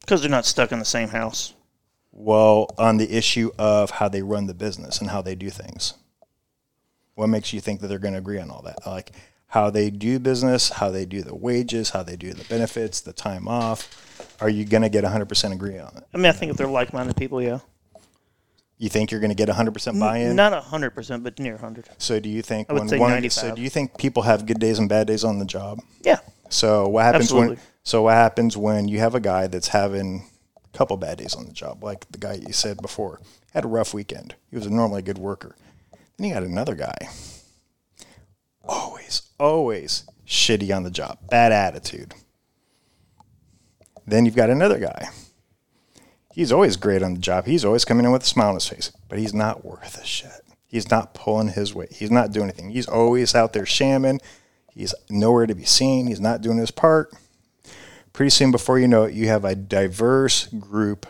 Because 0.00 0.22
they're 0.22 0.30
not 0.30 0.46
stuck 0.46 0.72
in 0.72 0.78
the 0.78 0.84
same 0.84 1.08
house. 1.08 1.54
Well, 2.12 2.70
on 2.78 2.96
the 2.96 3.12
issue 3.12 3.50
of 3.58 3.90
how 3.90 4.08
they 4.08 4.22
run 4.22 4.46
the 4.46 4.54
business 4.54 5.00
and 5.00 5.10
how 5.10 5.20
they 5.20 5.34
do 5.34 5.50
things. 5.50 5.94
What 7.14 7.26
makes 7.26 7.52
you 7.52 7.60
think 7.60 7.80
that 7.80 7.88
they're 7.88 7.98
going 7.98 8.14
to 8.14 8.18
agree 8.18 8.40
on 8.40 8.50
all 8.50 8.62
that? 8.62 8.86
Like 8.86 9.12
how 9.48 9.70
they 9.70 9.90
do 9.90 10.18
business, 10.18 10.68
how 10.68 10.90
they 10.90 11.04
do 11.04 11.22
the 11.22 11.34
wages, 11.34 11.90
how 11.90 12.02
they 12.02 12.16
do 12.16 12.32
the 12.32 12.44
benefits, 12.44 13.00
the 13.00 13.12
time 13.12 13.46
off. 13.46 14.36
Are 14.40 14.48
you 14.48 14.64
going 14.64 14.82
to 14.82 14.88
get 14.88 15.04
100% 15.04 15.52
agree 15.52 15.78
on 15.78 15.96
it? 15.96 16.04
I 16.12 16.16
mean, 16.16 16.26
I 16.26 16.32
think 16.32 16.50
if 16.50 16.56
they're 16.56 16.66
like-minded 16.66 17.16
people, 17.16 17.40
yeah. 17.42 17.60
You 18.78 18.88
think 18.88 19.10
you're 19.10 19.20
going 19.20 19.30
to 19.30 19.36
get 19.36 19.48
100% 19.48 20.00
buy-in? 20.00 20.34
Not 20.34 20.52
hundred 20.64 20.90
percent, 20.90 21.22
but 21.22 21.38
near 21.38 21.56
hundred. 21.56 21.88
So 21.98 22.18
do 22.18 22.28
you 22.28 22.42
think 22.42 22.68
I 22.68 22.72
would 22.72 22.80
when 22.80 22.88
say 22.88 22.98
one 22.98 23.10
95. 23.10 23.32
so 23.32 23.54
do 23.54 23.62
you 23.62 23.70
think 23.70 23.96
people 23.98 24.24
have 24.24 24.46
good 24.46 24.58
days 24.58 24.78
and 24.78 24.88
bad 24.88 25.06
days 25.06 25.22
on 25.24 25.38
the 25.38 25.44
job? 25.44 25.80
Yeah. 26.02 26.18
So 26.48 26.88
what 26.88 27.04
happens 27.04 27.32
when 27.32 27.58
so 27.82 28.02
what 28.02 28.14
happens 28.14 28.56
when 28.56 28.88
you 28.88 28.98
have 28.98 29.14
a 29.14 29.20
guy 29.20 29.46
that's 29.46 29.68
having 29.68 30.26
a 30.56 30.76
couple 30.76 30.96
bad 30.96 31.18
days 31.18 31.34
on 31.34 31.46
the 31.46 31.52
job, 31.52 31.84
like 31.84 32.10
the 32.10 32.18
guy 32.18 32.34
you 32.34 32.52
said 32.52 32.82
before, 32.82 33.20
had 33.52 33.64
a 33.64 33.68
rough 33.68 33.94
weekend. 33.94 34.34
He 34.50 34.56
was 34.56 34.66
a 34.66 34.70
normally 34.70 35.02
good 35.02 35.18
worker. 35.18 35.54
Then 36.16 36.28
you 36.28 36.34
got 36.34 36.42
another 36.42 36.74
guy. 36.74 36.96
Always, 38.66 39.22
always 39.38 40.04
shitty 40.26 40.74
on 40.74 40.82
the 40.82 40.90
job, 40.90 41.18
bad 41.28 41.52
attitude. 41.52 42.14
Then 44.06 44.24
you've 44.24 44.36
got 44.36 44.50
another 44.50 44.78
guy. 44.78 45.08
He's 46.34 46.50
always 46.50 46.76
great 46.76 47.00
on 47.00 47.14
the 47.14 47.20
job. 47.20 47.46
He's 47.46 47.64
always 47.64 47.84
coming 47.84 48.04
in 48.04 48.10
with 48.10 48.24
a 48.24 48.26
smile 48.26 48.48
on 48.48 48.54
his 48.54 48.66
face, 48.66 48.90
but 49.08 49.20
he's 49.20 49.32
not 49.32 49.64
worth 49.64 50.02
a 50.02 50.04
shit. 50.04 50.42
He's 50.66 50.90
not 50.90 51.14
pulling 51.14 51.50
his 51.50 51.72
weight. 51.72 51.92
He's 51.92 52.10
not 52.10 52.32
doing 52.32 52.46
anything. 52.46 52.70
He's 52.70 52.88
always 52.88 53.36
out 53.36 53.52
there 53.52 53.64
shamming. 53.64 54.20
He's 54.72 54.92
nowhere 55.08 55.46
to 55.46 55.54
be 55.54 55.64
seen. 55.64 56.08
He's 56.08 56.20
not 56.20 56.40
doing 56.40 56.58
his 56.58 56.72
part. 56.72 57.14
Pretty 58.12 58.30
soon, 58.30 58.50
before 58.50 58.80
you 58.80 58.88
know 58.88 59.04
it, 59.04 59.14
you 59.14 59.28
have 59.28 59.44
a 59.44 59.54
diverse 59.54 60.48
group 60.48 61.06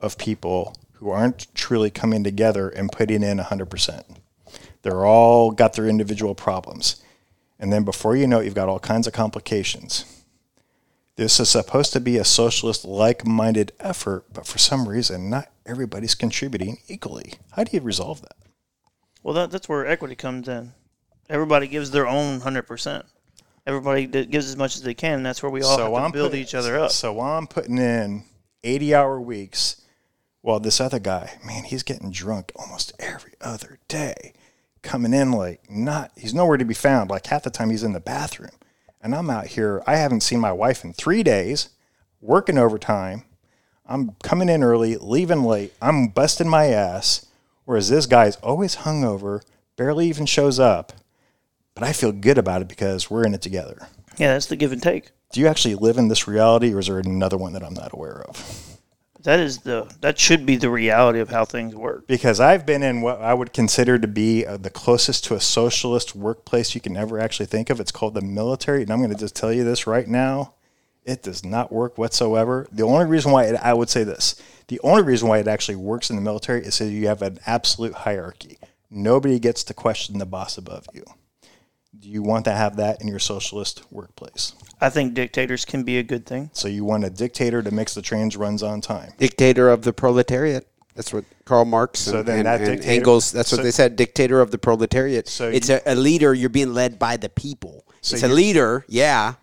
of 0.00 0.16
people 0.16 0.74
who 0.94 1.10
aren't 1.10 1.54
truly 1.54 1.90
coming 1.90 2.24
together 2.24 2.70
and 2.70 2.90
putting 2.90 3.22
in 3.22 3.36
100%. 3.36 4.16
They're 4.80 5.04
all 5.04 5.50
got 5.50 5.74
their 5.74 5.86
individual 5.86 6.34
problems. 6.34 7.02
And 7.58 7.70
then 7.70 7.84
before 7.84 8.16
you 8.16 8.26
know 8.26 8.40
it, 8.40 8.46
you've 8.46 8.54
got 8.54 8.70
all 8.70 8.80
kinds 8.80 9.06
of 9.06 9.12
complications. 9.12 10.21
This 11.16 11.38
is 11.38 11.50
supposed 11.50 11.92
to 11.92 12.00
be 12.00 12.16
a 12.16 12.24
socialist 12.24 12.84
like 12.84 13.26
minded 13.26 13.72
effort, 13.78 14.24
but 14.32 14.46
for 14.46 14.58
some 14.58 14.88
reason, 14.88 15.28
not 15.28 15.48
everybody's 15.66 16.14
contributing 16.14 16.78
equally. 16.88 17.34
How 17.52 17.64
do 17.64 17.76
you 17.76 17.82
resolve 17.82 18.22
that? 18.22 18.36
Well, 19.22 19.34
that, 19.34 19.50
that's 19.50 19.68
where 19.68 19.86
equity 19.86 20.14
comes 20.16 20.48
in. 20.48 20.72
Everybody 21.28 21.68
gives 21.68 21.90
their 21.90 22.06
own 22.06 22.40
hundred 22.40 22.62
percent. 22.62 23.04
Everybody 23.66 24.06
that 24.06 24.30
gives 24.30 24.48
as 24.48 24.56
much 24.56 24.74
as 24.74 24.82
they 24.82 24.94
can. 24.94 25.18
And 25.18 25.26
that's 25.26 25.42
where 25.42 25.50
we 25.50 25.62
all 25.62 25.78
have 25.78 26.06
to 26.08 26.12
build 26.12 26.30
putting- 26.32 26.42
each 26.42 26.54
other 26.54 26.78
up. 26.78 26.90
So 26.90 27.12
while 27.12 27.38
I'm 27.38 27.46
putting 27.46 27.78
in 27.78 28.24
80 28.64 28.94
hour 28.94 29.20
weeks, 29.20 29.82
while 30.40 30.58
this 30.58 30.80
other 30.80 30.98
guy, 30.98 31.38
man, 31.44 31.64
he's 31.64 31.84
getting 31.84 32.10
drunk 32.10 32.50
almost 32.56 32.92
every 32.98 33.34
other 33.40 33.78
day, 33.86 34.32
coming 34.82 35.14
in 35.14 35.30
like 35.30 35.70
not, 35.70 36.10
he's 36.16 36.34
nowhere 36.34 36.56
to 36.56 36.64
be 36.64 36.74
found. 36.74 37.10
Like 37.10 37.26
half 37.26 37.44
the 37.44 37.50
time 37.50 37.70
he's 37.70 37.84
in 37.84 37.92
the 37.92 38.00
bathroom. 38.00 38.50
And 39.02 39.14
I'm 39.14 39.30
out 39.30 39.48
here, 39.48 39.82
I 39.86 39.96
haven't 39.96 40.22
seen 40.22 40.38
my 40.38 40.52
wife 40.52 40.84
in 40.84 40.92
three 40.92 41.22
days, 41.22 41.70
working 42.20 42.56
overtime. 42.56 43.24
I'm 43.84 44.12
coming 44.22 44.48
in 44.48 44.62
early, 44.62 44.96
leaving 44.96 45.42
late. 45.42 45.72
I'm 45.82 46.08
busting 46.08 46.48
my 46.48 46.66
ass. 46.66 47.26
Whereas 47.64 47.88
this 47.88 48.06
guy's 48.06 48.36
always 48.36 48.76
hungover, 48.76 49.42
barely 49.76 50.08
even 50.08 50.26
shows 50.26 50.60
up. 50.60 50.92
But 51.74 51.84
I 51.84 51.92
feel 51.92 52.12
good 52.12 52.38
about 52.38 52.62
it 52.62 52.68
because 52.68 53.10
we're 53.10 53.24
in 53.24 53.34
it 53.34 53.42
together. 53.42 53.88
yeah, 54.18 54.32
that's 54.32 54.46
the 54.46 54.56
give 54.56 54.72
and 54.72 54.82
take. 54.82 55.10
Do 55.32 55.40
you 55.40 55.46
actually 55.48 55.74
live 55.74 55.96
in 55.96 56.08
this 56.08 56.28
reality, 56.28 56.72
or 56.72 56.78
is 56.78 56.86
there 56.86 56.98
another 56.98 57.38
one 57.38 57.54
that 57.54 57.64
I'm 57.64 57.74
not 57.74 57.92
aware 57.92 58.22
of? 58.28 58.71
That 59.24 59.40
is 59.40 59.58
the 59.58 59.92
that 60.00 60.18
should 60.18 60.44
be 60.44 60.56
the 60.56 60.70
reality 60.70 61.20
of 61.20 61.30
how 61.30 61.44
things 61.44 61.74
work. 61.74 62.06
Because 62.06 62.40
I've 62.40 62.66
been 62.66 62.82
in 62.82 63.02
what 63.02 63.20
I 63.20 63.34
would 63.34 63.52
consider 63.52 63.98
to 63.98 64.08
be 64.08 64.44
uh, 64.44 64.56
the 64.56 64.70
closest 64.70 65.24
to 65.24 65.34
a 65.34 65.40
socialist 65.40 66.16
workplace 66.16 66.74
you 66.74 66.80
can 66.80 66.96
ever 66.96 67.18
actually 67.18 67.46
think 67.46 67.70
of. 67.70 67.78
It's 67.78 67.92
called 67.92 68.14
the 68.14 68.20
military, 68.20 68.82
and 68.82 68.90
I'm 68.90 68.98
going 68.98 69.10
to 69.10 69.16
just 69.16 69.36
tell 69.36 69.52
you 69.52 69.64
this 69.64 69.86
right 69.86 70.08
now: 70.08 70.54
it 71.04 71.22
does 71.22 71.44
not 71.44 71.72
work 71.72 71.98
whatsoever. 71.98 72.66
The 72.72 72.82
only 72.82 73.06
reason 73.06 73.32
why 73.32 73.44
it, 73.44 73.56
I 73.56 73.74
would 73.74 73.88
say 73.88 74.04
this, 74.04 74.40
the 74.68 74.80
only 74.80 75.02
reason 75.02 75.28
why 75.28 75.38
it 75.38 75.48
actually 75.48 75.76
works 75.76 76.10
in 76.10 76.16
the 76.16 76.22
military 76.22 76.62
is 76.62 76.78
that 76.78 76.90
you 76.90 77.06
have 77.06 77.22
an 77.22 77.38
absolute 77.46 77.94
hierarchy. 77.94 78.58
Nobody 78.90 79.38
gets 79.38 79.64
to 79.64 79.74
question 79.74 80.18
the 80.18 80.26
boss 80.26 80.58
above 80.58 80.86
you. 80.92 81.04
Do 82.02 82.08
you 82.08 82.20
want 82.20 82.44
to 82.46 82.50
have 82.52 82.76
that 82.76 83.00
in 83.00 83.06
your 83.06 83.20
socialist 83.20 83.84
workplace? 83.92 84.54
I 84.80 84.90
think 84.90 85.14
dictators 85.14 85.64
can 85.64 85.84
be 85.84 85.98
a 85.98 86.02
good 86.02 86.26
thing. 86.26 86.50
So 86.52 86.66
you 86.66 86.84
want 86.84 87.04
a 87.04 87.10
dictator 87.10 87.62
to 87.62 87.70
makes 87.70 87.94
the 87.94 88.02
trains 88.02 88.36
runs 88.36 88.60
on 88.60 88.80
time. 88.80 89.12
Dictator 89.18 89.68
of 89.70 89.82
the 89.82 89.92
proletariat. 89.92 90.66
That's 90.96 91.12
what 91.12 91.24
Karl 91.44 91.64
Marx 91.64 92.00
So 92.00 92.18
and, 92.18 92.26
then 92.26 92.38
and- 92.38 92.46
that 92.46 92.60
and 92.60 92.70
dictator- 92.70 92.92
Engels. 92.92 93.30
That's 93.30 93.52
what 93.52 93.58
so- 93.58 93.62
they 93.62 93.70
said. 93.70 93.94
Dictator 93.94 94.40
of 94.40 94.50
the 94.50 94.58
proletariat. 94.58 95.28
So 95.28 95.48
it's 95.48 95.68
you- 95.68 95.78
a, 95.86 95.92
a 95.92 95.94
leader. 95.94 96.34
You're 96.34 96.50
being 96.50 96.74
led 96.74 96.98
by 96.98 97.16
the 97.16 97.28
people. 97.28 97.84
So 98.00 98.14
it's 98.14 98.24
a 98.24 98.28
leader, 98.28 98.84
yeah, 98.88 99.34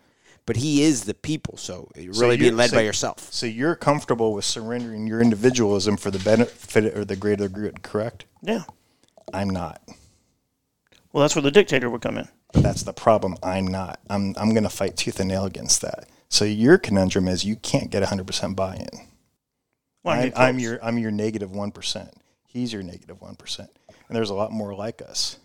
but 0.45 0.57
he 0.57 0.83
is 0.83 1.05
the 1.05 1.13
people. 1.13 1.55
So 1.55 1.89
you're 1.95 2.13
So 2.13 2.23
really 2.23 2.35
you- 2.35 2.41
being 2.43 2.57
led 2.57 2.71
so- 2.71 2.75
by 2.75 2.81
yourself. 2.81 3.31
So 3.31 3.45
you're 3.45 3.75
comfortable 3.75 4.33
with 4.33 4.43
surrendering 4.43 5.07
your 5.07 5.21
individualism 5.21 5.95
for 5.95 6.11
the 6.11 6.19
benefit 6.19 6.95
or 6.97 7.05
the 7.05 7.15
greater 7.15 7.47
good, 7.47 7.83
correct? 7.83 8.25
Yeah. 8.41 8.63
I'm 9.33 9.49
not. 9.49 9.81
Well, 11.13 11.21
that's 11.21 11.35
where 11.35 11.41
the 11.41 11.51
dictator 11.51 11.89
would 11.89 12.01
come 12.01 12.17
in. 12.17 12.27
But 12.53 12.63
that's 12.63 12.83
the 12.83 12.93
problem. 12.93 13.35
I'm 13.43 13.67
not. 13.67 13.99
I'm 14.09 14.33
I'm 14.38 14.51
going 14.51 14.63
to 14.63 14.69
fight 14.69 14.97
tooth 14.97 15.19
and 15.19 15.29
nail 15.29 15.45
against 15.45 15.81
that. 15.81 16.07
So 16.29 16.45
your 16.45 16.77
conundrum 16.77 17.27
is 17.27 17.43
you 17.45 17.55
can't 17.55 17.89
get 17.89 18.03
100% 18.03 18.55
buy-in. 18.55 18.88
Well, 20.03 20.15
I 20.15 20.19
I, 20.19 20.23
get 20.29 20.39
I'm 20.39 20.59
your 20.59 20.83
I'm 20.83 20.97
your 20.97 21.12
negative 21.12 21.51
one 21.51 21.71
percent. 21.71 22.09
He's 22.47 22.73
your 22.73 22.83
negative 22.83 23.21
one 23.21 23.35
percent, 23.35 23.69
and 24.07 24.15
there's 24.15 24.29
a 24.29 24.33
lot 24.35 24.51
more 24.51 24.73
like 24.73 25.01
us. 25.01 25.38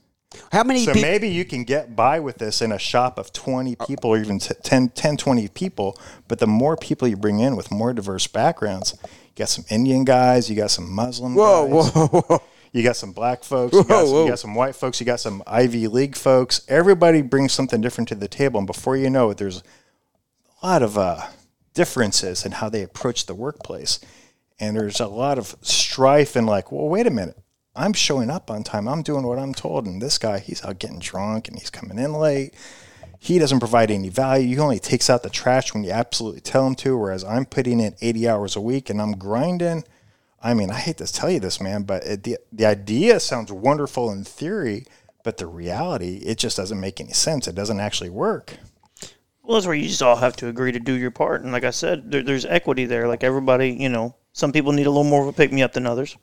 How 0.51 0.64
many 0.64 0.85
So 0.85 0.93
people? 0.93 1.09
maybe 1.09 1.29
you 1.29 1.45
can 1.45 1.62
get 1.64 1.95
by 1.95 2.19
with 2.21 2.38
this 2.38 2.61
in 2.61 2.73
a 2.73 2.79
shop 2.79 3.19
of 3.19 3.33
20 3.33 3.77
uh, 3.79 3.85
people 3.87 4.11
or 4.11 4.19
even 4.19 4.40
t- 4.40 4.53
10, 4.64 4.88
10, 4.88 5.17
20 5.17 5.47
people. 5.49 5.97
But 6.27 6.40
the 6.40 6.49
more 6.49 6.77
people 6.77 7.07
you 7.07 7.17
bring 7.17 7.38
in 7.38 7.55
with 7.55 7.71
more 7.71 7.93
diverse 7.93 8.27
backgrounds, 8.27 8.97
you 9.05 9.09
got 9.37 9.49
some 9.49 9.64
Indian 9.71 10.05
guys, 10.05 10.51
you 10.51 10.57
got 10.57 10.73
some 10.73 10.90
Muslim 10.93 11.37
Whoa, 11.37 11.69
guys, 11.69 11.93
whoa, 11.93 12.07
whoa! 12.09 12.43
You 12.75 12.83
got 12.83 12.97
some 12.97 13.13
black 13.13 13.45
folks, 13.45 13.73
you 13.73 13.85
got, 13.85 14.07
some, 14.07 14.17
you 14.17 14.29
got 14.29 14.39
some 14.41 14.55
white 14.57 14.75
folks, 14.75 14.99
you 14.99 15.07
got 15.07 15.21
some 15.21 15.45
Ivy 15.47 15.87
League 15.87 16.17
folks. 16.17 16.61
Everybody 16.67 17.23
brings 17.23 17.53
something 17.53 17.81
different 17.81 18.09
to 18.09 18.17
the 18.17 18.27
table. 18.27 18.59
And 18.59 18.67
before 18.67 18.97
you 18.97 19.09
know 19.09 19.31
it, 19.31 19.39
there's 19.39 19.63
a 20.61 20.67
lot 20.67 20.83
of 20.83 20.99
uh, 20.99 21.29
differences 21.73 22.45
in 22.45 22.51
how 22.51 22.69
they 22.69 22.83
approach 22.83 23.27
the 23.27 23.35
workplace. 23.35 24.01
And 24.59 24.77
there's 24.77 24.99
a 24.99 25.07
lot 25.07 25.39
of 25.39 25.55
strife 25.63 26.35
and 26.35 26.49
like, 26.49 26.73
well, 26.73 26.89
wait 26.89 27.07
a 27.07 27.11
minute. 27.11 27.39
I'm 27.77 27.93
showing 27.93 28.29
up 28.29 28.51
on 28.51 28.65
time. 28.65 28.89
I'm 28.89 29.03
doing 29.03 29.25
what 29.25 29.39
I'm 29.39 29.55
told. 29.55 29.87
And 29.87 30.03
this 30.03 30.19
guy, 30.19 30.41
he's 30.41 30.65
out 30.65 30.81
getting 30.81 30.99
drunk 30.99 31.47
and 31.47 31.57
he's 31.57 31.71
coming 31.71 31.99
in 31.99 32.13
late. 32.13 32.55
He 33.21 33.39
doesn't 33.39 33.61
provide 33.61 33.93
any 33.93 34.09
value. 34.09 34.49
He 34.49 34.59
only 34.59 34.81
takes 34.81 35.09
out 35.09 35.23
the 35.23 35.31
trash 35.31 35.73
when 35.73 35.85
you 35.85 35.93
absolutely 35.93 36.41
tell 36.41 36.67
him 36.67 36.75
to. 36.77 36.99
Whereas 36.99 37.23
I'm 37.23 37.47
putting 37.47 37.79
in 37.79 37.95
80 38.01 38.29
hours 38.29 38.57
a 38.57 38.61
week 38.61 38.91
and 38.91 39.01
I'm 39.01 39.13
grinding. 39.13 39.85
I 40.45 40.53
mean, 40.53 40.71
I 40.71 40.79
hate 40.79 40.99
to 40.99 41.11
tell 41.11 41.31
you 41.31 41.41
this, 41.41 41.59
man, 41.59 41.85
but 41.85 42.05
it, 42.05 42.23
the 42.23 42.39
the 42.53 42.67
idea 42.67 43.19
sounds 43.19 43.51
wonderful 43.51 44.11
in 44.13 44.25
theory, 44.25 44.85
but 45.25 45.39
the 45.39 45.47
reality, 45.47 46.19
it 46.19 46.37
just 46.37 46.59
doesn't 46.59 46.79
make 46.79 47.01
any 47.01 47.15
sense. 47.15 47.49
It 47.49 47.55
doesn't 47.55 47.81
actually 47.81 48.11
work. 48.11 48.59
Well, 49.43 49.55
that's 49.55 49.67
where 49.67 49.75
you 49.75 49.89
just 49.89 50.03
all 50.03 50.17
have 50.17 50.37
to 50.37 50.49
agree 50.49 50.73
to 50.73 50.79
do 50.79 50.93
your 50.93 51.11
part. 51.11 51.43
And 51.43 51.51
like 51.51 51.65
I 51.65 51.71
said, 51.71 52.11
there, 52.11 52.23
there's 52.23 52.45
equity 52.45 52.85
there. 52.85 53.09
Like 53.09 53.25
everybody, 53.25 53.71
you 53.71 53.89
know, 53.89 54.17
some 54.35 54.53
people 54.53 54.73
need 54.73 54.87
a 54.87 54.91
little 54.91 55.05
more 55.05 55.23
of 55.23 55.29
a 55.29 55.33
pick 55.33 55.51
me 55.51 55.63
up 55.63 55.73
than 55.73 55.87
others. 55.87 56.17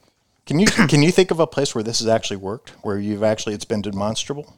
Can 0.46 0.60
you 0.60 0.66
can 0.88 1.02
you 1.02 1.12
think 1.12 1.32
of 1.32 1.40
a 1.40 1.48
place 1.48 1.74
where 1.74 1.84
this 1.84 2.00
has 2.00 2.08
actually 2.08 2.38
worked, 2.38 2.70
where 2.84 3.00
you've 3.00 3.24
actually 3.24 3.56
it's 3.56 3.66
been 3.66 3.82
demonstrable? 3.82 4.56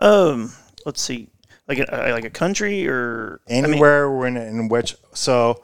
Um, 0.00 0.52
let's 0.84 1.00
see, 1.00 1.28
like 1.68 1.78
a, 1.78 2.10
like 2.12 2.24
a 2.24 2.30
country 2.30 2.88
or 2.88 3.40
I 3.48 3.52
mean, 3.54 3.64
Anywhere 3.64 4.10
when 4.10 4.36
in 4.36 4.68
which 4.68 4.96
so 5.12 5.62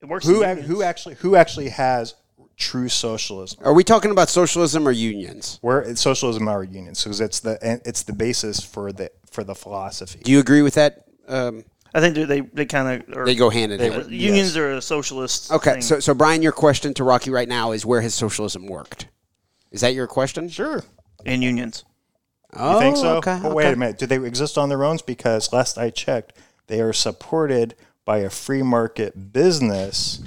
it 0.00 0.08
works. 0.08 0.26
who 0.26 0.42
in 0.42 0.58
who 0.58 0.82
actually 0.82 1.16
who 1.16 1.36
actually 1.36 1.68
has 1.70 2.14
true 2.62 2.88
socialism? 2.88 3.58
Are 3.64 3.74
we 3.74 3.82
talking 3.82 4.12
about 4.12 4.28
socialism 4.28 4.86
or 4.86 4.92
unions? 4.92 5.58
Where 5.62 5.80
it's 5.80 6.00
socialism 6.00 6.46
are 6.48 6.62
unions 6.62 7.02
because 7.02 7.20
it's 7.20 7.40
the 7.40 7.58
it's 7.84 8.04
the 8.04 8.12
basis 8.12 8.64
for 8.64 8.92
the 8.92 9.10
for 9.30 9.42
the 9.42 9.54
philosophy. 9.54 10.20
Do 10.22 10.30
you 10.30 10.38
agree 10.38 10.62
with 10.62 10.74
that? 10.74 11.04
Um, 11.26 11.64
I 11.92 12.00
think 12.00 12.14
they 12.14 12.24
they, 12.24 12.40
they 12.40 12.66
kind 12.66 13.02
of 13.02 13.26
they 13.26 13.34
go 13.34 13.50
hand 13.50 13.72
in 13.72 13.80
hand. 13.80 14.10
unions 14.10 14.56
are 14.56 14.72
a 14.72 14.82
socialist. 14.82 15.50
Okay, 15.50 15.72
thing. 15.72 15.82
so 15.82 16.00
so 16.00 16.14
Brian, 16.14 16.40
your 16.40 16.52
question 16.52 16.94
to 16.94 17.04
Rocky 17.04 17.30
right 17.30 17.48
now 17.48 17.72
is 17.72 17.84
where 17.84 18.00
has 18.00 18.14
socialism 18.14 18.66
worked? 18.66 19.08
Is 19.72 19.80
that 19.80 19.94
your 19.94 20.06
question? 20.06 20.48
Sure, 20.48 20.82
in 21.24 21.42
unions. 21.42 21.84
Oh, 22.54 22.74
you 22.74 22.80
think 22.80 22.96
so? 22.96 23.16
Okay. 23.16 23.40
but 23.42 23.54
wait 23.54 23.64
okay. 23.64 23.72
a 23.72 23.76
minute, 23.76 23.98
do 23.98 24.06
they 24.06 24.22
exist 24.24 24.56
on 24.56 24.68
their 24.68 24.84
own? 24.84 24.98
Because 25.06 25.52
last 25.52 25.78
I 25.78 25.90
checked, 25.90 26.34
they 26.66 26.80
are 26.80 26.92
supported 26.92 27.74
by 28.04 28.18
a 28.18 28.30
free 28.30 28.62
market 28.62 29.32
business. 29.32 30.20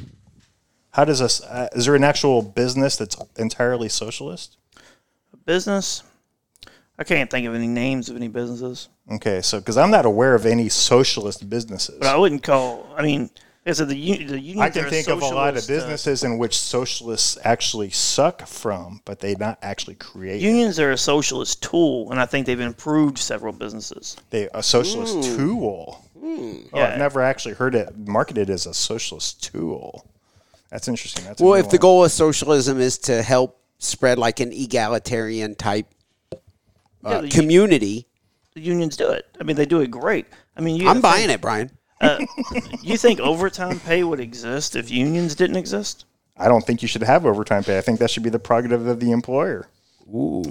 How 0.96 1.04
does 1.04 1.20
this? 1.20 1.42
Uh, 1.42 1.68
is 1.74 1.86
there 1.86 1.96
an 1.96 2.06
actual 2.06 2.42
business 2.42 2.96
that's 2.96 3.18
entirely 3.38 3.90
socialist? 3.90 4.56
A 5.34 5.38
Business. 5.38 6.04
I 6.98 7.04
can't 7.04 7.30
think 7.30 7.46
of 7.46 7.54
any 7.54 7.68
names 7.68 8.08
of 8.10 8.16
any 8.16 8.30
businesses, 8.30 8.88
Okay, 9.12 9.42
so 9.42 9.60
because 9.60 9.78
I'm 9.78 9.92
not 9.92 10.06
aware 10.06 10.34
of 10.36 10.46
any 10.46 10.70
socialist 10.70 11.50
businesses. 11.50 11.98
but 12.00 12.08
I 12.08 12.16
wouldn't 12.16 12.44
call. 12.44 12.88
I 12.96 13.04
mean, 13.04 13.30
is 13.66 13.82
it 13.82 13.84
said 13.84 13.90
the 13.90 13.98
union. 13.98 14.28
The 14.30 14.40
unions 14.40 14.62
I 14.62 14.70
can 14.70 14.90
think 14.90 15.10
of 15.10 15.22
a 15.22 15.26
lot 15.26 15.56
of 15.58 15.64
socialist, 15.64 15.70
uh, 15.70 15.74
businesses 15.74 16.24
in 16.24 16.38
which 16.38 16.58
socialists 16.58 17.38
actually 17.44 17.90
suck 17.90 18.48
from, 18.48 19.02
but 19.04 19.20
they 19.20 19.36
not 19.36 19.60
actually 19.62 19.96
create. 19.96 20.42
unions 20.42 20.80
are 20.80 20.92
a 20.92 20.98
socialist 20.98 21.62
tool, 21.62 22.10
and 22.12 22.22
I 22.22 22.26
think 22.26 22.46
they've 22.46 22.58
improved 22.58 23.18
several 23.18 23.52
businesses. 23.52 24.16
they 24.30 24.48
a 24.54 24.64
socialist 24.64 25.36
tool. 25.36 26.06
Oh, 26.24 26.64
Yeah. 26.74 26.94
I've 26.94 27.00
never 27.00 27.22
actually 27.22 27.56
heard 27.56 27.76
it 27.76 27.98
marketed 27.98 28.50
as 28.50 28.66
a 28.66 28.74
socialist 28.74 29.44
tool. 29.44 30.06
That's 30.76 30.90
interesting. 30.90 31.24
That's 31.24 31.42
Well, 31.42 31.54
new 31.54 31.60
if 31.62 31.70
the 31.70 31.78
goal 31.78 32.04
of 32.04 32.12
socialism 32.12 32.82
is 32.82 32.98
to 33.08 33.24
help 33.24 33.62
spread 33.80 34.20
like 34.20 34.42
an 34.42 34.52
egalitarian 34.52 35.56
type 35.56 35.88
uh, 36.34 36.38
Yeah, 37.06 37.22
the- 37.22 37.30
community, 37.30 38.08
The 38.56 38.60
unions 38.60 38.98
do 38.98 39.08
it. 39.10 39.26
I 39.40 39.46
mean, 39.46 39.56
they 39.56 39.66
do 39.66 39.80
it 39.80 39.90
great. 39.90 40.26
I 40.58 40.60
mean, 40.60 40.76
you 40.76 40.90
I'm 40.90 41.00
gotta 41.00 41.16
buying 41.16 41.30
it, 41.30 41.40
Brian. 41.40 41.72
think- 42.02 42.30
You 42.84 42.98
think 42.98 43.22
overtime 43.22 43.80
pay 43.80 44.04
would 44.04 44.20
exist 44.20 44.76
if 44.76 44.92
unions 44.92 45.34
didn't 45.34 45.56
exist? 45.56 46.04
I 46.36 46.50
don't 46.50 46.66
think 46.68 46.82
you 46.82 46.90
should 46.90 47.04
have 47.04 47.26
overtime 47.26 47.64
pay. 47.64 47.78
I 47.78 47.82
think 47.82 48.00
that 48.00 48.12
should 48.12 48.24
be 48.24 48.30
the 48.30 48.40
prerogative 48.40 48.86
of 48.86 49.00
the 49.00 49.12
employer. 49.12 49.70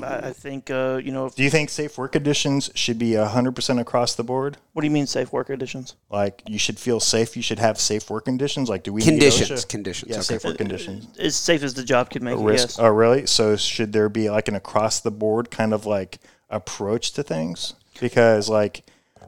I, 0.03 0.29
I 0.29 0.33
think 0.33 0.71
uh, 0.71 1.01
you 1.03 1.12
know. 1.12 1.27
If, 1.27 1.37
Do 1.37 1.43
you 1.45 1.51
think 1.51 1.71
safe 1.71 1.97
work 1.97 2.12
conditions 2.12 2.71
should 2.75 2.99
be 2.99 3.11
100% 3.12 3.81
across 3.81 4.14
the 4.14 4.25
board? 4.25 4.57
what 4.73 4.83
do 4.83 4.87
you 4.88 4.90
mean 4.93 5.07
safe 5.07 5.33
work 5.33 5.47
conditions? 5.47 5.95
Like 6.11 6.43
you 6.49 6.59
should 6.59 6.79
feel 6.79 6.99
safe, 6.99 7.37
you 7.37 7.43
should 7.43 7.61
have 7.61 7.79
safe 7.79 8.11
work 8.11 8.25
conditions? 8.25 8.69
Like 8.69 8.83
do 8.83 8.93
we 8.93 9.01
need 9.03 9.11
Conditions, 9.11 9.51
OSHA? 9.51 9.69
conditions, 9.69 10.11
Yeah, 10.11 10.17
okay. 10.17 10.25
safe 10.25 10.45
work 10.45 10.59
conditions. 10.59 11.07
As 11.19 11.37
safe 11.37 11.62
as 11.62 11.75
the 11.75 11.85
job 11.85 12.11
could 12.11 12.23
make 12.23 12.37
it. 12.38 12.43
risk. 12.43 12.69
Yes. 12.71 12.79
Oh, 12.81 12.88
really? 12.88 13.27
So 13.27 13.57
should 13.57 13.93
there 13.93 14.09
be 14.09 14.29
like 14.29 14.49
an 14.49 14.57
across 14.57 14.99
the 15.01 15.11
board 15.12 15.51
kind 15.53 15.73
of 15.73 15.87
like 15.87 16.19
approach 16.51 17.12
to 17.12 17.23
things? 17.23 17.75
Because 18.01 18.49
like, 18.49 18.85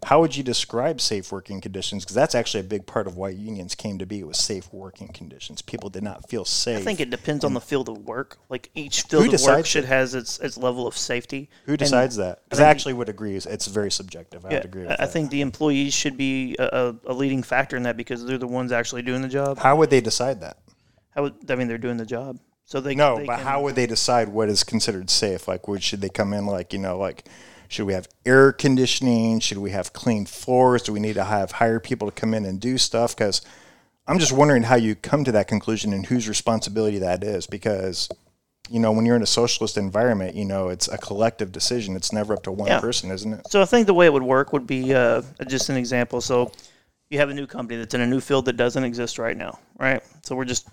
how 0.07 0.21
would 0.21 0.37
you 0.37 0.45
describe 0.45 1.01
safe 1.01 1.33
working 1.33 1.61
conditions? 1.61 2.05
Because 2.05 2.15
that's 2.15 2.37
actually 2.37 2.61
a 2.61 2.63
big 2.65 2.87
part 2.87 3.09
of 3.09 3.17
why 3.17 3.31
unions 3.31 3.75
came 3.75 3.99
to 3.99 4.07
be 4.07 4.21
It 4.21 4.27
was 4.29 4.39
safe 4.39 4.73
working 4.73 5.09
conditions. 5.09 5.63
People 5.63 5.91
did 5.91 6.05
not 6.05 6.29
feel 6.29 6.45
safe. 6.45 6.79
I 6.79 6.81
think 6.85 7.01
it 7.01 7.11
depends 7.11 7.45
on 7.45 7.55
the 7.55 7.61
field 7.61 7.89
of 7.89 7.99
work. 8.07 8.39
Like 8.49 8.71
each 8.77 9.03
field 9.03 9.35
of 9.35 9.43
work 9.43 9.67
should 9.67 9.83
that? 9.83 9.89
has 9.89 10.15
its 10.15 10.39
its 10.39 10.57
level 10.57 10.87
of 10.87 10.97
safety. 10.97 11.51
Who 11.65 11.73
And 11.73 11.79
decides 11.81 12.15
that? 12.17 12.45
Because 12.45 12.61
I 12.61 12.69
actually 12.71 12.95
would 12.95 13.09
agree. 13.09 13.35
It's 13.35 13.67
very 13.67 13.91
subjective. 13.91 14.47
I 14.47 14.51
Yeah, 14.51 14.55
would 14.59 14.65
agree 14.67 14.83
with 14.83 14.93
I 14.93 14.95
I 14.95 14.97
that. 14.99 15.13
think 15.13 15.31
the 15.31 15.41
employees 15.41 15.93
should 15.93 16.17
be 16.17 16.55
a, 16.61 16.95
a, 17.07 17.13
a 17.13 17.13
leading 17.13 17.43
factor 17.43 17.77
in 17.77 17.83
that 17.83 17.97
because 17.97 18.25
they're 18.25 18.39
the 18.39 18.47
ones 18.47 18.71
actually 18.71 19.03
doing 19.03 19.23
the 19.23 19.29
job. 19.29 19.59
How 19.59 19.75
would 19.75 19.91
they 19.91 20.01
decide 20.01 20.41
that? 20.43 20.59
How 21.11 21.23
would, 21.23 21.35
I 21.51 21.57
mean, 21.57 21.67
they're 21.67 21.79
doing 21.79 21.97
the 21.97 22.07
job, 22.07 22.39
so 22.65 22.81
they 22.81 22.95
No, 22.95 23.17
they 23.19 23.27
but 23.27 23.37
can- 23.39 23.45
how 23.45 23.63
would 23.63 23.75
they 23.75 23.87
decide 23.89 24.29
what 24.29 24.49
is 24.49 24.63
considered 24.63 25.11
safe? 25.11 25.49
Like, 25.49 25.67
would 25.67 25.83
should 25.83 26.01
they 26.01 26.11
come 26.11 26.33
in 26.33 26.47
like 26.47 26.73
you 26.73 26.79
know 26.79 26.97
like 26.97 27.27
should 27.69 27.87
we 27.87 27.93
have 27.93 28.09
air 28.25 28.53
conditioning? 28.53 29.41
Should 29.41 29.59
we 29.59 29.71
have 29.71 29.93
clean 29.93 30.27
floors? 30.27 30.83
Do 30.83 30.93
we 30.93 31.01
need 31.01 31.15
to 31.15 31.25
have 31.25 31.53
hire 31.53 31.81
people 31.81 32.09
to 32.11 32.15
come 32.15 32.35
in 32.35 32.45
and 32.45 32.61
do 32.61 32.79
stuff? 32.79 33.17
Because 33.17 33.41
I'm 34.07 34.19
just 34.19 34.33
wondering 34.33 34.65
how 34.65 34.77
you 34.77 34.95
come 34.95 35.25
to 35.25 35.33
that 35.33 35.49
conclusion 35.49 35.93
and 35.93 36.07
whose 36.07 36.29
responsibility 36.29 36.99
that 36.99 37.25
is. 37.25 37.47
Because 37.47 38.09
you 38.71 38.81
know 38.81 38.93
when 38.93 39.07
you're 39.07 39.17
in 39.17 39.23
a 39.23 39.27
socialist 39.27 39.77
environment, 39.77 40.35
you 40.35 40.45
know 40.45 40.69
it's 40.69 40.89
a 40.89 40.99
collective 40.99 41.53
decision. 41.53 41.97
It's 41.97 42.13
never 42.13 42.35
up 42.35 42.43
to 42.45 42.53
one 42.53 42.69
Yeah. 42.69 42.81
person, 42.81 43.11
isn't 43.11 43.33
it? 43.33 43.49
So 43.51 43.61
I 43.63 43.65
think 43.65 43.87
the 43.87 43.95
way 43.95 44.07
it 44.07 44.13
would 44.13 44.23
work 44.23 44.53
would 44.53 44.67
be 44.67 44.95
uh, 44.95 45.23
just 45.49 45.69
an 45.69 45.77
example. 45.77 46.21
So 46.21 46.53
you 47.11 47.19
have 47.19 47.31
a 47.31 47.35
new 47.35 47.47
company 47.47 47.79
that's 47.79 47.95
in 47.95 48.01
a 48.01 48.07
new 48.07 48.21
field 48.21 48.47
that 48.47 48.57
doesn't 48.57 48.83
exist 48.83 49.19
right 49.19 49.37
now, 49.37 49.59
right? 49.79 50.03
So 50.23 50.35
we're 50.35 50.45
just 50.45 50.69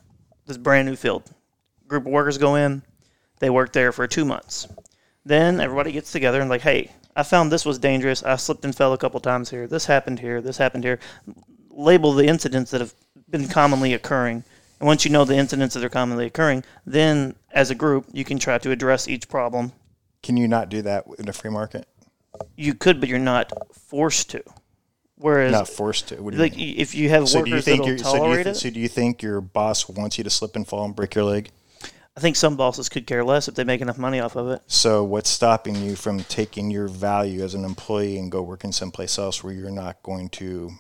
this 0.48 0.58
brand 0.58 0.88
new 0.88 0.96
field. 0.96 1.24
Group 1.88 2.06
of 2.06 2.12
workers 2.12 2.38
go 2.38 2.56
in, 2.56 2.82
they 3.40 3.50
work 3.50 3.72
there 3.74 3.92
for 3.92 4.08
two 4.08 4.26
months. 4.26 4.68
Then 5.26 5.60
everybody 5.62 5.92
gets 5.92 6.12
together 6.12 6.42
and 6.42 6.50
like, 6.50 6.62
hey, 6.62 6.92
I 7.16 7.24
found 7.24 7.52
this 7.52 7.66
was 7.66 7.80
dangerous. 7.80 8.24
I 8.24 8.36
slipped 8.36 8.66
and 8.66 8.76
fell 8.76 8.94
a 8.94 8.98
couple 8.98 9.20
times 9.20 9.50
here. 9.50 9.68
This 9.68 9.86
happened 9.86 10.20
here. 10.20 10.42
This 10.42 10.58
happened 10.58 10.84
here. 10.84 11.00
Label 11.70 12.14
the 12.14 12.28
incidents 12.28 12.72
that 12.72 12.82
have 12.82 12.94
been 13.30 13.48
commonly 13.48 13.94
occurring. 13.94 14.44
And 14.80 14.88
once 14.88 15.06
you 15.06 15.12
know 15.12 15.24
the 15.24 15.38
incidents 15.38 15.76
that 15.76 15.84
are 15.84 15.90
commonly 15.90 16.26
occurring, 16.26 16.64
then 16.86 17.36
as 17.52 17.70
a 17.72 17.76
group, 17.76 18.06
you 18.12 18.26
can 18.26 18.38
try 18.40 18.58
to 18.58 18.72
address 18.72 19.08
each 19.08 19.30
problem 19.30 19.72
Can 20.22 20.36
you 20.36 20.48
not 20.48 20.70
do 20.70 20.82
that 20.82 21.06
in 21.20 21.30
a 21.30 21.34
free 21.34 21.52
market? 21.52 21.88
you 22.58 22.74
could, 22.74 23.00
but 23.00 23.08
you're 23.08 23.20
not 23.20 23.52
forced 23.74 24.32
to. 24.32 24.44
Whereas, 25.18 25.52
Not 25.52 25.70
forced 25.70 26.08
to. 26.10 26.16
What 26.22 26.32
do 26.32 26.38
you 26.38 26.44
like, 26.44 26.56
mean? 26.56 26.76
if 26.78 26.96
you 26.96 27.08
have 27.10 27.30
So 27.30 27.44
do 27.44 27.50
you 27.50 27.56
workers 27.56 27.66
think 27.66 27.84
that'll 27.84 27.90
you're, 27.90 27.98
so 28.00 28.04
do 28.04 28.10
you, 28.18 28.20
tolerate 28.20 28.44
th- 28.46 28.56
it, 28.56 28.60
so 28.60 28.70
do 28.72 28.80
you 28.80 28.88
think 28.88 29.22
your 29.22 29.40
boss 29.40 29.88
wants 29.88 30.18
you 30.18 30.24
to 30.24 30.30
slip 30.30 30.56
and 30.56 30.68
fall 30.68 30.84
and 30.84 30.96
break 30.96 31.14
your 31.16 31.24
leg? 31.24 31.52
I 32.16 32.20
think 32.20 32.36
some 32.36 32.56
bosses 32.56 32.90
could 32.90 33.08
care 33.08 33.24
less 33.24 33.48
if 33.48 33.56
they 33.56 33.64
make 33.64 33.82
enough 33.82 33.98
money 33.98 34.20
off 34.20 34.36
of 34.36 34.48
it. 34.50 34.62
So 34.68 35.04
what's 35.04 35.30
stopping 35.30 35.76
you 35.76 35.96
from 35.96 36.20
taking 36.24 36.70
your 36.70 36.88
value 36.88 37.44
as 37.44 37.56
an 37.56 37.66
employee 37.66 38.18
and 38.20 38.32
go 38.32 38.42
working 38.44 38.72
someplace 38.72 39.18
else 39.18 39.44
where 39.44 39.54
you're 39.54 39.72
not 39.72 40.04
going 40.04 40.30
to, 40.30 40.72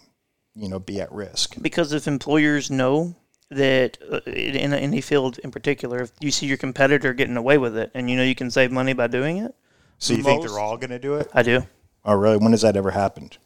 you 0.55 0.69
know, 0.69 0.77
be 0.77 1.01
at 1.01 1.11
risk? 1.11 1.55
Because 1.59 1.91
if 1.91 2.07
employers 2.07 2.69
know 2.69 3.15
that 3.49 3.97
uh, 4.11 4.19
in 4.27 4.55
in 4.57 4.73
any 4.73 5.01
field 5.01 5.39
in 5.39 5.49
particular, 5.49 6.01
if 6.03 6.11
you 6.19 6.29
see 6.29 6.45
your 6.45 6.57
competitor 6.57 7.13
getting 7.13 7.38
away 7.38 7.57
with 7.57 7.75
it, 7.77 7.89
and 7.95 8.09
you 8.09 8.17
know 8.17 8.23
you 8.23 8.36
can 8.36 8.51
save 8.51 8.71
money 8.71 8.93
by 8.93 9.07
doing 9.07 9.38
it, 9.38 9.55
So 9.97 10.13
you 10.13 10.21
think 10.23 10.43
they're 10.43 10.59
all 10.59 10.77
going 10.77 10.91
to 10.91 10.99
do 10.99 11.15
it? 11.15 11.29
I 11.34 11.41
do 11.43 11.63
Oh, 12.05 12.13
really? 12.15 12.38
When 12.38 12.51
has 12.51 12.61
that 12.61 12.75
ever 12.75 12.91
happened? 12.91 13.38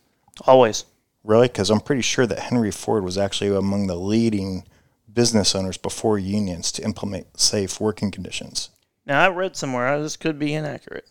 always. 0.46 0.84
Really? 1.24 1.48
Because 1.48 1.70
I'm 1.70 1.80
pretty 1.82 2.02
sure 2.02 2.26
that 2.26 2.40
Henry 2.40 2.72
Ford 2.72 3.04
was 3.04 3.18
actually 3.18 3.56
among 3.56 3.88
the 3.88 3.96
leading 3.96 4.64
business 5.18 5.56
owners 5.56 5.78
before 5.78 6.20
unions 6.20 6.72
to 6.72 6.84
implement 6.84 7.40
safe 7.40 7.82
working 7.82 8.12
conditions. 8.12 8.70
Now 9.04 9.26
I 9.26 9.30
read 9.30 9.56
somewhere. 9.58 10.00
This 10.00 10.16
could 10.16 10.38
be 10.38 10.54
inaccurate, 10.54 11.10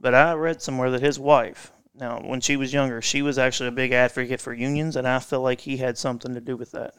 but 0.00 0.14
I 0.14 0.32
read 0.32 0.62
somewhere 0.62 0.90
that 0.90 1.02
his 1.02 1.18
wife. 1.20 1.70
Now, 1.94 2.22
when 2.24 2.40
she 2.40 2.56
was 2.56 2.72
younger, 2.72 3.02
she 3.02 3.20
was 3.20 3.36
actually 3.36 3.68
a 3.68 3.72
big 3.72 3.92
advocate 3.92 4.40
for 4.40 4.54
unions, 4.54 4.96
and 4.96 5.06
I 5.06 5.18
feel 5.18 5.42
like 5.42 5.60
he 5.60 5.76
had 5.76 5.98
something 5.98 6.32
to 6.32 6.40
do 6.40 6.56
with 6.56 6.72
that. 6.72 6.94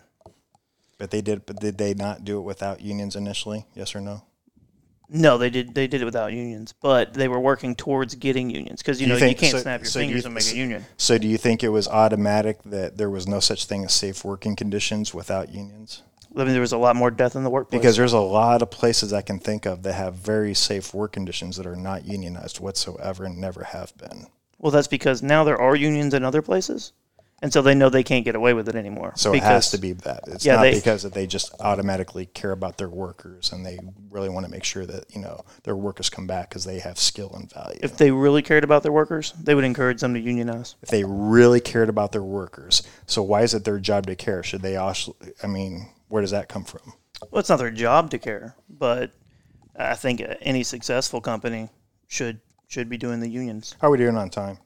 But 1.00 1.10
they 1.10 1.22
did. 1.22 1.48
But 1.48 1.60
did 1.60 1.80
they 1.80 1.96
not 1.96 2.24
do 2.24 2.38
it 2.38 2.42
without 2.44 2.82
unions 2.82 3.16
initially? 3.16 3.66
Yes 3.74 3.96
or 3.96 4.02
no? 4.02 4.22
No, 5.10 5.40
they 5.40 5.50
did. 5.50 5.74
They 5.74 5.88
did 5.88 6.02
it 6.04 6.06
without 6.06 6.34
unions, 6.34 6.76
but 6.80 7.16
they 7.16 7.28
were 7.28 7.40
working 7.40 7.74
towards 7.74 8.14
getting 8.14 8.52
unions 8.52 8.84
because 8.84 9.02
you 9.02 9.08
Do 9.08 9.14
know 9.14 9.16
you 9.16 9.20
think- 9.22 9.38
you 9.38 9.48
can't 9.48 9.52
so- 9.58 9.62
snap 9.64 9.82
your 9.82 9.90
so 9.90 10.00
do 10.00 10.06
you 10.06 10.10
fingers 10.10 10.26
and 10.26 10.36
make 10.36 10.52
a 10.52 10.56
union. 10.56 10.86
So 10.98 11.18
do 11.18 11.28
you 11.28 11.38
think 11.40 11.64
it 11.64 11.70
was 11.70 11.88
automatic 11.88 12.60
that 12.66 12.98
there 12.98 13.10
was 13.10 13.28
no 13.28 13.40
such 13.40 13.66
thing 13.66 13.84
as 13.86 13.94
safe 13.94 14.24
working 14.24 14.56
conditions 14.56 15.16
without 15.16 15.50
unions? 15.52 16.04
I 16.36 16.44
mean, 16.44 16.54
there 16.54 16.62
was 16.62 16.72
a 16.74 16.78
lot 16.78 16.96
more 16.96 17.12
death 17.12 17.36
in 17.36 17.44
the 17.44 17.50
workplace. 17.50 17.80
Because 17.80 17.96
there's 17.98 18.14
a 18.14 18.20
lot 18.20 18.62
of 18.62 18.72
places 18.72 19.14
I 19.14 19.22
can 19.22 19.40
think 19.40 19.66
of 19.66 19.84
that 19.84 19.94
have 19.94 20.16
very 20.16 20.54
safe 20.54 20.94
work 20.94 21.14
conditions 21.14 21.58
that 21.58 21.66
are 21.68 21.76
not 21.76 22.06
unionized 22.06 22.60
whatsoever 22.60 23.26
and 23.26 23.38
never 23.40 23.64
have 23.66 23.96
been. 23.98 24.28
well, 24.58 24.72
that's 24.72 24.88
because 24.88 25.22
now 25.22 25.44
there 25.44 25.60
are 25.62 25.76
unions 25.76 26.14
in 26.14 26.24
other 26.24 26.42
places, 26.42 26.94
and 27.42 27.52
so 27.52 27.62
they 27.62 27.76
know 27.76 27.90
they 27.90 28.04
can't 28.04 28.24
get 28.24 28.34
away 28.36 28.54
with 28.54 28.70
it 28.70 28.76
anymore. 28.76 29.12
So 29.18 29.34
because, 29.34 29.46
it 29.46 29.52
has 29.54 29.72
to 29.72 29.78
be 29.78 29.92
that. 29.92 30.22
It's 30.28 30.46
Yeah, 30.46 30.56
not 30.56 30.62
they- 30.64 30.74
because 30.74 31.04
that 31.04 31.14
they 31.14 31.28
just 31.28 31.54
automatically 31.60 32.26
care 32.28 32.52
about 32.54 32.78
their 32.78 32.88
workers 32.90 33.52
and 33.52 33.66
they 33.66 33.78
really 34.10 34.30
want 34.30 34.46
to 34.46 34.52
make 34.52 34.64
sure 34.64 34.86
that 34.86 35.14
you 35.14 35.22
know 35.22 35.42
their 35.64 35.76
workers 35.76 36.10
come 36.10 36.26
back 36.26 36.50
because 36.50 36.64
they 36.64 36.80
have 36.80 36.98
skill 36.98 37.32
and 37.36 37.52
value. 37.52 37.80
If 37.84 37.98
they 37.98 38.12
really 38.12 38.42
cared 38.42 38.64
about 38.64 38.82
their 38.84 38.94
workers, 38.94 39.34
they 39.44 39.54
would 39.54 39.66
encourage 39.66 40.00
them 40.00 40.14
to 40.14 40.20
unionize. 40.20 40.76
if 40.82 40.90
they 40.90 41.04
really 41.04 41.60
cared 41.60 41.90
about 41.90 42.12
their 42.14 42.24
workers. 42.24 42.82
So 43.06 43.22
why 43.22 43.42
is 43.42 43.54
it 43.54 43.66
their 43.66 43.80
job 43.80 44.08
to 44.08 44.16
care? 44.16 44.42
Should 44.42 44.62
they 44.62 44.78
also? 44.78 45.16
I 45.44 45.48
mean, 45.48 45.90
where 46.14 46.22
does 46.22 46.30
that 46.30 46.48
come 46.48 46.64
from? 46.64 46.94
Well, 47.32 47.40
it's 47.40 47.50
not 47.50 47.58
their 47.58 47.72
job 47.72 48.12
to 48.12 48.20
care, 48.20 48.56
but 48.70 49.10
I 49.76 49.96
think 49.96 50.22
any 50.42 50.62
successful 50.62 51.20
company 51.22 51.70
should 52.08 52.40
should 52.68 52.88
be 52.88 52.98
doing 52.98 53.20
the 53.20 53.28
unions. 53.28 53.76
How 53.82 53.88
are 53.88 53.92
we 53.92 53.98
doing 53.98 54.16
on 54.16 54.30
time? 54.30 54.60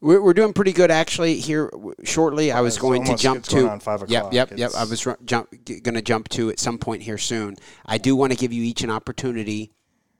We're, 0.00 0.22
we're 0.22 0.32
doing 0.32 0.52
pretty 0.52 0.72
good 0.72 0.92
actually. 0.92 1.40
Here 1.40 1.68
w- 1.72 1.94
shortly, 2.04 2.52
I 2.52 2.60
was 2.60 2.74
it's 2.76 2.80
going 2.82 3.04
to 3.06 3.16
jump 3.16 3.40
it's 3.40 3.48
going 3.48 3.66
to. 3.66 3.72
on 3.72 3.80
five 3.80 4.02
Yep, 4.06 4.10
o'clock. 4.20 4.32
yep, 4.32 4.50
yep. 4.50 4.58
It's- 4.58 4.76
I 4.76 4.84
was 4.84 5.04
ru- 5.04 5.16
jump, 5.24 5.50
going 5.82 5.94
to 5.94 6.02
jump 6.02 6.28
to 6.30 6.50
at 6.50 6.60
some 6.60 6.78
point 6.78 7.02
here 7.02 7.18
soon. 7.18 7.56
I 7.84 7.98
do 7.98 8.14
want 8.14 8.30
to 8.30 8.38
give 8.38 8.52
you 8.52 8.62
each 8.62 8.82
an 8.84 8.90
opportunity 8.90 9.72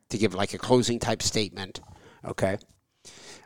to 0.09 0.18
give 0.18 0.35
like 0.35 0.53
a 0.53 0.59
closing 0.59 0.99
type 0.99 1.22
statement. 1.22 1.78
Okay, 2.24 2.59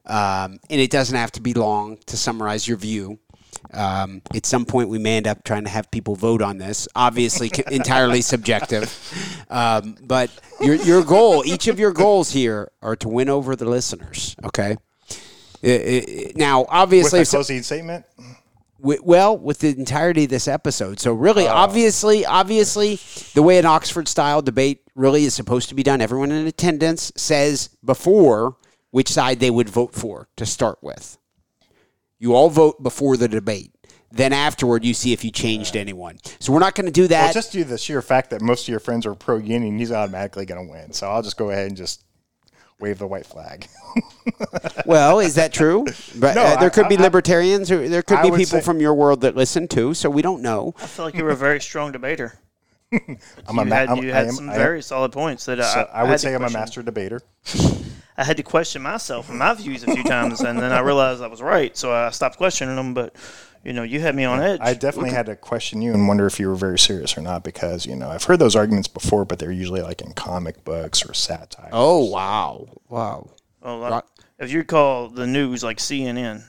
um, 0.07 0.59
and 0.71 0.81
it 0.81 0.91
doesn't 0.91 1.17
have 1.17 1.33
to 1.33 1.43
be 1.43 1.53
long 1.53 1.99
to 2.07 2.17
summarize 2.17 2.67
your 2.67 2.79
view. 2.79 3.19
Um, 3.75 4.23
at 4.35 4.47
some 4.47 4.65
point, 4.65 4.89
we 4.89 4.99
may 4.99 5.17
end 5.17 5.27
up 5.27 5.45
trying 5.45 5.65
to 5.65 5.71
have 5.71 5.91
people 5.91 6.15
vote 6.17 6.43
on 6.43 6.59
this. 6.59 6.87
Obviously, 6.95 7.51
entirely 7.71 8.21
subjective. 8.35 8.93
Um, 9.51 9.97
but 10.03 10.31
your 10.61 10.75
your 10.77 11.03
goal, 11.05 11.43
each 11.47 11.69
of 11.69 11.79
your 11.79 11.93
goals 11.93 12.31
here, 12.33 12.71
are 12.83 12.97
to 12.97 13.09
win 13.09 13.29
over 13.29 13.57
the 13.57 13.65
listeners. 13.67 14.37
Okay. 14.45 14.77
I- 15.65 15.69
I- 15.69 16.33
now, 16.37 16.61
With 16.61 16.69
obviously, 16.71 17.19
a 17.21 17.23
if 17.23 17.29
so- 17.29 17.39
closing 17.39 17.63
statement, 17.63 18.05
wi- 18.81 19.01
well, 19.03 19.37
with 19.37 19.61
the 19.61 19.69
entirety 19.71 20.25
of 20.25 20.31
this 20.31 20.47
episode. 20.49 21.01
So, 21.01 21.13
really, 21.13 21.49
obviously, 21.49 22.25
obviously, 22.27 23.01
the 23.35 23.43
way 23.43 23.59
an 23.59 23.65
Oxford 23.67 24.07
style 24.07 24.43
debate 24.43 24.83
really 24.95 25.25
is 25.25 25.35
supposed 25.35 25.69
to 25.71 25.75
be 25.75 25.83
done, 25.83 26.01
everyone 26.01 26.31
in 26.31 26.47
attendance 26.47 27.11
says 27.17 27.71
before 27.85 28.57
which 28.91 29.09
side 29.11 29.41
they 29.41 29.51
would 29.51 29.69
vote 29.69 29.95
for 29.95 30.29
to 30.37 30.47
start 30.47 30.79
with. 30.83 31.19
You 32.19 32.35
all 32.35 32.49
vote 32.51 32.83
before 32.83 33.17
the 33.17 33.29
debate. 33.29 33.73
Then 34.13 34.33
afterward, 34.33 34.85
you 34.85 34.95
see 34.95 35.13
if 35.13 35.25
you 35.25 35.31
changed 35.31 35.77
anyone. 35.77 36.19
So 36.39 36.53
we're 36.53 36.61
not 36.61 36.75
going 36.75 36.87
to 36.87 36.93
do 36.93 37.07
that. 37.09 37.25
well, 37.25 37.33
just 37.35 37.53
due 37.53 37.65
to 37.65 37.69
the 37.71 37.77
sheer 37.79 38.01
fact 38.01 38.31
that 38.31 38.41
most 38.41 38.63
of 38.63 38.69
your 38.69 38.81
friends 38.81 39.05
are 39.05 39.15
pro 39.15 39.37
union, 39.37 39.79
he's 39.79 39.93
automatically 39.93 40.47
going 40.47 40.65
to 40.67 40.73
win. 40.73 40.93
So 40.93 41.09
I'll 41.11 41.23
just 41.23 41.37
go 41.37 41.51
ahead 41.51 41.67
and 41.69 41.77
just 41.77 42.05
wave 42.81 42.99
the 42.99 43.07
white 43.07 43.27
flag. 43.27 43.67
Well, 44.85 45.21
is 45.21 45.35
that 45.37 45.53
true? 45.55 45.85
But 46.17 46.35
No, 46.37 46.43
uh, 46.43 46.57
there 46.61 46.67
I- 46.67 46.73
could 46.73 46.89
be 46.89 46.97
I- 46.99 47.01
libertarians, 47.01 47.71
or 47.73 47.89
there 47.89 48.03
could 48.03 48.19
I 48.19 48.23
be 48.25 48.31
people 48.31 48.59
say- 48.59 48.61
from 48.61 48.79
your 48.81 48.95
world 48.95 49.23
that 49.23 49.35
listen 49.35 49.67
too. 49.67 49.95
So 49.95 50.09
we 50.11 50.21
don't 50.23 50.43
know. 50.43 50.75
I 50.79 50.87
feel 50.87 51.07
like 51.07 51.15
you 51.15 51.25
were 51.25 51.31
a 51.31 51.37
very 51.37 51.61
strong 51.61 51.93
debater. 51.93 52.39
I'm 52.93 53.01
You 53.09 53.17
a 53.61 53.65
ma- 53.65 53.75
had, 53.75 53.89
I'm- 53.89 53.99
you 54.05 54.11
I 54.11 54.15
had 54.15 54.27
am- 54.29 54.35
some 54.35 54.51
I 54.51 54.53
am- 54.55 54.59
very 54.61 54.83
solid 54.83 55.13
points 55.13 55.47
that 55.47 55.59
so 55.65 55.89
I, 55.93 56.01
I 56.01 56.03
would 56.03 56.11
had 56.11 56.21
say 56.21 56.31
to 56.31 56.37
I'm 56.37 56.45
a 56.45 56.51
master 56.51 56.83
debater. 56.83 57.21
I 58.19 58.25
had 58.25 58.37
to 58.39 58.43
question 58.43 58.83
myself 58.83 59.29
and 59.29 59.39
my 59.39 59.53
views 59.55 59.83
a 59.83 59.93
few 59.93 60.03
times, 60.05 60.41
and 60.41 60.59
then 60.59 60.73
I 60.73 60.81
realized 60.81 61.23
I 61.23 61.27
was 61.27 61.43
right, 61.43 61.77
so 61.77 61.93
I 61.93 62.11
stopped 62.11 62.37
questioning 62.39 62.77
them. 62.77 62.95
But 62.95 63.15
you 63.65 63.73
know, 63.73 63.83
you 63.83 64.01
had 64.01 64.15
me 64.15 64.25
on 64.25 64.41
edge. 64.41 64.61
I 64.63 64.75
definitely 64.75 65.11
had 65.11 65.27
to 65.27 65.37
question 65.37 65.83
you 65.83 65.93
and 65.93 66.09
wonder 66.09 66.27
if 66.27 66.41
you 66.41 66.49
were 66.49 66.55
very 66.55 66.79
serious 66.79 67.17
or 67.19 67.21
not 67.21 67.45
because 67.45 67.85
you 67.85 67.97
know 67.97 68.09
I've 68.09 68.25
heard 68.25 68.39
those 68.39 68.57
arguments 68.57 68.89
before, 68.89 69.25
but 69.25 69.39
they're 69.39 69.53
usually 69.53 69.83
like 69.83 70.01
in 70.01 70.13
comic 70.13 70.65
books 70.65 71.05
or 71.05 71.13
satire. 71.15 71.71
Oh 71.73 72.05
wow, 72.07 72.69
wow. 72.89 73.31
Well, 73.61 73.79
like, 73.79 73.91
Rock- 73.91 74.09
if 74.39 74.53
you 74.53 74.65
call 74.65 75.09
the 75.09 75.27
news 75.27 75.63
like 75.65 75.79
CNN, 75.79 76.45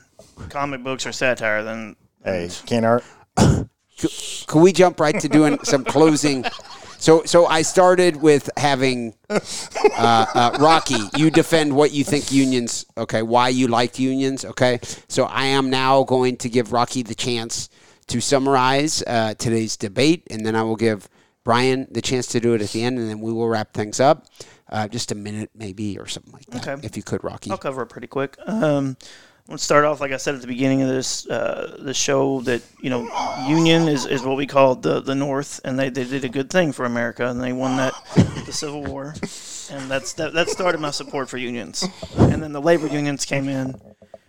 comic 0.48 0.82
books 0.82 1.06
or 1.06 1.12
satire, 1.12 1.62
then 1.62 1.96
Hey, 2.24 2.48
can't 2.66 2.84
art. 2.86 3.04
Can 3.36 4.62
we 4.62 4.72
jump 4.72 5.00
right 5.00 5.18
to 5.20 5.28
doing 5.28 5.58
some 5.64 5.84
closing? 5.84 6.44
So, 6.98 7.22
so 7.24 7.46
I 7.46 7.62
started 7.62 8.16
with 8.16 8.50
having 8.56 9.14
uh, 9.30 9.38
uh, 9.98 10.56
Rocky. 10.60 10.98
You 11.16 11.30
defend 11.30 11.74
what 11.74 11.92
you 11.92 12.04
think 12.04 12.32
unions. 12.32 12.86
Okay, 12.96 13.22
why 13.22 13.48
you 13.48 13.68
liked 13.68 13.98
unions. 13.98 14.44
Okay, 14.44 14.80
so 15.06 15.24
I 15.24 15.46
am 15.46 15.70
now 15.70 16.02
going 16.02 16.36
to 16.38 16.48
give 16.48 16.72
Rocky 16.72 17.02
the 17.02 17.14
chance 17.14 17.68
to 18.08 18.20
summarize 18.20 19.02
uh, 19.06 19.34
today's 19.34 19.76
debate, 19.76 20.26
and 20.30 20.44
then 20.44 20.56
I 20.56 20.62
will 20.62 20.76
give 20.76 21.08
Brian 21.44 21.86
the 21.90 22.02
chance 22.02 22.26
to 22.28 22.40
do 22.40 22.54
it 22.54 22.62
at 22.62 22.70
the 22.70 22.82
end, 22.82 22.98
and 22.98 23.08
then 23.08 23.20
we 23.20 23.32
will 23.32 23.48
wrap 23.48 23.72
things 23.72 24.00
up. 24.00 24.26
Uh, 24.70 24.86
just 24.86 25.12
a 25.12 25.14
minute, 25.14 25.50
maybe, 25.54 25.98
or 25.98 26.06
something 26.06 26.32
like 26.32 26.44
that. 26.46 26.68
Okay. 26.68 26.86
If 26.86 26.96
you 26.96 27.02
could, 27.02 27.24
Rocky. 27.24 27.50
I'll 27.50 27.56
cover 27.56 27.82
it 27.82 27.86
pretty 27.86 28.06
quick. 28.06 28.36
Um, 28.46 28.98
let's 29.48 29.62
start 29.62 29.84
off, 29.84 30.00
like 30.00 30.12
I 30.12 30.18
said 30.18 30.34
at 30.34 30.42
the 30.42 30.46
beginning 30.46 30.82
of 30.82 30.88
this 30.88 31.26
uh, 31.28 31.78
the 31.80 31.94
show, 31.94 32.40
that 32.42 32.62
you 32.80 32.90
know, 32.90 33.08
union 33.48 33.88
is, 33.88 34.06
is 34.06 34.22
what 34.22 34.36
we 34.36 34.46
call 34.46 34.74
the 34.74 35.00
the 35.00 35.14
North, 35.14 35.60
and 35.64 35.78
they, 35.78 35.88
they 35.88 36.04
did 36.04 36.24
a 36.24 36.28
good 36.28 36.50
thing 36.50 36.72
for 36.72 36.84
America, 36.84 37.26
and 37.26 37.42
they 37.42 37.52
won 37.52 37.76
that 37.76 37.94
the 38.46 38.52
Civil 38.52 38.84
War, 38.84 39.14
and 39.70 39.90
that's 39.90 40.12
that, 40.14 40.34
that 40.34 40.48
started 40.48 40.80
my 40.80 40.90
support 40.90 41.28
for 41.28 41.38
unions. 41.38 41.84
And 42.18 42.42
then 42.42 42.52
the 42.52 42.60
labor 42.60 42.86
unions 42.86 43.24
came 43.24 43.48
in, 43.48 43.74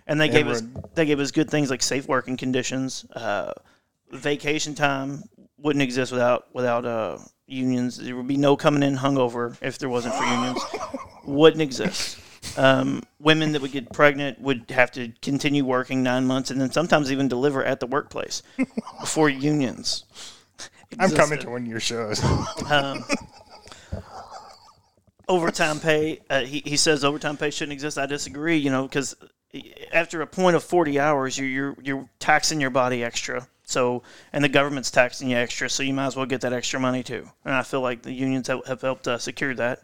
and 0.08 0.20
they 0.20 0.30
gave 0.30 0.48
us 0.48 0.64
they 0.96 1.06
gave 1.06 1.20
us 1.20 1.32
good 1.32 1.50
things 1.50 1.70
like 1.70 1.84
safe 1.84 2.08
working 2.08 2.38
conditions, 2.38 3.06
uh, 3.14 3.54
vacation 4.12 4.74
time 4.74 5.24
wouldn't 5.58 5.84
exist 5.84 6.12
without 6.12 6.48
without 6.54 6.86
uh, 6.86 7.18
unions. 7.46 7.98
There 7.98 8.16
would 8.16 8.28
be 8.28 8.38
no 8.38 8.56
coming 8.56 8.84
in 8.84 8.96
hungover 8.96 9.58
if 9.62 9.78
there 9.78 9.90
wasn't 9.90 10.16
for 10.16 10.24
unions. 10.24 10.64
Wouldn't 11.26 11.62
exist. 11.62 12.18
Um, 12.60 13.04
women 13.22 13.54
that 13.54 13.62
would 13.62 13.72
get 13.72 13.94
pregnant 13.94 14.42
would 14.42 14.66
have 14.72 14.92
to 14.92 15.14
continue 15.22 15.64
working 15.64 16.04
nine 16.04 16.26
months 16.26 16.52
and 16.52 16.60
then 16.60 16.72
sometimes 16.72 17.10
even 17.10 17.30
deliver 17.30 17.64
at 17.64 17.80
the 17.80 17.88
workplace 17.88 18.44
before 19.00 19.30
unions. 19.30 20.04
I'm 21.00 21.12
coming 21.12 21.40
to 21.40 21.50
one 21.52 21.62
of 21.62 21.68
your 21.68 21.80
shows. 21.80 22.22
Um, 22.70 23.06
overtime 25.30 25.80
pay. 25.80 26.20
Uh, 26.30 26.42
he, 26.42 26.62
he 26.66 26.76
says 26.76 27.06
overtime 27.06 27.38
pay 27.38 27.50
shouldn't 27.50 27.74
exist. 27.74 27.98
I 27.98 28.06
disagree. 28.06 28.58
You 28.58 28.72
know, 28.72 28.84
because 28.84 29.16
after 29.94 30.22
a 30.22 30.28
point 30.28 30.56
of 30.56 30.64
40 30.64 31.00
hours, 31.00 31.38
you're, 31.38 31.48
you're 31.48 31.76
you're 31.82 32.10
taxing 32.20 32.60
your 32.60 32.72
body 32.72 33.04
extra. 33.04 33.48
So 33.64 34.04
and 34.34 34.44
the 34.44 34.50
government's 34.50 34.92
taxing 34.92 35.30
you 35.30 35.38
extra. 35.38 35.70
So 35.70 35.84
you 35.84 35.94
might 35.94 36.08
as 36.08 36.16
well 36.16 36.26
get 36.26 36.42
that 36.42 36.52
extra 36.52 36.80
money 36.80 37.04
too. 37.04 37.30
And 37.46 37.54
I 37.54 37.64
feel 37.64 37.82
like 37.82 38.02
the 38.02 38.12
unions 38.12 38.48
have, 38.48 38.66
have 38.66 38.82
helped 38.82 39.08
uh, 39.08 39.18
secure 39.18 39.56
that. 39.56 39.84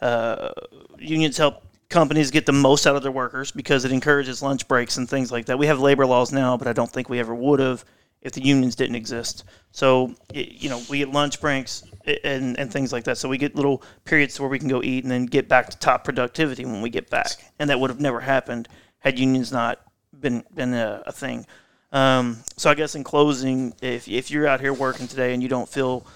Uh, 0.00 0.50
unions 0.98 1.36
help 1.36 1.62
companies 1.90 2.30
get 2.30 2.46
the 2.46 2.52
most 2.52 2.86
out 2.86 2.96
of 2.96 3.02
their 3.02 3.12
workers 3.12 3.50
because 3.50 3.84
it 3.84 3.92
encourages 3.92 4.42
lunch 4.42 4.66
breaks 4.66 4.96
and 4.96 5.10
things 5.10 5.30
like 5.30 5.46
that. 5.46 5.58
We 5.58 5.66
have 5.66 5.80
labor 5.80 6.06
laws 6.06 6.32
now, 6.32 6.56
but 6.56 6.68
I 6.68 6.72
don't 6.72 6.90
think 6.90 7.08
we 7.08 7.18
ever 7.18 7.34
would 7.34 7.60
have 7.60 7.84
if 8.22 8.32
the 8.32 8.42
unions 8.42 8.76
didn't 8.76 8.94
exist. 8.94 9.44
So, 9.72 10.14
you 10.32 10.68
know, 10.68 10.80
we 10.88 10.98
get 10.98 11.10
lunch 11.10 11.40
breaks 11.40 11.82
and, 12.24 12.58
and 12.58 12.72
things 12.72 12.92
like 12.92 13.04
that. 13.04 13.18
So 13.18 13.28
we 13.28 13.38
get 13.38 13.56
little 13.56 13.82
periods 14.04 14.38
where 14.38 14.48
we 14.48 14.58
can 14.58 14.68
go 14.68 14.82
eat 14.82 15.04
and 15.04 15.10
then 15.10 15.26
get 15.26 15.48
back 15.48 15.68
to 15.70 15.78
top 15.78 16.04
productivity 16.04 16.64
when 16.64 16.80
we 16.80 16.90
get 16.90 17.10
back. 17.10 17.28
And 17.58 17.68
that 17.70 17.80
would 17.80 17.90
have 17.90 18.00
never 18.00 18.20
happened 18.20 18.68
had 19.00 19.18
unions 19.18 19.50
not 19.50 19.80
been, 20.18 20.44
been 20.54 20.74
a, 20.74 21.02
a 21.06 21.12
thing. 21.12 21.46
Um, 21.92 22.38
so 22.56 22.70
I 22.70 22.74
guess 22.74 22.94
in 22.94 23.02
closing, 23.02 23.74
if, 23.82 24.06
if 24.06 24.30
you're 24.30 24.46
out 24.46 24.60
here 24.60 24.72
working 24.72 25.08
today 25.08 25.34
and 25.34 25.42
you 25.42 25.48
don't 25.48 25.68
feel 25.68 26.06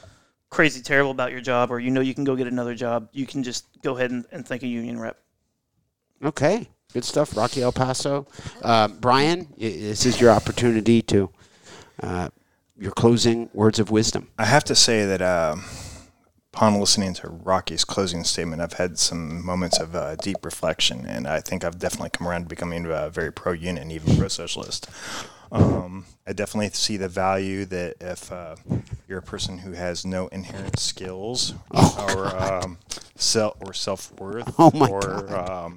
crazy 0.51 0.81
terrible 0.83 1.11
about 1.11 1.33
your 1.33 1.41
job 1.41 1.73
or 1.73 1.81
you 1.81 1.91
know 1.91 2.01
you 2.01 2.15
can 2.15 2.23
go 2.23 2.37
get 2.37 2.47
another 2.47 2.77
job, 2.77 3.09
you 3.13 3.27
can 3.27 3.43
just 3.43 3.67
go 3.83 3.97
ahead 3.97 4.13
and, 4.13 4.25
and 4.31 4.47
think 4.47 4.63
a 4.63 4.69
union 4.69 5.01
rep. 5.01 5.19
Okay, 6.23 6.69
good 6.93 7.05
stuff, 7.05 7.37
Rocky 7.37 7.61
Elpaso. 7.61 8.27
Uh, 8.63 8.89
Brian, 8.89 9.49
this 9.59 10.07
is 10.07 10.21
your 10.21 10.31
opportunity 10.31 11.03
to 11.03 11.31
uh, 12.03 12.29
your 12.79 12.93
closing 12.93 13.51
words 13.53 13.79
of 13.79 13.91
wisdom. 13.91 14.29
I 14.39 14.47
have 14.47 14.65
to 14.65 14.75
say 14.75 15.05
that 15.05 15.23
um, 15.23 15.65
upon 16.53 16.79
listening 16.81 17.15
to 17.15 17.29
Rocky's 17.29 17.85
closing 17.85 18.25
statement, 18.25 18.63
I've 18.63 18.75
had 18.75 18.99
some 18.99 19.45
moments 19.45 19.79
of 19.79 19.95
uh, 19.95 20.17
deep 20.17 20.45
reflection, 20.45 21.05
and 21.07 21.27
I 21.27 21.41
think 21.41 21.65
I've 21.65 21.79
definitely 21.79 22.11
come 22.11 22.27
around 22.27 22.43
to 22.43 22.49
becoming 22.49 22.87
a 22.87 23.11
very 23.11 23.33
pro-union, 23.33 23.79
and 23.79 23.93
even 23.93 24.17
pro-socialist. 24.17 24.89
Um, 25.53 26.07
I 26.27 26.33
definitely 26.33 26.71
see 26.71 26.97
the 26.97 27.09
value 27.09 27.65
that 27.67 27.97
if 28.01 28.33
uh, 28.33 28.57
you're 29.07 29.19
a 29.19 29.23
person 29.23 29.59
who 29.59 29.73
has 29.73 30.05
no 30.05 30.27
inherent 30.29 30.79
skills 30.79 31.55
or 31.71 32.35
um, 32.37 32.79
self 33.15 33.57
or 33.61 33.73
self 33.73 34.11
worth, 34.19 34.53
Oh 34.59 34.73
or 34.89 35.37
um, 35.37 35.77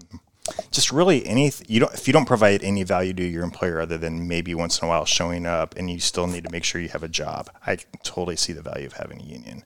just 0.71 0.91
really 0.91 1.25
any 1.25 1.51
you 1.67 1.79
don't 1.79 1.93
if 1.93 2.07
you 2.07 2.13
don't 2.13 2.25
provide 2.25 2.63
any 2.63 2.83
value 2.83 3.13
to 3.13 3.23
your 3.23 3.43
employer 3.43 3.81
other 3.81 3.97
than 3.97 4.27
maybe 4.27 4.53
once 4.53 4.79
in 4.79 4.85
a 4.85 4.89
while 4.89 5.05
showing 5.05 5.45
up, 5.45 5.75
and 5.77 5.89
you 5.89 5.99
still 5.99 6.27
need 6.27 6.43
to 6.43 6.51
make 6.51 6.63
sure 6.63 6.81
you 6.81 6.89
have 6.89 7.03
a 7.03 7.07
job. 7.07 7.49
I 7.65 7.77
totally 8.03 8.35
see 8.35 8.53
the 8.53 8.61
value 8.61 8.87
of 8.87 8.93
having 8.93 9.21
a 9.21 9.23
union. 9.23 9.63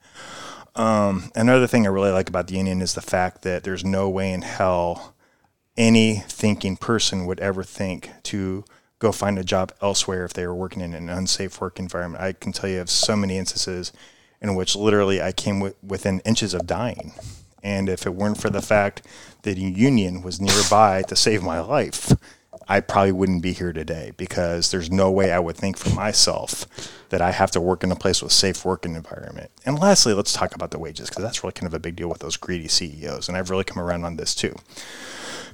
Um, 0.74 1.30
another 1.34 1.66
thing 1.66 1.86
I 1.86 1.90
really 1.90 2.10
like 2.10 2.28
about 2.28 2.46
the 2.46 2.56
union 2.56 2.80
is 2.80 2.94
the 2.94 3.02
fact 3.02 3.42
that 3.42 3.62
there's 3.64 3.84
no 3.84 4.08
way 4.08 4.32
in 4.32 4.42
hell 4.42 5.14
any 5.76 6.16
thinking 6.28 6.76
person 6.76 7.26
would 7.26 7.40
ever 7.40 7.62
think 7.62 8.10
to 8.24 8.64
go 8.98 9.12
find 9.12 9.38
a 9.38 9.44
job 9.44 9.72
elsewhere 9.82 10.24
if 10.24 10.32
they 10.32 10.46
were 10.46 10.54
working 10.54 10.80
in 10.80 10.94
an 10.94 11.08
unsafe 11.08 11.60
work 11.60 11.78
environment. 11.78 12.22
I 12.22 12.32
can 12.32 12.52
tell 12.52 12.70
you 12.70 12.80
of 12.80 12.88
so 12.88 13.16
many 13.16 13.36
instances 13.36 13.92
in 14.40 14.54
which 14.54 14.76
literally 14.76 15.20
I 15.20 15.32
came 15.32 15.56
wi- 15.56 15.74
within 15.82 16.20
inches 16.20 16.54
of 16.54 16.66
dying. 16.66 17.12
And 17.62 17.88
if 17.88 18.06
it 18.06 18.14
weren't 18.14 18.40
for 18.40 18.50
the 18.50 18.62
fact 18.62 19.06
that 19.42 19.56
union 19.56 20.22
was 20.22 20.40
nearby 20.40 21.02
to 21.02 21.16
save 21.16 21.42
my 21.42 21.60
life, 21.60 22.12
I 22.68 22.80
probably 22.80 23.12
wouldn't 23.12 23.42
be 23.42 23.52
here 23.52 23.72
today 23.72 24.12
because 24.16 24.70
there's 24.70 24.90
no 24.90 25.10
way 25.10 25.32
I 25.32 25.38
would 25.38 25.56
think 25.56 25.76
for 25.76 25.90
myself 25.90 26.66
that 27.08 27.20
I 27.20 27.30
have 27.30 27.50
to 27.52 27.60
work 27.60 27.82
in 27.82 27.92
a 27.92 27.96
place 27.96 28.22
with 28.22 28.32
safe 28.32 28.64
working 28.64 28.94
environment. 28.94 29.50
And 29.64 29.78
lastly, 29.78 30.14
let's 30.14 30.32
talk 30.32 30.54
about 30.54 30.70
the 30.70 30.78
wages 30.78 31.08
because 31.08 31.22
that's 31.22 31.42
really 31.42 31.52
kind 31.52 31.66
of 31.66 31.74
a 31.74 31.80
big 31.80 31.96
deal 31.96 32.08
with 32.08 32.20
those 32.20 32.36
greedy 32.36 32.68
CEOs. 32.68 33.28
And 33.28 33.36
I've 33.36 33.50
really 33.50 33.64
come 33.64 33.82
around 33.82 34.04
on 34.04 34.16
this 34.16 34.34
too. 34.34 34.54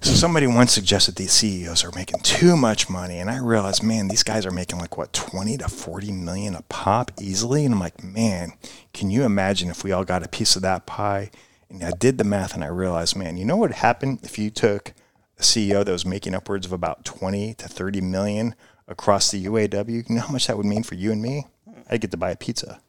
So 0.00 0.12
somebody 0.12 0.46
once 0.46 0.72
suggested 0.72 1.16
these 1.16 1.32
CEOs 1.32 1.82
are 1.82 1.90
making 1.90 2.20
too 2.20 2.56
much 2.56 2.88
money, 2.88 3.18
and 3.18 3.28
I 3.28 3.38
realized, 3.38 3.82
man, 3.82 4.06
these 4.06 4.22
guys 4.22 4.46
are 4.46 4.52
making 4.52 4.78
like 4.78 4.96
what 4.96 5.12
twenty 5.12 5.56
to 5.56 5.68
forty 5.68 6.12
million 6.12 6.54
a 6.54 6.62
pop 6.68 7.10
easily, 7.20 7.64
and 7.64 7.74
I'm 7.74 7.80
like, 7.80 8.04
man, 8.04 8.52
can 8.92 9.10
you 9.10 9.24
imagine 9.24 9.70
if 9.70 9.82
we 9.82 9.90
all 9.90 10.04
got 10.04 10.22
a 10.22 10.28
piece 10.28 10.54
of 10.54 10.62
that 10.62 10.86
pie? 10.86 11.32
And 11.70 11.84
I 11.84 11.90
did 11.90 12.18
the 12.18 12.24
math, 12.24 12.54
and 12.54 12.64
I 12.64 12.68
realized, 12.68 13.16
man, 13.16 13.36
you 13.36 13.44
know 13.44 13.56
what 13.56 13.70
would 13.70 13.78
happen 13.78 14.18
if 14.22 14.38
you 14.38 14.50
took 14.50 14.94
a 15.38 15.42
CEO 15.42 15.84
that 15.84 15.92
was 15.92 16.06
making 16.06 16.34
upwards 16.34 16.66
of 16.66 16.72
about 16.72 17.04
twenty 17.04 17.54
to 17.54 17.68
thirty 17.68 18.00
million 18.00 18.54
across 18.86 19.30
the 19.30 19.44
UAW? 19.44 20.08
You 20.08 20.14
know 20.14 20.22
how 20.22 20.32
much 20.32 20.46
that 20.46 20.56
would 20.56 20.66
mean 20.66 20.82
for 20.82 20.94
you 20.94 21.12
and 21.12 21.20
me? 21.20 21.46
I'd 21.90 22.00
get 22.00 22.10
to 22.10 22.16
buy 22.16 22.30
a 22.30 22.36
pizza. 22.36 22.80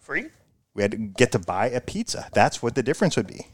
Free? 0.00 0.26
We 0.74 0.82
had 0.82 0.90
to 0.90 0.96
get 0.98 1.32
to 1.32 1.38
buy 1.38 1.68
a 1.68 1.80
pizza. 1.80 2.28
That's 2.32 2.62
what 2.62 2.74
the 2.74 2.82
difference 2.82 3.16
would 3.16 3.26
be. 3.26 3.46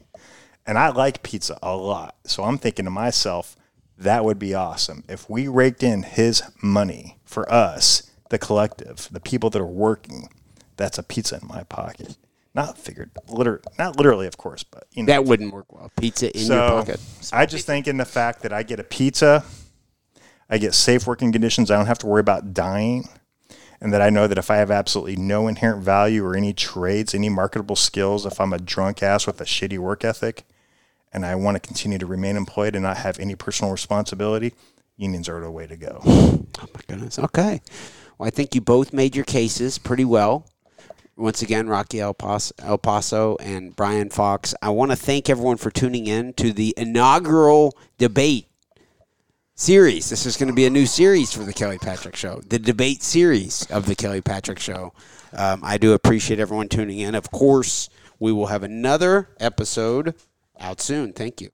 And 0.66 0.78
I 0.78 0.90
like 0.90 1.22
pizza 1.22 1.58
a 1.62 1.76
lot. 1.76 2.16
So 2.24 2.44
I'm 2.44 2.58
thinking 2.58 2.84
to 2.84 2.90
myself, 2.90 3.56
that 3.98 4.24
would 4.24 4.38
be 4.38 4.54
awesome. 4.54 5.04
If 5.08 5.28
we 5.30 5.48
raked 5.48 5.82
in 5.82 6.02
his 6.02 6.42
money 6.62 7.18
for 7.24 7.50
us, 7.52 8.10
the 8.30 8.38
collective, 8.38 9.08
the 9.10 9.20
people 9.20 9.50
that 9.50 9.62
are 9.62 9.66
working, 9.66 10.28
that's 10.76 10.98
a 10.98 11.02
pizza 11.02 11.38
in 11.40 11.46
my 11.46 11.64
pocket. 11.64 12.16
Not 12.54 12.76
figured, 12.76 13.10
liter- 13.28 13.62
not 13.78 13.96
literally, 13.96 14.26
of 14.26 14.36
course, 14.36 14.62
but 14.62 14.84
you 14.92 15.02
know. 15.04 15.06
That 15.12 15.24
wouldn't 15.24 15.52
work 15.54 15.72
well. 15.72 15.90
Pizza 15.98 16.36
in 16.36 16.46
your 16.46 16.58
pocket. 16.58 17.00
so. 17.20 17.34
I 17.36 17.46
just 17.46 17.64
think 17.66 17.88
in 17.88 17.96
the 17.96 18.04
fact 18.04 18.42
that 18.42 18.52
I 18.52 18.62
get 18.62 18.78
a 18.78 18.84
pizza, 18.84 19.44
I 20.50 20.58
get 20.58 20.74
safe 20.74 21.06
working 21.06 21.32
conditions. 21.32 21.70
I 21.70 21.76
don't 21.78 21.86
have 21.86 21.98
to 22.00 22.06
worry 22.06 22.20
about 22.20 22.52
dying. 22.52 23.08
And 23.80 23.92
that 23.92 24.00
I 24.02 24.10
know 24.10 24.28
that 24.28 24.38
if 24.38 24.48
I 24.48 24.56
have 24.58 24.70
absolutely 24.70 25.16
no 25.16 25.48
inherent 25.48 25.82
value 25.82 26.24
or 26.24 26.36
any 26.36 26.52
trades, 26.52 27.14
any 27.16 27.28
marketable 27.28 27.74
skills, 27.74 28.24
if 28.24 28.40
I'm 28.40 28.52
a 28.52 28.58
drunk 28.58 29.02
ass 29.02 29.26
with 29.26 29.40
a 29.40 29.44
shitty 29.44 29.76
work 29.78 30.04
ethic 30.04 30.44
and 31.12 31.26
I 31.26 31.34
want 31.34 31.56
to 31.56 31.58
continue 31.60 31.98
to 31.98 32.06
remain 32.06 32.36
employed 32.36 32.76
and 32.76 32.84
not 32.84 32.98
have 32.98 33.18
any 33.18 33.34
personal 33.34 33.72
responsibility, 33.72 34.52
unions 34.96 35.28
are 35.28 35.40
the 35.40 35.50
way 35.50 35.66
to 35.66 35.76
go. 35.76 36.00
Oh 36.60 36.68
my 36.74 36.80
goodness. 36.86 37.18
Okay. 37.18 37.60
Well, 38.18 38.26
I 38.26 38.30
think 38.30 38.54
you 38.54 38.60
both 38.60 38.92
made 38.92 39.16
your 39.16 39.24
cases 39.24 39.78
pretty 39.78 40.04
well 40.04 40.46
once 41.16 41.42
again, 41.42 41.68
Rocky 41.68 41.98
Elpaso, 41.98 42.52
El 42.58 42.78
Paso 42.78 43.36
and 43.40 43.74
Brian 43.76 44.10
Fox. 44.10 44.54
I 44.62 44.70
want 44.70 44.90
to 44.90 44.96
thank 44.96 45.28
everyone 45.28 45.56
for 45.56 45.70
tuning 45.70 46.06
in 46.06 46.32
to 46.34 46.52
the 46.52 46.74
inaugural 46.76 47.76
debate 47.98 48.48
series. 49.54 50.10
This 50.10 50.26
is 50.26 50.36
going 50.36 50.48
to 50.48 50.54
be 50.54 50.66
a 50.66 50.70
new 50.70 50.86
series 50.86 51.32
for 51.32 51.44
the 51.44 51.52
Kelly 51.52 51.78
Patrick 51.78 52.16
Show, 52.16 52.40
the 52.48 52.58
debate 52.58 53.02
series 53.02 53.66
of 53.70 53.86
the 53.86 53.94
Kelly 53.94 54.20
Patrick 54.20 54.58
Show. 54.58 54.92
Um, 55.32 55.60
I 55.62 55.78
do 55.78 55.92
appreciate 55.92 56.40
everyone 56.40 56.68
tuning 56.68 56.98
in. 56.98 57.14
Of 57.14 57.30
course, 57.30 57.88
we 58.18 58.32
will 58.32 58.46
have 58.46 58.62
another 58.62 59.28
episode 59.38 60.14
out 60.58 60.80
soon. 60.80 61.12
Thank 61.12 61.40
you. 61.40 61.50